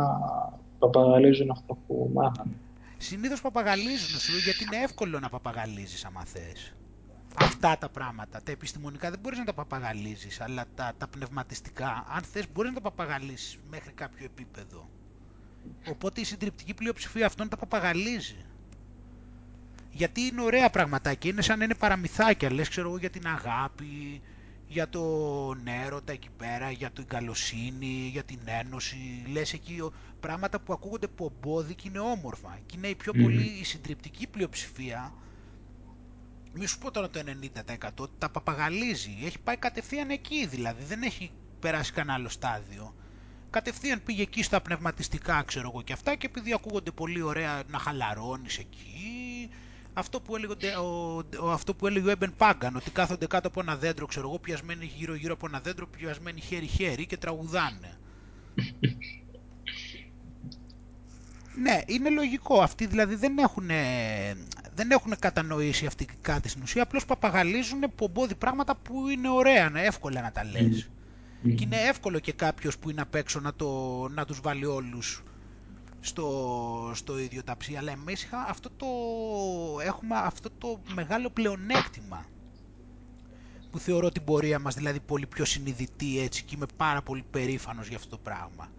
[0.79, 2.51] παπαγαλίζουν αυτό που μάθανε.
[2.97, 6.73] Συνήθως παπαγαλίζουν σου γιατί είναι εύκολο να παπαγαλίζεις άμα θες.
[7.35, 12.23] Αυτά τα πράγματα, τα επιστημονικά δεν μπορείς να τα παπαγαλίζεις, αλλά τα, τα πνευματιστικά, αν
[12.23, 14.89] θες μπορείς να τα παπαγαλίσεις μέχρι κάποιο επίπεδο.
[15.89, 18.45] Οπότε η συντριπτική πλειοψηφία αυτών τα παπαγαλίζει.
[19.91, 24.21] Γιατί είναι ωραία πραγματάκια, είναι σαν να είναι παραμυθάκια, λες ξέρω εγώ για την αγάπη,
[24.67, 30.59] για τον έρωτα εκεί πέρα, για την καλοσύνη, για την ένωση, λες εκεί ο- πράγματα
[30.59, 32.59] που ακούγονται πομπόδι και είναι όμορφα.
[32.65, 33.21] Και είναι η πιο Μμμ.
[33.23, 35.13] πολύ η συντριπτική πλειοψηφία,
[36.53, 37.23] μη σου πω τώρα το
[38.03, 42.95] 90% τα παπαγαλίζει, έχει πάει κατευθείαν εκεί δηλαδή, δεν έχει περάσει κανένα άλλο στάδιο.
[43.49, 47.77] Κατευθείαν πήγε εκεί στα πνευματιστικά, ξέρω εγώ και αυτά, και επειδή ακούγονται πολύ ωραία να
[47.77, 49.49] χαλαρώνεις εκεί,
[49.93, 53.59] αυτό που έλεγε, ο, ο, αυτό που έλεγε ο Έμπεν Πάγκαν, ότι κάθονται κάτω από
[53.61, 57.99] ένα δέντρο, ξέρω εγώ, πιασμένοι γύρω-γύρω από ένα δέντρο, πιασμένοι χέρι-χέρι και τραγουδάνε.
[61.61, 62.61] Ναι, είναι λογικό.
[62.61, 63.67] Αυτοί δηλαδή δεν έχουν,
[64.75, 69.81] δεν έχουν κατανοήσει αυτή κάτι στην ουσία, απλώς παπαγαλίζουν πομπόδι πράγματα που είναι ωραία, είναι
[69.81, 70.89] εύκολα να τα λες.
[71.41, 71.55] Μμμ.
[71.55, 75.23] Και είναι εύκολο και κάποιος που είναι απ' έξω να, το, να τους βάλει όλους
[75.99, 77.75] στο, στο ίδιο ταψί.
[77.75, 78.87] Αλλά εμείς είχα αυτό το,
[79.85, 82.25] έχουμε αυτό το μεγάλο πλεονέκτημα
[83.71, 87.87] που θεωρώ την πορεία μας δηλαδή πολύ πιο συνειδητή έτσι και είμαι πάρα πολύ περήφανος
[87.87, 88.71] για αυτό το πράγμα.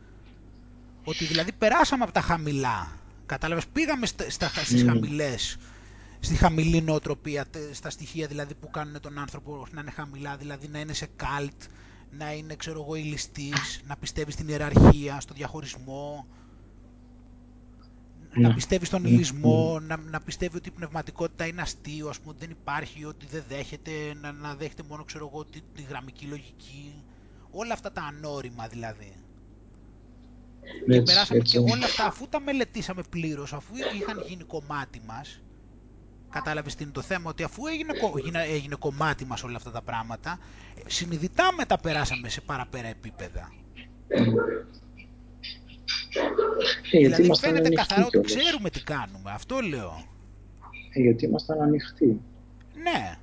[1.05, 2.98] Ότι δηλαδή περάσαμε από τα χαμηλά.
[3.26, 4.89] Κατάλαβες, πήγαμε στα, στα, στις Μμμ.
[4.89, 5.56] χαμηλές,
[6.20, 10.68] στη χαμηλή νοοτροπία, τε- στα στοιχεία δηλαδή που κάνουν τον άνθρωπο να είναι χαμηλά, δηλαδή
[10.68, 11.62] να είναι σε καλτ,
[12.10, 16.26] να είναι ξέρω εγώ ηλιστής, να πιστεύει στην ιεραρχία, στο διαχωρισμό,
[18.36, 18.55] να Ναι.
[18.55, 19.09] πιστεύει στον Ναι.
[19.09, 23.26] ηλισμό, να, να πιστεύει ότι η πνευματικότητα είναι αστείο, ας πούμε, ότι δεν υπάρχει, ότι
[23.26, 23.90] δεν δέχεται,
[24.20, 27.05] να, να δέχεται μόνο ξέρω εγώ τη, τη γραμμική λογική,
[27.51, 29.12] όλα αυτά τα ανώριμα δηλαδή.
[30.86, 31.53] Και Έτσι, περάσαμε έτσι.
[31.53, 35.41] και όλα αυτά, αφού τα μελετήσαμε πλήρως, αφού είχαν γίνει κομμάτι μας,
[36.31, 39.70] κατάλαβες τι είναι το θέμα, ότι αφού έγινε, κο- γίνα- έγινε κομμάτι μας όλα αυτά
[39.70, 40.39] τα πράγματα,
[40.74, 43.53] ε, συνειδητά μετά περάσαμε σε παραπέρα επίπεδα.
[44.09, 44.23] Ε,
[46.99, 48.35] γιατί δηλαδή ήμασταν φαίνεται ανοιχτοί καθαρά ότι κιόλας.
[48.45, 50.05] ξέρουμε τι κάνουμε, αυτό λέω.
[50.95, 52.20] Ε, γιατί ήμασταν ανοιχτοί.
[52.82, 53.19] Ναι.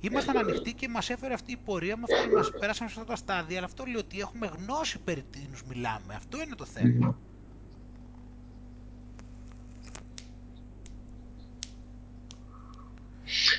[0.00, 3.16] Ήμασταν ανοιχτοί και μας έφερε αυτή η πορεία, με αυτό, μας πέρασαμε σε αυτά τα
[3.16, 6.14] στάδια, αλλά αυτό λέω ότι έχουμε γνώση περί τίνους μιλάμε.
[6.14, 7.06] Αυτό είναι το θέμα.
[7.06, 7.14] Μμμ.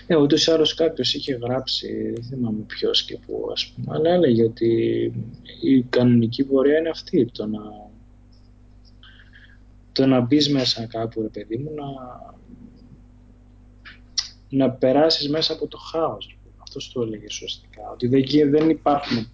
[0.07, 4.09] Ε, ούτως ή άλλως κάποιος είχε γράψει, δεν θυμάμαι ποιος και πού, ας πούμε, αλλά
[4.09, 5.03] έλεγε ότι
[5.61, 7.61] η κανονική πορεία είναι αυτή, το να,
[9.91, 11.85] το να μπεις μέσα κάπου, ρε παιδί μου, να,
[14.51, 16.35] να περάσεις μέσα από το χάος.
[16.61, 19.27] Αυτός το έλεγε σωστικά, ότι δεν, γι- δεν υπάρχουν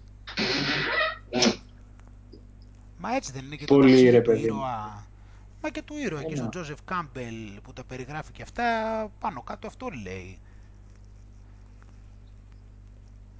[2.98, 4.44] Μα έτσι δεν είναι και το Πολύ, ταξίδι ρε του παιδί μου.
[4.56, 5.06] ήρωα.
[5.62, 6.36] Μα και του ήρωα εκεί Ένα.
[6.36, 8.64] στον Τζόζεφ Κάμπελ που τα περιγράφει και αυτά,
[9.20, 10.38] πάνω κάτω αυτό λέει.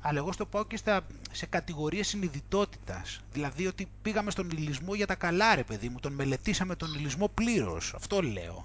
[0.00, 3.20] Αλλά εγώ στο πάω και στα, σε κατηγορίες συνειδητότητας.
[3.32, 7.28] Δηλαδή ότι πήγαμε στον ηλισμό για τα καλά ρε παιδί μου, τον μελετήσαμε τον ηλισμό
[7.34, 7.92] πλήρως.
[7.96, 8.64] Αυτό λέω.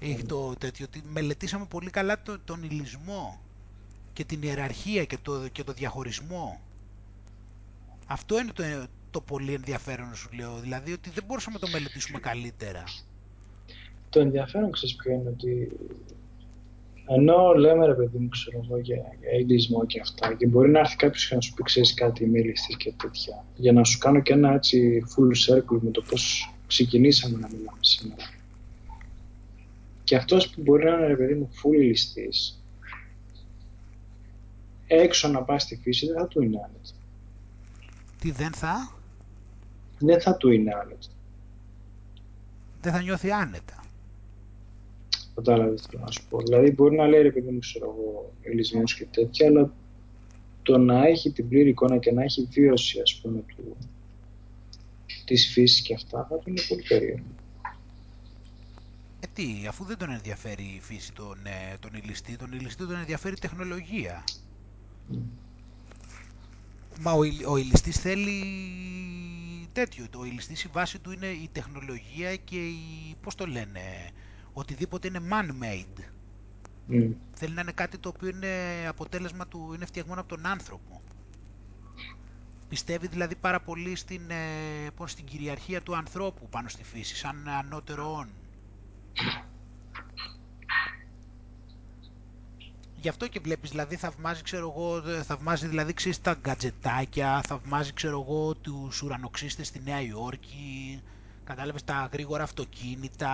[0.00, 3.40] Έχει το τέτοιο, ότι μελετήσαμε πολύ καλά το- τον ηλισμό
[4.12, 6.60] και την ιεραρχία και το, και το διαχωρισμό.
[8.06, 8.62] Αυτό είναι το,
[9.10, 10.58] το πολύ ενδιαφέρον σου λέω.
[10.58, 12.84] Δηλαδή ότι δεν μπορούσαμε να το μελετήσουμε καλύτερα.
[14.10, 15.70] Το ενδιαφέρον ξέρεις ποιο είναι ότι
[17.08, 20.96] Ενώ λέμε ρε παιδί μου, ξέρω εγώ, για, για και αυτά, και μπορεί να έρθει
[20.96, 24.20] κάποιος και να σου πει: Ξέρεις κάτι, είμαι ληστή και τέτοια, για να σου κάνω
[24.20, 28.35] και ένα έτσι full circle με το πώς ξεκινήσαμε να μιλάμε σήμερα.
[30.06, 32.64] Και αυτός που μπορεί να είναι ρε παιδί μου full ληστής,
[34.86, 36.90] έξω να πάει στη φύση δεν θα του είναι άνετο.
[38.20, 38.94] Τι δεν θα;
[39.98, 41.08] Δεν θα του είναι άνετο.
[42.80, 43.84] Δεν θα νιώθει άνετα.
[45.34, 46.38] Κατάλαβε τι θέλω να σου πω.
[46.38, 49.72] Δηλαδή, μπορεί να λέει ρε παιδί μου, ξέρω εγώ, ελισμού και τέτοια, αλλά
[50.62, 53.76] το να έχει την πλήρη εικόνα και να έχει βίωση, ας πούμε, του,
[55.24, 57.35] της φύσης και αυτά, θα του είναι πολύ περίεργο.
[59.20, 62.96] Ε, τι, αφού δεν τον ενδιαφέρει η φύση τον, ε, τον ηλιστή, τον ηλιστή τον
[62.96, 64.24] ενδιαφέρει η τεχνολογία.
[65.12, 65.16] Mm.
[67.00, 68.42] Μα ο, ο ηλιστής θέλει
[69.72, 70.06] τέτοιο.
[70.16, 73.80] Ο ηλιστής η βάση του είναι η τεχνολογία και η, πώς το λένε,
[74.52, 76.00] οτιδήποτε είναι man-made.
[76.90, 77.12] Mm.
[77.32, 81.00] Θέλει να είναι κάτι το οποίο είναι αποτέλεσμα του, είναι φτιαγμένο από τον άνθρωπο.
[82.68, 88.14] Πιστεύει δηλαδή πάρα πολύ στην, ε, στην κυριαρχία του ανθρώπου πάνω στη φύση, σαν ανώτερο
[88.14, 88.28] όν.
[93.06, 98.20] Γι' αυτό και βλέπεις, δηλαδή θαυμάζει, ξέρω εγώ, θαυμάζει δηλαδή ξέρεις τα γκατζετάκια, θαυμάζει ξέρω
[98.20, 101.02] εγώ τους ουρανοξύστες στη Νέα Υόρκη,
[101.44, 103.30] κατάλαβες τα γρήγορα αυτοκίνητα,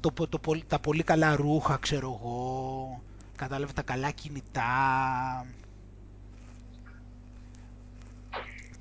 [0.00, 3.00] το, το, τα πολύ καλά ρούχα, ξέρω εγώ,
[3.36, 4.66] κατάλαβες τα καλά κινητά,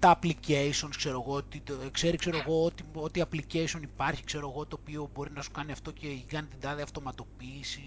[0.04, 4.78] τα applications, ξέρω εγώ, ότι, ξέρει ξέρω εγώ ότι, ότι application υπάρχει, ξέρω εγώ, το
[4.82, 7.82] οποίο μπορεί να σου κάνει αυτό και κάνει την τάδε αυτοματοποίηση.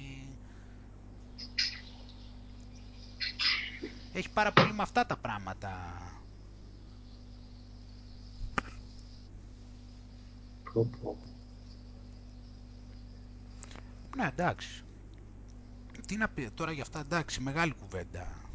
[4.13, 6.01] Έχει πάρα πολύ με αυτά τα πράγματα.
[14.17, 14.85] Ναι, εντάξει.
[16.07, 18.46] Τι να πει τώρα για αυτά, εντάξει, μεγάλη κουβέντα.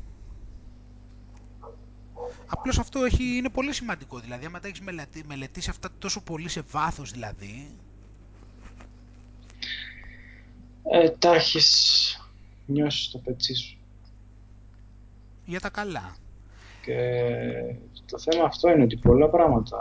[2.48, 6.49] Απλώς αυτό έχει, είναι πολύ σημαντικό, δηλαδή, άμα τα έχεις μελετήσει, μελετήσει αυτά τόσο πολύ
[6.49, 7.68] σε βάθος, δηλαδή.
[10.91, 12.31] Ε, τα έχεις
[12.65, 13.77] νιώσει στο πετσί σου.
[15.45, 16.15] Για τα καλά.
[16.85, 16.95] Και
[18.06, 19.77] το θέμα αυτό είναι ότι πολλά πράγματα,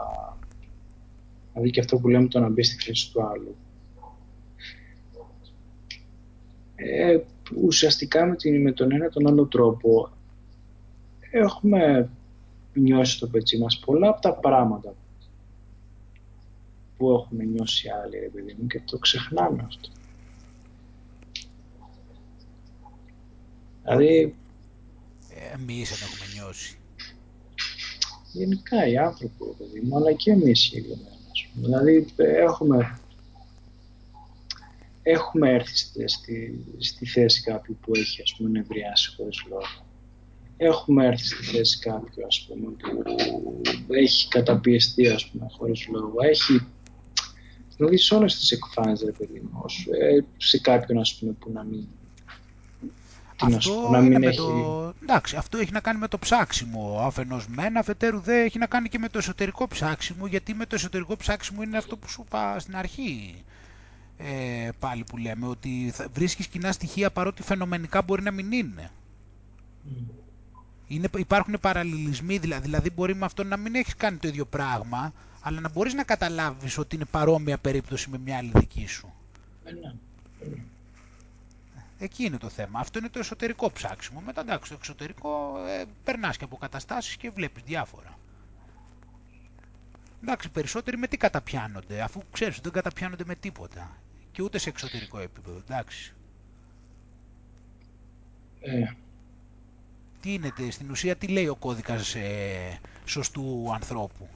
[1.52, 3.56] δηλαδή και αυτό που λέμε το να μπει στη χρήση του άλλου,
[6.74, 7.18] ε,
[7.62, 10.10] ουσιαστικά με, την, με τον ένα τον άλλο τρόπο
[11.30, 12.10] έχουμε
[12.80, 14.94] νιώσει στο πετσί μας πολλά από τα πράγματα
[16.96, 19.88] που έχουμε νιώσει άλλοι, ρε παιδί μου, και το ξεχνάμε αυτό.
[23.82, 24.34] Δηλαδή...
[25.54, 26.78] Εμείς δεν έχουμε νιώσει.
[28.32, 30.98] Γενικά οι άνθρωποι, ρε παιδί μου, αλλά και εμείς οι
[31.54, 33.00] Δηλαδή έχουμε
[35.02, 39.88] έχουμε έρθει στη, στη, στη, θέση κάποιου που έχει ας πούμε νευριάσει χωρίς λόγο.
[40.62, 42.70] Έχουμε έρθει στη θέση κάποιου ας πούμε
[43.86, 46.14] που έχει καταπιεστεί ας πούμε χωρίς λόγο.
[46.30, 46.66] Έχει
[47.76, 49.64] δηλαδή σε όλες τις εκφάνσεις ρε παιδί μου,
[50.00, 51.86] ε, σε κάποιον ας πούμε που να μην
[53.40, 54.40] αυτό, να μην είναι έχει...
[54.40, 54.94] με το...
[55.02, 58.88] Εντάξει, αυτό έχει να κάνει με το ψάξιμο αφενός μεν, αφετέρου δε έχει να κάνει
[58.88, 62.58] και με το εσωτερικό ψάξιμο, γιατί με το εσωτερικό ψάξιμο είναι αυτό που σου είπα
[62.58, 63.44] στην αρχή
[64.16, 68.90] ε, πάλι που λέμε, ότι θα βρίσκεις κοινά στοιχεία παρότι φαινομενικά μπορεί να μην είναι.
[70.90, 75.12] Είναι υπάρχουν παραλληλισμοί, δηλαδή, δηλαδή μπορεί με αυτό να μην έχεις κάνει το ίδιο πράγμα,
[75.42, 79.12] αλλά να μπορείς να καταλάβεις ότι είναι παρόμοια περίπτωση με μια άλλη δική σου.
[79.64, 79.92] Ε, ναι.
[81.98, 82.80] Εκεί είναι το θέμα.
[82.80, 84.20] Αυτό είναι το εσωτερικό ψάξιμο.
[84.26, 88.18] Μετά εντάξει, το εξωτερικό ε, περνάς και από καταστάσεις και βλέπεις διάφορα.
[90.22, 93.96] Εντάξει, περισσότεροι με τι καταπιάνονται, αφού ξέρεις ότι δεν καταπιάνονται με τίποτα
[94.32, 96.14] και ούτε σε εξωτερικό επίπεδο, εντάξει.
[98.60, 98.84] Ε.
[100.20, 104.28] Τι είναι, στην ουσία τι λέει ο κώδικας ε, σωστού ανθρώπου;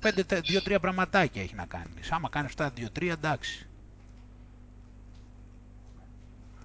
[0.00, 1.94] Πέντε, δύο-τρία πραγματάκια έχει να κάνει.
[2.10, 3.66] Άμα κάνει αυτά δύο-τρία, εντάξει.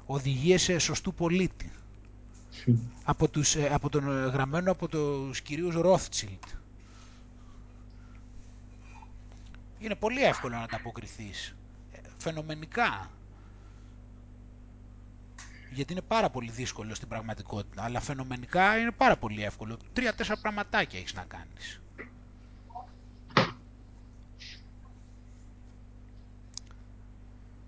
[0.05, 1.71] Οδηγίες σε σωστού πολίτη.
[3.03, 6.43] από, τους, ε, από τον ε, γραμμένο από τους κυρίους Ρόθτσιλτ.
[9.79, 11.55] Είναι πολύ εύκολο να τα αποκριθείς
[12.17, 13.09] φαινομενικά.
[15.71, 19.77] Γιατί είναι πάρα πολύ δύσκολο στην πραγματικότητα, αλλά φαινομενικά είναι πάρα πολύ εύκολο.
[19.93, 21.81] Τρία-τέσσερα πραγματάκια έχεις να κάνεις.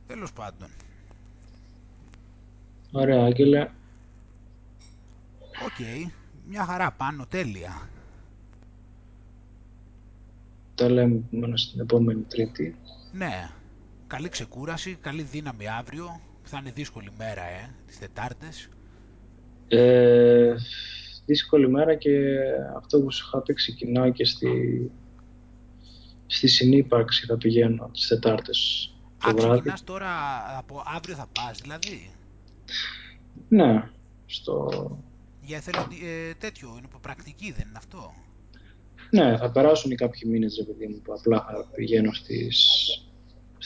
[0.08, 0.70] Τέλος πάντων.
[2.92, 3.70] Ωραία, Άγγελε.
[5.66, 6.10] Οκ.
[6.48, 7.90] Μια χαρά πάνω, τέλεια.
[10.76, 12.76] Τα λέμε μόνο στην επόμενη Τρίτη.
[13.12, 13.50] Ναι
[14.10, 18.70] καλή ξεκούραση, καλή δύναμη αύριο, θα είναι δύσκολη μέρα, ε, τις Τετάρτες.
[19.68, 20.56] Ε,
[21.26, 22.12] δύσκολη μέρα και
[22.78, 24.52] αυτό που σου είχα πει ξεκινάω και στη,
[26.26, 29.72] στη συνύπαρξη θα πηγαίνω τις Τετάρτες το Α, βράδυ.
[29.84, 30.10] τώρα,
[30.58, 32.12] από αύριο θα πας δηλαδή;
[33.50, 33.90] Ναι,
[34.26, 34.70] στο...
[35.42, 35.88] Για εθελον...
[36.04, 38.14] ε, τέτοιο, είναι πρακτική δεν είναι αυτό;
[39.10, 42.66] Ναι, θα περάσουν κάποιοι μήνες ρε παιδί μου που απλά θα πηγαίνω στις,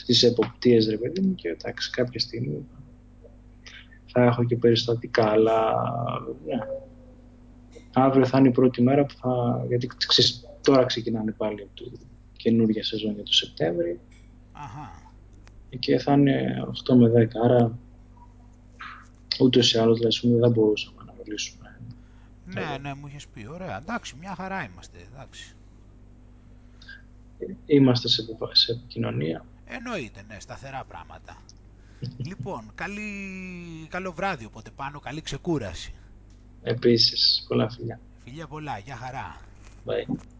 [0.04, 2.66] στις εποπτείες ρε παιδί μου και εντάξει κάποια στιγμή
[4.06, 5.74] θα έχω και περιστατικά αλλά
[6.46, 6.58] ναι.
[7.96, 11.92] Αύριο θα είναι η πρώτη μέρα που θα, γιατί ξέρεις, τώρα ξεκινάνε πάλι το
[12.36, 14.00] καινούργια σεζόν για το Σεπτέμβρη
[14.52, 15.12] Αχα.
[15.78, 17.78] και θα είναι 8 με 10 άρα
[19.40, 21.64] ούτως ή άλλως δηλαδή, δεν μπορούσαμε να μιλήσουμε
[22.44, 23.46] ναι, ναι, μου είχες πει.
[23.46, 24.98] Ωραία, εντάξει, μια χαρά είμαστε.
[25.12, 25.54] Εντάξει.
[27.66, 28.22] Είμαστε σε,
[28.52, 29.44] σε επικοινωνία.
[29.76, 31.42] Εννοείται, ναι, σταθερά πράγματα.
[32.16, 33.10] λοιπόν, καλή,
[33.88, 35.94] καλό βράδυ οπότε πάνω, καλή ξεκούραση.
[36.62, 38.00] Επίσης, πολλά φιλιά.
[38.24, 39.40] Φιλιά πολλά, για χαρά.
[39.86, 40.33] Bye.